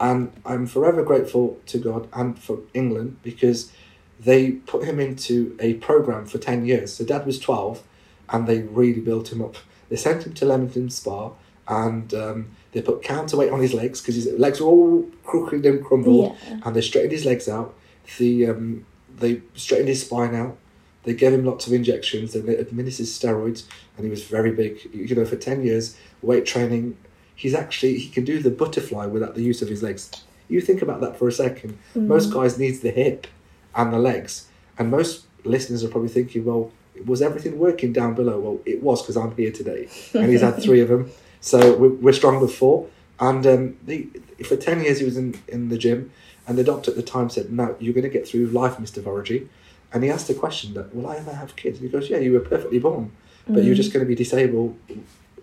And 0.00 0.32
I'm 0.46 0.66
forever 0.66 1.02
grateful 1.02 1.58
to 1.66 1.78
God 1.78 2.08
and 2.12 2.38
for 2.38 2.58
England 2.72 3.16
because 3.22 3.70
they 4.18 4.52
put 4.52 4.84
him 4.84 4.98
into 5.00 5.56
a 5.60 5.74
program 5.74 6.24
for 6.26 6.38
10 6.38 6.64
years. 6.66 6.92
So 6.94 7.04
dad 7.04 7.26
was 7.26 7.38
12 7.38 7.82
and 8.30 8.46
they 8.46 8.62
really 8.62 9.00
built 9.00 9.30
him 9.32 9.42
up. 9.42 9.56
They 9.90 9.96
sent 9.96 10.24
him 10.26 10.32
to 10.34 10.44
Leamington 10.46 10.90
Spa 10.90 11.32
and 11.68 12.12
um, 12.14 12.46
they 12.72 12.80
put 12.82 13.02
counterweight 13.02 13.50
on 13.52 13.60
his 13.60 13.74
legs 13.74 14.00
because 14.00 14.16
his 14.16 14.32
legs 14.38 14.60
were 14.60 14.66
all 14.68 15.06
crooked 15.24 15.64
and 15.66 15.84
crumbled 15.84 16.36
Yeah. 16.48 16.60
and 16.64 16.74
they 16.76 16.80
straightened 16.80 17.12
his 17.12 17.24
legs 17.24 17.48
out. 17.48 17.74
The, 18.18 18.46
um, 18.48 18.86
they 19.16 19.42
straightened 19.54 19.88
his 19.88 20.00
spine 20.02 20.34
out. 20.34 20.56
They 21.04 21.14
gave 21.14 21.32
him 21.32 21.44
lots 21.44 21.66
of 21.66 21.72
injections. 21.72 22.32
They 22.32 22.56
administered 22.56 23.06
steroids, 23.06 23.64
and 23.96 24.04
he 24.04 24.10
was 24.10 24.24
very 24.24 24.52
big. 24.52 24.88
You 24.92 25.14
know, 25.14 25.24
for 25.24 25.36
ten 25.36 25.64
years, 25.64 25.96
weight 26.22 26.46
training. 26.46 26.96
He's 27.36 27.54
actually 27.54 27.98
he 27.98 28.08
can 28.08 28.24
do 28.24 28.40
the 28.40 28.50
butterfly 28.50 29.06
without 29.06 29.34
the 29.34 29.42
use 29.42 29.60
of 29.60 29.68
his 29.68 29.82
legs. 29.82 30.10
You 30.48 30.60
think 30.60 30.82
about 30.82 31.00
that 31.00 31.18
for 31.18 31.26
a 31.28 31.32
second. 31.32 31.78
Most 31.94 32.32
guys 32.32 32.58
needs 32.58 32.80
the 32.80 32.90
hip 32.90 33.26
and 33.74 33.92
the 33.92 33.98
legs, 33.98 34.48
and 34.78 34.90
most 34.90 35.26
listeners 35.44 35.82
are 35.84 35.88
probably 35.88 36.08
thinking, 36.10 36.44
well, 36.44 36.70
was 37.06 37.20
everything 37.20 37.58
working 37.58 37.92
down 37.92 38.14
below? 38.14 38.38
Well, 38.38 38.60
it 38.64 38.82
was 38.82 39.02
because 39.02 39.16
I'm 39.16 39.34
here 39.36 39.50
today, 39.50 39.88
and 40.14 40.30
he's 40.30 40.42
had 40.42 40.62
three 40.62 40.80
of 40.80 40.88
them. 40.88 41.10
So 41.40 41.76
we're, 41.76 41.90
we're 41.90 42.14
strong 42.14 42.40
with 42.40 42.54
four. 42.54 42.88
And 43.20 43.46
um, 43.46 43.76
the, 43.84 44.08
for 44.48 44.56
ten 44.56 44.80
years, 44.82 45.00
he 45.00 45.04
was 45.04 45.18
in 45.18 45.38
in 45.46 45.68
the 45.68 45.76
gym, 45.76 46.10
and 46.46 46.56
the 46.56 46.64
doctor 46.64 46.90
at 46.90 46.96
the 46.96 47.02
time 47.02 47.28
said, 47.28 47.52
"No, 47.52 47.76
you're 47.78 47.92
going 47.92 48.04
to 48.04 48.08
get 48.08 48.26
through 48.26 48.46
life, 48.46 48.80
Mister 48.80 49.02
Vorajee." 49.02 49.46
And 49.94 50.02
he 50.04 50.10
asked 50.10 50.26
the 50.28 50.34
question 50.34 50.74
that, 50.74 50.94
will 50.94 51.06
I 51.06 51.16
ever 51.16 51.32
have 51.32 51.54
kids? 51.56 51.78
And 51.78 51.88
he 51.88 51.92
goes, 51.92 52.10
yeah, 52.10 52.18
you 52.18 52.32
were 52.32 52.40
perfectly 52.40 52.80
born, 52.80 53.12
but 53.46 53.62
you're 53.64 53.76
just 53.76 53.92
going 53.92 54.04
to 54.04 54.08
be 54.08 54.16
disabled, 54.16 54.76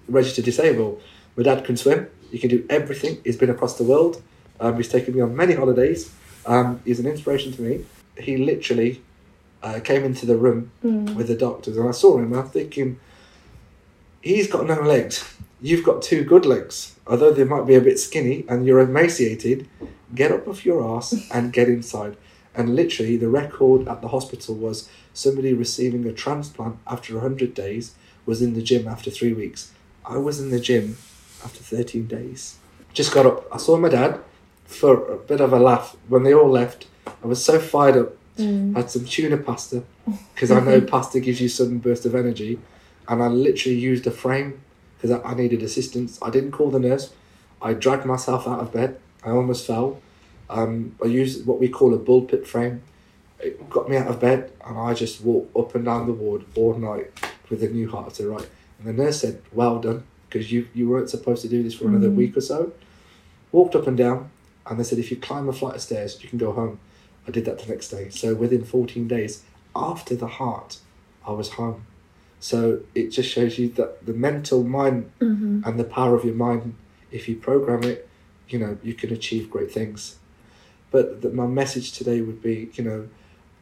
registered 0.09 0.43
disabled. 0.45 1.01
My 1.37 1.43
dad 1.43 1.63
can 1.63 1.77
swim. 1.77 2.07
He 2.29 2.37
can 2.37 2.49
do 2.49 2.65
everything. 2.69 3.19
He's 3.23 3.37
been 3.37 3.49
across 3.49 3.77
the 3.77 3.85
world. 3.85 4.21
Um, 4.59 4.75
he's 4.75 4.89
taken 4.89 5.15
me 5.15 5.21
on 5.21 5.35
many 5.35 5.53
holidays. 5.53 6.13
Um, 6.45 6.81
he's 6.85 6.99
an 6.99 7.07
inspiration 7.07 7.53
to 7.53 7.61
me. 7.61 7.85
He 8.17 8.35
literally 8.37 9.01
uh, 9.63 9.79
came 9.83 10.03
into 10.03 10.25
the 10.25 10.35
room 10.35 10.71
Mm. 10.83 11.15
with 11.15 11.27
the 11.27 11.35
doctors, 11.35 11.77
and 11.77 11.87
I 11.87 11.91
saw 11.91 12.17
him. 12.17 12.33
And 12.33 12.41
I'm 12.41 12.49
thinking, 12.49 12.99
he's 14.21 14.47
got 14.51 14.65
no 14.67 14.81
legs. 14.81 15.23
You've 15.61 15.85
got 15.85 16.01
two 16.01 16.23
good 16.23 16.45
legs. 16.45 16.95
Although 17.07 17.31
they 17.31 17.43
might 17.43 17.65
be 17.67 17.75
a 17.75 17.81
bit 17.81 17.99
skinny 17.99 18.43
and 18.49 18.65
you're 18.65 18.79
emaciated, 18.79 19.67
get 20.13 20.31
up 20.31 20.47
off 20.47 20.65
your 20.65 20.83
ass 20.97 21.13
and 21.31 21.53
get 21.53 21.67
inside. 21.69 22.17
And 22.55 22.75
literally, 22.75 23.17
the 23.17 23.29
record 23.29 23.87
at 23.87 24.01
the 24.01 24.09
hospital 24.09 24.55
was 24.55 24.89
somebody 25.13 25.53
receiving 25.53 26.05
a 26.05 26.13
transplant 26.13 26.77
after 26.85 27.13
100 27.13 27.53
days 27.53 27.95
was 28.25 28.41
in 28.41 28.53
the 28.53 28.61
gym 28.61 28.87
after 28.87 29.09
three 29.09 29.33
weeks. 29.33 29.71
I 30.05 30.17
was 30.17 30.39
in 30.39 30.51
the 30.51 30.59
gym 30.59 30.97
after 31.43 31.59
13 31.59 32.07
days. 32.07 32.57
Just 32.93 33.13
got 33.13 33.25
up. 33.25 33.47
I 33.51 33.57
saw 33.57 33.77
my 33.77 33.89
dad 33.89 34.19
for 34.65 35.11
a 35.11 35.17
bit 35.17 35.41
of 35.41 35.53
a 35.53 35.59
laugh. 35.59 35.95
When 36.07 36.23
they 36.23 36.33
all 36.33 36.49
left, 36.49 36.87
I 37.23 37.27
was 37.27 37.43
so 37.43 37.59
fired 37.59 37.97
up. 37.97 38.17
Mm. 38.37 38.75
Had 38.75 38.89
some 38.89 39.05
tuna 39.05 39.37
pasta 39.37 39.83
because 40.33 40.51
I 40.51 40.59
know 40.61 40.81
pasta 40.95 41.19
gives 41.19 41.41
you 41.41 41.49
sudden 41.49 41.79
burst 41.79 42.05
of 42.05 42.15
energy. 42.15 42.59
And 43.07 43.21
I 43.21 43.27
literally 43.27 43.77
used 43.77 44.07
a 44.07 44.11
frame 44.11 44.61
because 44.97 45.11
I, 45.11 45.21
I 45.21 45.33
needed 45.33 45.61
assistance. 45.63 46.19
I 46.21 46.29
didn't 46.29 46.51
call 46.51 46.69
the 46.69 46.79
nurse. 46.79 47.13
I 47.61 47.73
dragged 47.73 48.05
myself 48.05 48.47
out 48.47 48.59
of 48.59 48.71
bed. 48.71 48.99
I 49.23 49.29
almost 49.29 49.67
fell. 49.67 50.01
Um, 50.51 50.95
I 51.03 51.07
used 51.07 51.45
what 51.45 51.59
we 51.59 51.69
call 51.69 51.93
a 51.93 51.97
pulpit 51.97 52.45
frame. 52.45 52.81
It 53.39 53.69
got 53.69 53.89
me 53.89 53.97
out 53.97 54.07
of 54.07 54.19
bed, 54.19 54.51
and 54.65 54.77
I 54.77 54.93
just 54.93 55.21
walked 55.21 55.55
up 55.55 55.73
and 55.75 55.85
down 55.85 56.05
the 56.05 56.13
ward 56.13 56.43
all 56.55 56.75
night 56.75 57.09
with 57.49 57.63
a 57.63 57.69
new 57.69 57.89
heart 57.89 58.13
to 58.15 58.29
right. 58.29 58.47
And 58.77 58.87
the 58.87 58.93
nurse 59.03 59.21
said, 59.21 59.41
"Well 59.53 59.79
done, 59.79 60.03
because 60.29 60.51
you 60.51 60.67
you 60.73 60.89
weren't 60.89 61.09
supposed 61.09 61.41
to 61.43 61.47
do 61.47 61.63
this 61.63 61.73
for 61.73 61.87
another 61.87 62.09
Mm. 62.09 62.15
week 62.15 62.37
or 62.37 62.41
so." 62.41 62.73
Walked 63.51 63.75
up 63.75 63.87
and 63.87 63.97
down, 63.97 64.29
and 64.67 64.77
they 64.79 64.83
said, 64.83 64.99
"If 64.99 65.09
you 65.09 65.17
climb 65.17 65.47
a 65.49 65.53
flight 65.53 65.75
of 65.75 65.81
stairs, 65.81 66.21
you 66.21 66.29
can 66.29 66.37
go 66.37 66.51
home." 66.51 66.79
I 67.27 67.31
did 67.31 67.45
that 67.45 67.59
the 67.59 67.67
next 67.71 67.89
day. 67.89 68.09
So 68.09 68.33
within 68.35 68.63
14 68.63 69.07
days 69.07 69.43
after 69.75 70.15
the 70.15 70.27
heart, 70.27 70.77
I 71.25 71.31
was 71.31 71.49
home. 71.51 71.83
So 72.39 72.79
it 72.95 73.09
just 73.09 73.29
shows 73.29 73.59
you 73.59 73.69
that 73.69 74.05
the 74.05 74.13
mental 74.13 74.63
mind 74.63 75.11
Mhm. 75.19 75.65
and 75.65 75.79
the 75.79 75.83
power 75.83 76.15
of 76.15 76.25
your 76.25 76.33
mind 76.33 76.73
if 77.11 77.27
you 77.29 77.35
program 77.35 77.83
it, 77.83 78.07
you 78.49 78.57
know, 78.57 78.77
you 78.83 78.93
can 78.93 79.11
achieve 79.13 79.49
great 79.51 79.71
things. 79.71 80.15
But 80.91 81.21
the, 81.21 81.29
my 81.29 81.47
message 81.47 81.93
today 81.93 82.21
would 82.21 82.41
be, 82.41 82.69
you 82.73 82.83
know, 82.83 83.07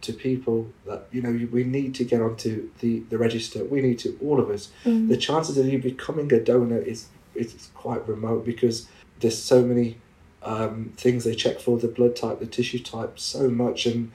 to 0.02 0.14
people 0.14 0.72
that 0.86 1.08
you 1.12 1.22
know 1.22 1.48
we 1.52 1.64
need 1.64 1.94
to 1.96 2.04
get 2.04 2.22
onto 2.22 2.70
the 2.80 3.00
the 3.10 3.18
register. 3.18 3.64
We 3.64 3.82
need 3.82 4.00
to 4.00 4.18
all 4.22 4.40
of 4.40 4.50
us. 4.50 4.70
Mm. 4.86 5.10
The 5.10 5.18
chances 5.18 5.58
of 5.58 5.66
you 5.68 5.80
becoming 5.80 6.32
a 6.34 6.40
donor 6.40 6.80
is 6.80 7.08
is 7.36 7.70
quite 7.74 8.08
remote 8.08 8.46
because 8.46 8.88
there's 9.20 9.38
so 9.38 9.64
many 9.64 9.98
um, 10.44 10.94
things 10.98 11.24
they 11.24 11.36
check 11.36 11.60
for 11.60 11.78
the 11.78 11.88
blood 11.88 12.16
type, 12.16 12.40
the 12.40 12.46
tissue 12.46 12.80
type, 12.80 13.20
so 13.20 13.50
much. 13.50 13.86
And 13.86 14.12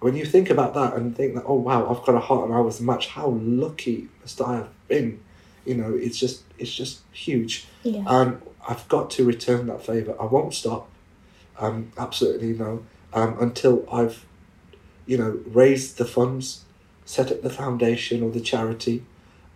when 0.00 0.16
you 0.16 0.24
think 0.24 0.50
about 0.50 0.74
that 0.74 0.94
and 0.94 1.16
think 1.16 1.34
that, 1.34 1.44
oh 1.46 1.54
wow, 1.54 1.88
I've 1.88 2.04
got 2.04 2.14
a 2.14 2.20
heart 2.20 2.48
and 2.48 2.54
I 2.54 2.60
was 2.60 2.80
matched. 2.80 3.10
how 3.10 3.28
lucky 3.28 4.08
must 4.20 4.40
I 4.40 4.56
have 4.56 4.88
been? 4.88 5.20
You 5.64 5.74
know, 5.74 5.94
it's 5.94 6.18
just 6.18 6.42
it's 6.58 6.72
just 6.72 7.00
huge. 7.12 7.66
Yeah. 7.82 8.04
And 8.06 8.40
I've 8.68 8.86
got 8.88 9.10
to 9.12 9.24
return 9.24 9.66
that 9.66 9.84
favour. 9.84 10.14
I 10.20 10.26
won't 10.26 10.54
stop. 10.54 10.88
Um, 11.58 11.92
absolutely 11.96 12.52
no. 12.52 12.84
Um, 13.12 13.36
until 13.40 13.86
I've, 13.90 14.26
you 15.06 15.16
know, 15.16 15.40
raised 15.46 15.96
the 15.98 16.04
funds, 16.04 16.64
set 17.04 17.30
up 17.30 17.42
the 17.42 17.50
foundation 17.50 18.22
or 18.22 18.30
the 18.30 18.40
charity, 18.40 19.04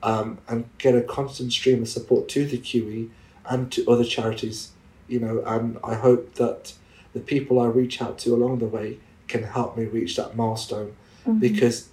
um, 0.02 0.38
and 0.48 0.64
get 0.78 0.94
a 0.94 1.02
constant 1.02 1.52
stream 1.52 1.82
of 1.82 1.88
support 1.88 2.28
to 2.30 2.46
the 2.46 2.58
QE 2.58 3.10
and 3.46 3.70
to 3.72 3.86
other 3.90 4.04
charities. 4.04 4.70
You 5.08 5.20
know, 5.20 5.42
and 5.44 5.78
I 5.84 5.94
hope 5.94 6.34
that 6.36 6.72
the 7.12 7.20
people 7.20 7.58
I 7.60 7.66
reach 7.66 8.00
out 8.00 8.18
to 8.20 8.34
along 8.34 8.58
the 8.60 8.66
way 8.66 8.98
can 9.28 9.42
help 9.42 9.76
me 9.76 9.84
reach 9.84 10.16
that 10.16 10.36
milestone 10.36 10.94
Mhm. 11.26 11.40
because 11.40 11.88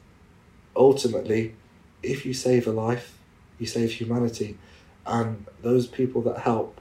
ultimately, 0.76 1.56
if 2.04 2.26
you 2.26 2.34
save 2.34 2.68
a 2.68 2.72
life, 2.72 3.18
you 3.60 3.66
save 3.66 3.94
humanity, 3.94 4.58
and 5.06 5.46
those 5.62 5.88
people 5.88 6.22
that 6.22 6.40
help 6.40 6.80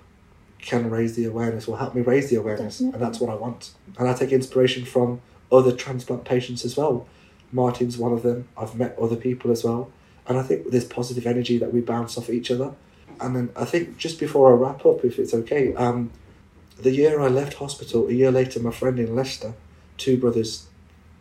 can 0.66 0.90
raise 0.90 1.14
the 1.14 1.24
awareness 1.24 1.68
or 1.68 1.78
help 1.78 1.94
me 1.94 2.02
raise 2.02 2.28
the 2.28 2.36
awareness, 2.36 2.80
and 2.80 2.94
that's 2.94 3.20
what 3.20 3.30
I 3.30 3.36
want. 3.36 3.70
And 3.98 4.08
I 4.08 4.14
take 4.14 4.32
inspiration 4.32 4.84
from 4.84 5.20
other 5.50 5.72
transplant 5.72 6.24
patients 6.24 6.64
as 6.64 6.76
well. 6.76 7.06
Martin's 7.52 7.96
one 7.96 8.12
of 8.12 8.22
them. 8.24 8.48
I've 8.58 8.74
met 8.74 8.98
other 8.98 9.14
people 9.14 9.52
as 9.52 9.62
well, 9.62 9.90
and 10.26 10.36
I 10.36 10.42
think 10.42 10.70
there's 10.72 10.84
positive 10.84 11.24
energy 11.26 11.56
that 11.58 11.72
we 11.72 11.80
bounce 11.80 12.18
off 12.18 12.28
each 12.28 12.50
other. 12.50 12.74
And 13.20 13.34
then 13.36 13.50
I 13.56 13.64
think 13.64 13.96
just 13.96 14.18
before 14.18 14.52
I 14.52 14.56
wrap 14.56 14.84
up, 14.84 15.04
if 15.04 15.18
it's 15.20 15.32
okay, 15.32 15.72
um, 15.74 16.10
the 16.76 16.90
year 16.90 17.20
I 17.20 17.28
left 17.28 17.54
hospital, 17.54 18.08
a 18.08 18.12
year 18.12 18.32
later, 18.32 18.58
my 18.60 18.72
friend 18.72 18.98
in 18.98 19.14
Leicester, 19.14 19.54
two 19.96 20.16
brothers, 20.18 20.66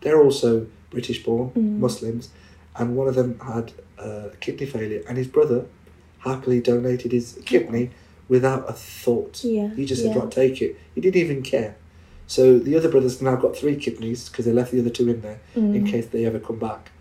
they're 0.01 0.21
also 0.21 0.67
British 0.89 1.23
born 1.23 1.51
Mm. 1.51 1.79
Muslims, 1.79 2.29
and 2.77 2.95
one 2.95 3.07
of 3.07 3.15
them 3.15 3.39
had 3.39 3.73
uh, 3.99 4.29
kidney 4.39 4.65
failure, 4.65 5.03
and 5.07 5.17
his 5.19 5.27
brother 5.27 5.65
happily 6.19 6.59
donated 6.59 7.11
his 7.11 7.39
kidney 7.45 7.91
without 8.27 8.69
a 8.69 8.73
thought. 8.73 9.43
Yeah. 9.43 9.69
He 9.75 9.85
just 9.85 10.01
said, 10.01 10.15
yeah. 10.15 10.21
"Right, 10.21 10.31
take 10.31 10.61
it." 10.61 10.75
He 10.93 11.01
didn't 11.01 11.21
even 11.21 11.41
care. 11.41 11.75
So 12.27 12.57
the 12.57 12.75
other 12.75 12.89
brother's 12.89 13.21
now 13.21 13.35
got 13.35 13.55
three 13.55 13.75
kidneys 13.75 14.29
because 14.29 14.45
they 14.45 14.51
left 14.51 14.71
the 14.71 14.79
other 14.79 14.89
two 14.89 15.07
in 15.09 15.21
there 15.21 15.39
in 15.55 15.83
Mm. 15.83 15.87
case 15.91 16.07
they 16.07 16.25
ever 16.25 16.39
come 16.39 16.57
back, 16.57 16.91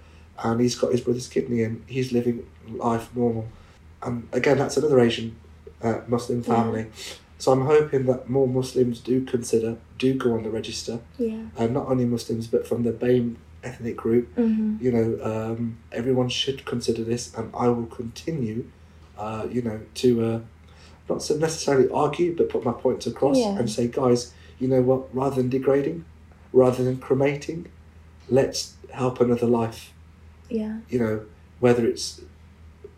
and 0.43 0.61
he's 0.61 0.75
got 0.75 0.93
his 0.93 1.01
brother's 1.01 1.29
kidney 1.29 1.63
and 1.63 1.83
he's 1.87 2.13
living 2.13 2.45
life 2.69 3.09
normal. 3.17 3.47
And 4.03 4.29
again, 4.33 4.59
that's 4.59 4.77
another 4.77 5.01
Asian 5.01 5.37
uh, 5.83 6.01
Muslim 6.09 6.39
Yeah. 6.47 6.55
family. 6.55 6.87
So 7.39 7.53
I'm 7.53 7.63
hoping 7.63 8.05
that 8.07 8.29
more 8.29 8.47
Muslims 8.47 9.01
do 9.01 9.23
consider, 9.23 9.77
do 9.99 10.15
go 10.15 10.33
on 10.35 10.43
the 10.45 10.51
register, 10.51 11.01
Yeah. 11.19 11.41
and 11.59 11.73
not 11.75 11.89
only 11.89 12.05
Muslims 12.05 12.47
but 12.47 12.67
from 12.67 12.83
the 12.85 12.93
BAME 12.93 13.37
ethnic 13.63 13.97
group. 13.97 14.29
hmm 14.37 14.77
You 14.81 14.93
know, 14.93 15.19
um, 15.23 15.77
everyone 15.91 16.29
should 16.29 16.65
consider 16.67 17.03
this, 17.03 17.33
and 17.35 17.51
I 17.55 17.69
will 17.69 17.87
continue, 17.87 18.65
uh, 19.19 19.47
you 19.51 19.63
know, 19.63 19.81
to 20.03 20.25
uh, 20.25 20.41
not 21.09 21.23
so 21.23 21.37
necessarily 21.37 21.89
argue, 21.91 22.35
but 22.37 22.49
put 22.49 22.65
my 22.65 22.73
points 22.73 23.07
across 23.07 23.37
Yeah. 23.37 23.59
and 23.59 23.71
say, 23.71 23.89
guys, 23.89 24.33
you 24.59 24.69
know 24.69 24.81
what? 24.83 25.15
Rather 25.15 25.37
than 25.37 25.51
degrading, 25.51 26.05
rather 26.53 26.83
than 26.83 26.97
cremating, 26.97 27.67
let's 28.29 28.75
help 28.91 29.21
another 29.21 29.47
life. 29.47 29.93
Yeah. 30.49 30.79
You 30.89 30.99
know, 30.99 31.21
whether 31.61 31.87
it's 31.87 32.23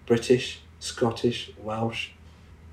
British, 0.06 0.60
Scottish, 0.78 1.50
Welsh, 1.62 2.10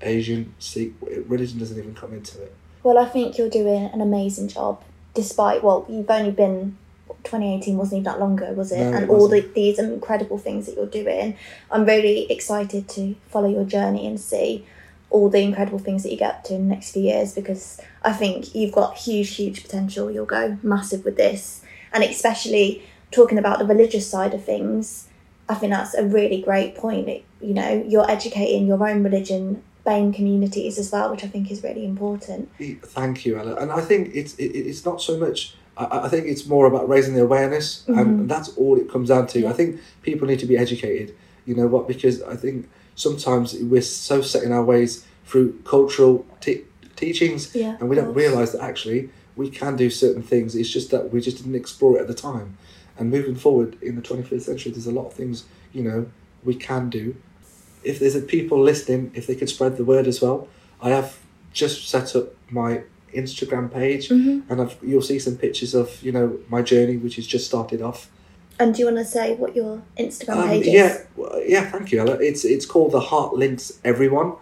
Asian, 0.02 0.54
Sikh, 0.58 0.92
religion 1.28 1.58
doesn't 1.58 1.78
even 1.78 1.94
come 1.94 2.12
into 2.12 2.40
it. 2.42 2.54
Well, 2.82 2.98
I 2.98 3.06
think 3.06 3.38
you're 3.38 3.48
doing 3.50 3.84
an 3.86 4.00
amazing 4.00 4.48
job, 4.48 4.82
despite 5.14 5.64
well, 5.64 5.86
you've 5.88 6.10
only 6.10 6.30
been. 6.30 6.78
2018 7.24 7.78
wasn't 7.78 8.00
even 8.00 8.04
that 8.04 8.20
long 8.20 8.36
ago, 8.38 8.52
was 8.52 8.70
it? 8.70 8.78
No, 8.80 8.88
it 8.90 8.94
and 8.94 9.10
all 9.10 9.28
the, 9.28 9.40
these 9.40 9.78
incredible 9.78 10.36
things 10.36 10.66
that 10.66 10.76
you're 10.76 10.84
doing. 10.84 11.38
I'm 11.70 11.86
really 11.86 12.30
excited 12.30 12.86
to 12.90 13.14
follow 13.30 13.48
your 13.48 13.64
journey 13.64 14.06
and 14.06 14.20
see 14.20 14.66
all 15.14 15.30
the 15.30 15.40
incredible 15.40 15.78
things 15.78 16.02
that 16.02 16.10
you 16.10 16.18
get 16.18 16.34
up 16.34 16.44
to 16.44 16.54
in 16.54 16.68
the 16.68 16.74
next 16.74 16.90
few 16.90 17.02
years 17.02 17.32
because 17.34 17.80
I 18.02 18.12
think 18.12 18.52
you've 18.54 18.72
got 18.72 18.96
huge, 18.96 19.36
huge 19.36 19.62
potential. 19.62 20.10
You'll 20.10 20.26
go 20.26 20.58
massive 20.62 21.04
with 21.04 21.16
this. 21.16 21.62
And 21.92 22.02
especially 22.02 22.84
talking 23.12 23.38
about 23.38 23.60
the 23.60 23.64
religious 23.64 24.10
side 24.10 24.34
of 24.34 24.44
things, 24.44 25.06
I 25.48 25.54
think 25.54 25.72
that's 25.72 25.94
a 25.94 26.04
really 26.04 26.42
great 26.42 26.74
point. 26.74 27.08
It- 27.08 27.24
you 27.44 27.54
know, 27.54 27.84
you're 27.86 28.10
educating 28.10 28.66
your 28.66 28.88
own 28.88 29.04
religion, 29.04 29.62
BAME 29.86 30.14
communities 30.14 30.78
as 30.78 30.90
well, 30.90 31.10
which 31.10 31.22
I 31.22 31.28
think 31.28 31.50
is 31.50 31.62
really 31.62 31.84
important. 31.84 32.50
Thank 32.82 33.26
you, 33.26 33.38
Ella. 33.38 33.56
And 33.56 33.70
I 33.70 33.82
think 33.82 34.14
it's 34.14 34.34
it, 34.36 34.46
it's 34.46 34.84
not 34.84 35.02
so 35.02 35.18
much. 35.18 35.54
I, 35.76 36.06
I 36.06 36.08
think 36.08 36.26
it's 36.26 36.46
more 36.46 36.66
about 36.66 36.88
raising 36.88 37.14
the 37.14 37.22
awareness, 37.22 37.86
and 37.86 37.96
mm-hmm. 37.96 38.26
that's 38.26 38.48
all 38.56 38.78
it 38.78 38.90
comes 38.90 39.10
down 39.10 39.26
to. 39.28 39.46
I 39.46 39.52
think 39.52 39.78
people 40.02 40.26
need 40.26 40.38
to 40.38 40.46
be 40.46 40.56
educated. 40.56 41.14
You 41.44 41.54
know 41.54 41.66
what? 41.66 41.86
Because 41.86 42.22
I 42.22 42.34
think 42.34 42.68
sometimes 42.94 43.54
we're 43.54 43.82
so 43.82 44.22
set 44.22 44.42
in 44.42 44.52
our 44.52 44.64
ways 44.64 45.04
through 45.24 45.58
cultural 45.64 46.26
te- 46.40 46.64
teachings, 46.96 47.54
Yeah, 47.54 47.76
and 47.80 47.88
we 47.88 47.96
don't 47.96 48.14
realise 48.14 48.52
that 48.52 48.60
actually 48.62 49.10
we 49.36 49.50
can 49.50 49.76
do 49.76 49.90
certain 49.90 50.22
things. 50.22 50.54
It's 50.54 50.68
just 50.70 50.90
that 50.90 51.12
we 51.12 51.20
just 51.20 51.38
didn't 51.38 51.54
explore 51.56 51.96
it 51.98 52.00
at 52.02 52.06
the 52.08 52.14
time. 52.14 52.56
And 52.96 53.10
moving 53.10 53.34
forward 53.34 53.76
in 53.82 53.96
the 53.96 54.02
twenty 54.02 54.22
fifth 54.22 54.44
century, 54.44 54.70
there's 54.72 54.86
a 54.86 54.92
lot 54.92 55.06
of 55.06 55.12
things 55.14 55.44
you 55.72 55.82
know 55.82 56.06
we 56.44 56.54
can 56.54 56.90
do. 56.90 57.16
If 57.82 57.98
there's 57.98 58.14
a 58.14 58.20
people 58.20 58.60
listening, 58.60 59.10
if 59.14 59.26
they 59.26 59.34
could 59.34 59.48
spread 59.48 59.76
the 59.76 59.84
word 59.84 60.06
as 60.06 60.22
well, 60.22 60.48
I 60.80 60.90
have 60.90 61.18
just 61.52 61.88
set 61.88 62.14
up 62.14 62.34
my 62.50 62.82
Instagram 63.12 63.72
page, 63.72 64.08
Mm-hmm. 64.08 64.50
and 64.52 64.60
I've, 64.60 64.76
you'll 64.82 65.02
see 65.02 65.18
some 65.18 65.36
pictures 65.36 65.74
of 65.74 66.00
you 66.02 66.12
know 66.12 66.38
my 66.48 66.62
journey, 66.62 66.96
which 66.96 67.16
has 67.16 67.26
just 67.26 67.46
started 67.46 67.82
off. 67.82 68.08
And 68.58 68.74
do 68.74 68.80
you 68.80 68.84
want 68.86 68.98
to 68.98 69.04
say 69.04 69.34
what 69.34 69.56
your 69.56 69.82
Instagram 69.98 70.36
Um, 70.36 70.48
page 70.48 70.66
is? 70.66 70.72
yeah, 70.72 70.98
yeah. 71.46 71.70
Thank 71.70 71.90
you, 71.92 72.00
Ella. 72.00 72.14
It's 72.20 72.44
it's 72.44 72.66
called 72.66 72.92
the 72.92 73.00
Heart 73.00 73.34
Links 73.34 73.78
Everyone. 73.84 74.34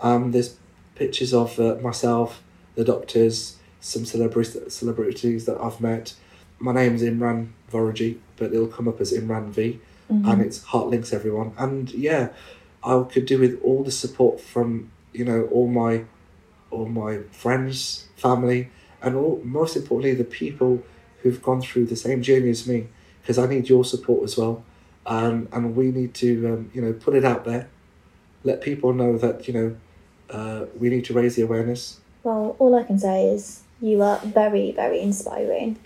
Um, 0.00 0.32
there's 0.32 0.56
pictures 0.96 1.32
of 1.32 1.58
uh, 1.60 1.76
myself, 1.80 2.42
the 2.74 2.84
doctors, 2.84 3.56
some 3.80 4.04
celebrities 4.04 4.56
celebrities 4.74 5.44
that 5.46 5.58
I've 5.60 5.80
met. 5.80 6.14
My 6.58 6.72
name's 6.72 7.02
Imran 7.02 7.48
Vorajee, 7.72 8.18
but 8.36 8.52
it'll 8.52 8.66
come 8.66 8.88
up 8.88 9.00
as 9.00 9.12
Imran 9.12 9.50
V, 9.50 9.80
Mm-hmm. 10.10 10.28
and 10.28 10.42
it's 10.42 10.64
Heart 10.64 10.88
Links 10.88 11.12
Everyone. 11.12 11.52
And 11.56 11.88
yeah, 11.92 12.30
I 12.82 13.00
could 13.08 13.26
do 13.26 13.38
with 13.38 13.60
all 13.62 13.84
the 13.84 13.92
support 13.92 14.40
from 14.40 14.90
you 15.12 15.24
know 15.24 15.44
all 15.52 15.68
my 15.68 16.04
all 16.72 16.86
my 16.86 17.18
friends, 17.30 18.08
family, 18.16 18.70
and 19.00 19.14
all 19.14 19.40
most 19.44 19.76
importantly 19.76 20.14
the 20.14 20.24
people 20.24 20.82
who've 21.22 21.40
gone 21.40 21.60
through 21.62 21.86
the 21.86 21.94
same 21.96 22.20
journey 22.22 22.50
as 22.50 22.66
me. 22.66 22.88
Because 23.20 23.38
I 23.38 23.46
need 23.46 23.68
your 23.68 23.84
support 23.84 24.24
as 24.24 24.36
well 24.36 24.64
um, 25.06 25.48
and 25.52 25.76
we 25.76 25.90
need 25.90 26.14
to 26.14 26.46
um, 26.48 26.70
you 26.74 26.80
know 26.80 26.92
put 26.92 27.14
it 27.14 27.24
out 27.24 27.44
there, 27.44 27.68
let 28.44 28.60
people 28.60 28.92
know 28.92 29.18
that 29.18 29.48
you 29.48 29.54
know 29.54 29.76
uh, 30.30 30.66
we 30.78 30.88
need 30.88 31.04
to 31.06 31.12
raise 31.12 31.36
the 31.36 31.42
awareness. 31.42 32.00
Well, 32.22 32.56
all 32.58 32.74
I 32.74 32.84
can 32.84 32.98
say 32.98 33.26
is 33.26 33.62
you 33.80 34.02
are 34.02 34.18
very, 34.18 34.72
very 34.72 35.00
inspiring. 35.00 35.78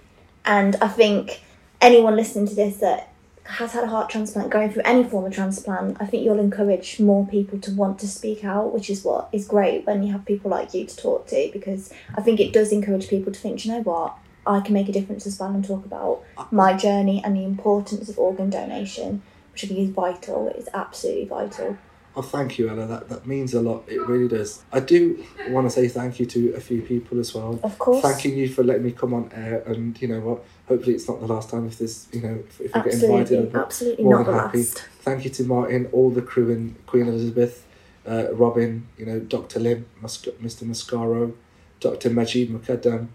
And 0.45 0.76
I 0.76 0.89
think 0.89 1.43
anyone 1.80 2.16
listening 2.16 2.49
to 2.49 2.55
this 2.55 2.78
that 2.78 3.11
has 3.45 3.72
had 3.72 3.85
a 3.85 3.87
heart 3.87 4.11
transplant, 4.11 4.51
going 4.51 4.72
through 4.72 4.82
any 4.85 5.05
form 5.05 5.24
of 5.24 5.32
transplant, 5.32 5.97
I 6.01 6.07
think 6.07 6.24
you'll 6.24 6.41
encourage 6.41 6.99
more 6.99 7.26
people 7.26 7.59
to 7.61 7.70
want 7.72 7.99
to 8.01 8.09
speak 8.09 8.45
out, 8.45 8.74
which 8.74 8.91
is 8.91 9.05
what 9.05 9.28
is 9.32 9.47
great 9.47 9.87
when 9.87 10.03
you 10.03 10.12
have 10.12 10.24
people 10.24 10.51
like 10.51 10.74
you 10.74 10.85
to 10.87 10.97
talk 10.97 11.28
to, 11.28 11.51
because 11.53 11.93
I 12.16 12.20
think 12.20 12.41
it 12.41 12.53
does 12.53 12.72
encourage 12.72 13.09
people 13.09 13.32
to 13.32 13.39
think, 13.39 13.61
"Do 13.61 13.68
you 13.68 13.74
know 13.76 13.82
what? 13.82 14.16
I 14.47 14.61
can 14.61 14.74
make 14.74 14.88
a 14.88 14.92
difference 14.92 15.26
as 15.26 15.38
well 15.38 15.51
and 15.51 15.64
talk 15.64 15.84
about 15.84 16.22
my 16.53 16.74
journey 16.74 17.22
and 17.24 17.36
the 17.36 17.45
importance 17.45 18.09
of 18.09 18.18
organ 18.18 18.51
donation, 18.51 19.22
which 19.53 19.64
I 19.64 19.68
think 19.68 19.80
is 19.80 19.90
vital. 19.90 20.49
It 20.49 20.57
is 20.57 20.68
absolutely 20.74 21.26
vital. 21.26 21.78
Oh, 22.16 22.22
thank 22.22 22.59
you, 22.59 22.68
Ella. 22.68 22.86
That 22.86 23.09
that 23.09 23.26
means 23.26 23.55
a 23.55 23.61
lot. 23.61 23.88
It 23.88 23.99
really 24.07 24.28
does. 24.28 24.62
I 24.72 24.78
do 24.78 25.24
want 25.49 25.66
to 25.66 25.70
say 25.70 25.88
thank 25.88 26.20
you 26.20 26.26
to 26.26 26.53
a 26.55 26.61
few 26.61 26.80
people 26.80 27.18
as 27.18 27.34
well. 27.34 27.59
Of 27.64 27.76
course. 27.78 28.03
Thanking 28.03 28.36
you 28.38 28.49
for 28.49 28.62
letting 28.62 28.84
me 28.84 28.92
come 28.92 29.12
on 29.12 29.30
air, 29.34 29.64
and 29.66 30.01
you 30.01 30.07
know 30.07 30.20
what? 30.20 30.45
Hopefully, 30.68 30.95
it's 30.95 31.09
not 31.09 31.20
the 31.20 31.26
last 31.26 31.51
time. 31.51 31.66
If 31.66 31.78
there's, 31.78 32.07
you 32.12 32.20
know, 32.20 32.45
if, 32.49 32.61
if 32.61 32.74
we 32.74 32.82
get 32.82 32.95
invited, 32.95 33.03
Absolutely, 33.03 33.51
I'm 33.51 33.57
absolutely 33.57 34.05
more 34.05 34.16
not 34.18 34.26
than 34.26 34.34
happy. 34.34 34.59
last. 34.59 34.84
Thank 35.01 35.24
you 35.24 35.30
to 35.30 35.45
Martin, 35.45 35.88
all 35.92 36.11
the 36.11 36.22
crew 36.22 36.51
in 36.51 36.76
Queen 36.86 37.09
Elizabeth, 37.09 37.66
uh, 38.07 38.32
Robin, 38.32 38.86
you 38.97 39.07
know, 39.07 39.18
Dr. 39.18 39.59
Lim, 39.59 39.86
Mr. 40.01 40.32
Mascaro, 40.40 41.32
Dr. 41.80 42.11
Majid 42.11 42.49
Mukadam, 42.51 43.09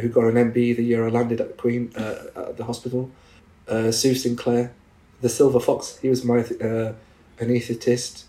who 0.00 0.08
got 0.08 0.24
an 0.24 0.34
MB 0.34 0.54
the 0.76 0.82
year 0.82 1.06
I 1.06 1.10
landed 1.10 1.40
at 1.40 1.48
the 1.48 1.54
Queen 1.54 1.92
uh, 1.96 2.24
at 2.36 2.56
the 2.56 2.64
hospital, 2.64 3.10
uh, 3.68 3.90
Sue 3.90 4.14
Sinclair, 4.14 4.72
the 5.20 5.28
Silver 5.28 5.60
Fox, 5.60 5.98
he 5.98 6.08
was 6.08 6.24
my 6.24 6.38
uh, 6.40 6.92
anaesthetist. 7.38 8.24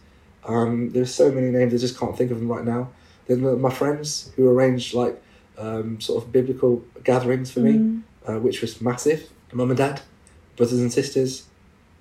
Um, 0.45 0.91
there's 0.91 1.13
so 1.13 1.31
many 1.31 1.49
names, 1.49 1.73
I 1.73 1.77
just 1.77 1.99
can't 1.99 2.17
think 2.17 2.31
of 2.31 2.39
them 2.39 2.51
right 2.51 2.65
now. 2.65 2.89
Then 3.27 3.61
my 3.61 3.69
friends 3.69 4.31
who 4.35 4.49
arranged 4.49 4.93
like 4.93 5.21
um, 5.57 6.01
sort 6.01 6.23
of 6.23 6.31
biblical 6.31 6.83
gatherings 7.03 7.51
for 7.51 7.59
me, 7.59 8.01
uh, 8.25 8.39
which 8.39 8.61
was 8.61 8.81
massive. 8.81 9.29
Mum 9.51 9.69
and 9.69 9.77
dad, 9.77 10.01
brothers 10.55 10.79
and 10.79 10.91
sisters, 10.91 11.47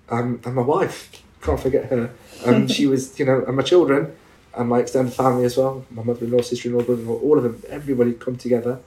um, 0.09 0.41
and 0.45 0.55
my 0.55 0.63
wife. 0.63 1.23
Can't 1.43 1.61
forget 1.61 1.87
her. 1.87 2.11
And 2.45 2.71
she 2.71 2.87
was, 2.87 3.19
you 3.19 3.25
know, 3.25 3.45
and 3.47 3.57
my 3.57 3.63
children, 3.63 4.15
and 4.55 4.69
my 4.69 4.81
extended 4.81 5.13
family 5.15 5.45
as 5.45 5.57
well. 5.57 5.85
My 5.91 6.03
mother-in-law, 6.03 6.43
sister-in-law, 6.43 6.83
brother-in-law, 6.83 7.19
all 7.21 7.37
of 7.39 7.45
them. 7.45 7.63
Everybody 7.69 8.15
come 8.15 8.37
together. 8.37 8.81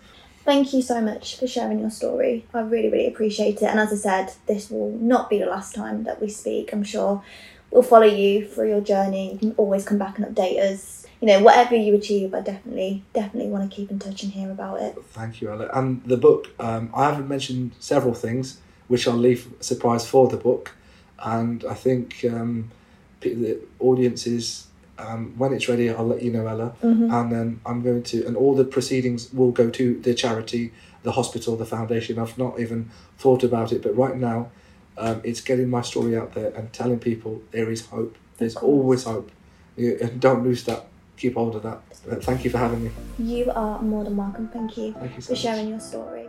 Thank 0.44 0.74
you 0.74 0.82
so 0.82 1.00
much 1.02 1.38
for 1.38 1.46
sharing 1.46 1.80
your 1.80 1.92
story. 1.92 2.46
I 2.54 2.62
really, 2.62 2.90
really 2.90 3.08
appreciate 3.08 3.62
it. 3.62 3.64
And 3.64 3.80
as 3.80 3.94
I 3.94 3.96
said, 3.96 4.34
this 4.48 4.72
will 4.72 4.92
not 4.92 5.30
be 5.30 5.38
the 5.38 5.46
last 5.46 5.76
time 5.76 6.04
that 6.06 6.20
we 6.20 6.30
speak. 6.30 6.74
I'm 6.74 6.84
sure 6.84 7.24
we'll 7.70 7.84
follow 7.84 8.06
you 8.06 8.48
through 8.48 8.70
your 8.70 8.82
journey. 8.82 9.34
You 9.34 9.38
can 9.38 9.52
always 9.58 9.86
come 9.86 10.00
back 10.00 10.18
and 10.18 10.28
update 10.28 10.60
us. 10.60 11.06
You 11.22 11.28
know, 11.28 11.44
whatever 11.44 11.76
you 11.76 11.94
achieve, 11.94 12.34
I 12.34 12.42
definitely, 12.42 13.04
definitely 13.14 13.52
want 13.52 13.70
to 13.70 13.76
keep 13.76 13.92
in 13.92 14.00
touch 14.00 14.24
and 14.24 14.32
hear 14.32 14.50
about 14.50 14.82
it. 14.82 14.98
Thank 15.10 15.42
you, 15.42 15.52
Ella. 15.52 15.70
And 15.72 16.04
the 16.06 16.18
book, 16.18 16.50
um, 16.60 16.90
I 16.96 17.06
haven't 17.06 17.28
mentioned 17.28 17.74
several 17.80 18.16
things, 18.16 18.60
which 18.88 19.08
I'll 19.08 19.14
leave 19.16 19.54
surprise 19.60 20.08
for 20.08 20.28
the 20.28 20.38
book. 20.38 20.72
And 21.20 21.64
I 21.66 21.76
think 21.76 22.26
um, 22.26 22.72
the 23.20 23.60
audiences, 23.80 24.66
um, 25.02 25.34
when 25.38 25.54
it's 25.54 25.68
ready, 25.68 25.90
I'll 25.90 26.08
let 26.08 26.22
you 26.22 26.32
know, 26.32 26.46
Ella. 26.48 26.74
And 26.82 27.32
then 27.32 27.60
I'm 27.66 27.82
going 27.82 28.04
to, 28.04 28.26
and 28.26 28.36
all 28.38 28.56
the 28.56 28.64
proceedings 28.64 29.32
will 29.34 29.52
go 29.52 29.70
to 29.70 30.00
the 30.02 30.14
charity, 30.14 30.72
the 31.04 31.14
hospital, 31.14 31.56
the 31.56 31.66
foundation. 31.66 32.20
I've 32.20 32.38
not 32.38 32.60
even 32.60 32.90
thought 33.18 33.44
about 33.44 33.72
it, 33.72 33.82
but 33.82 33.96
right 33.96 34.16
now, 34.16 34.52
um, 34.98 35.22
it's 35.24 35.42
getting 35.42 35.70
my 35.70 35.82
story 35.82 36.16
out 36.18 36.34
there 36.34 36.52
and 36.52 36.72
telling 36.72 37.00
people 37.00 37.42
there 37.52 37.72
is 37.72 37.88
hope. 37.88 38.16
There's 38.38 38.56
always 38.56 39.04
hope. 39.06 39.32
You, 39.76 39.98
and 40.02 40.20
don't 40.22 40.44
lose 40.44 40.64
that. 40.66 40.86
Keep 41.18 41.36
hold 41.36 41.56
of 41.56 41.64
that. 41.64 41.80
Uh, 42.10 42.16
thank 42.16 42.44
you 42.44 42.50
for 42.50 42.58
having 42.58 42.84
me. 42.84 42.92
You 43.18 43.52
are 43.52 43.82
more 43.82 44.04
than 44.04 44.18
welcome. 44.18 44.48
Thank 44.50 44.78
you 44.78 44.94
Thank 44.94 45.16
you 45.16 45.22
so 45.22 45.28
for 45.28 45.34
much. 45.34 45.42
sharing 45.42 45.70
your 45.70 45.80
story. 45.80 46.28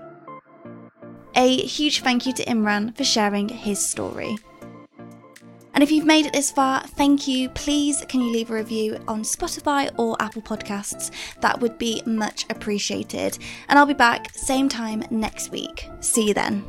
A 1.35 1.57
huge 1.57 2.03
thank 2.03 2.27
you 2.27 2.33
to 2.35 2.45
Imran 2.45 2.95
for 2.97 3.05
sharing 3.05 3.49
his 3.49 3.85
story. 3.85 4.37
And 5.75 5.83
if 5.83 5.91
you've 5.91 6.07
made 6.07 6.27
it 6.27 6.33
this 6.33 6.51
far, 6.51 6.83
thank 6.83 7.27
you. 7.27 7.49
Please, 7.51 8.05
can 8.09 8.21
you 8.21 8.31
leave 8.31 8.51
a 8.51 8.55
review 8.55 8.99
on 9.09 9.23
Spotify 9.23 9.91
or 9.99 10.17
Apple 10.21 10.43
Podcasts? 10.43 11.11
That 11.41 11.61
would 11.61 11.79
be 11.79 12.03
much 12.07 12.47
appreciated. 12.51 13.39
And 13.69 13.79
I'll 13.79 13.87
be 13.87 13.95
back 13.95 14.31
same 14.35 14.69
time 14.69 15.05
next 15.11 15.51
week. 15.51 15.89
See 16.01 16.29
you 16.29 16.35
then. 16.35 16.65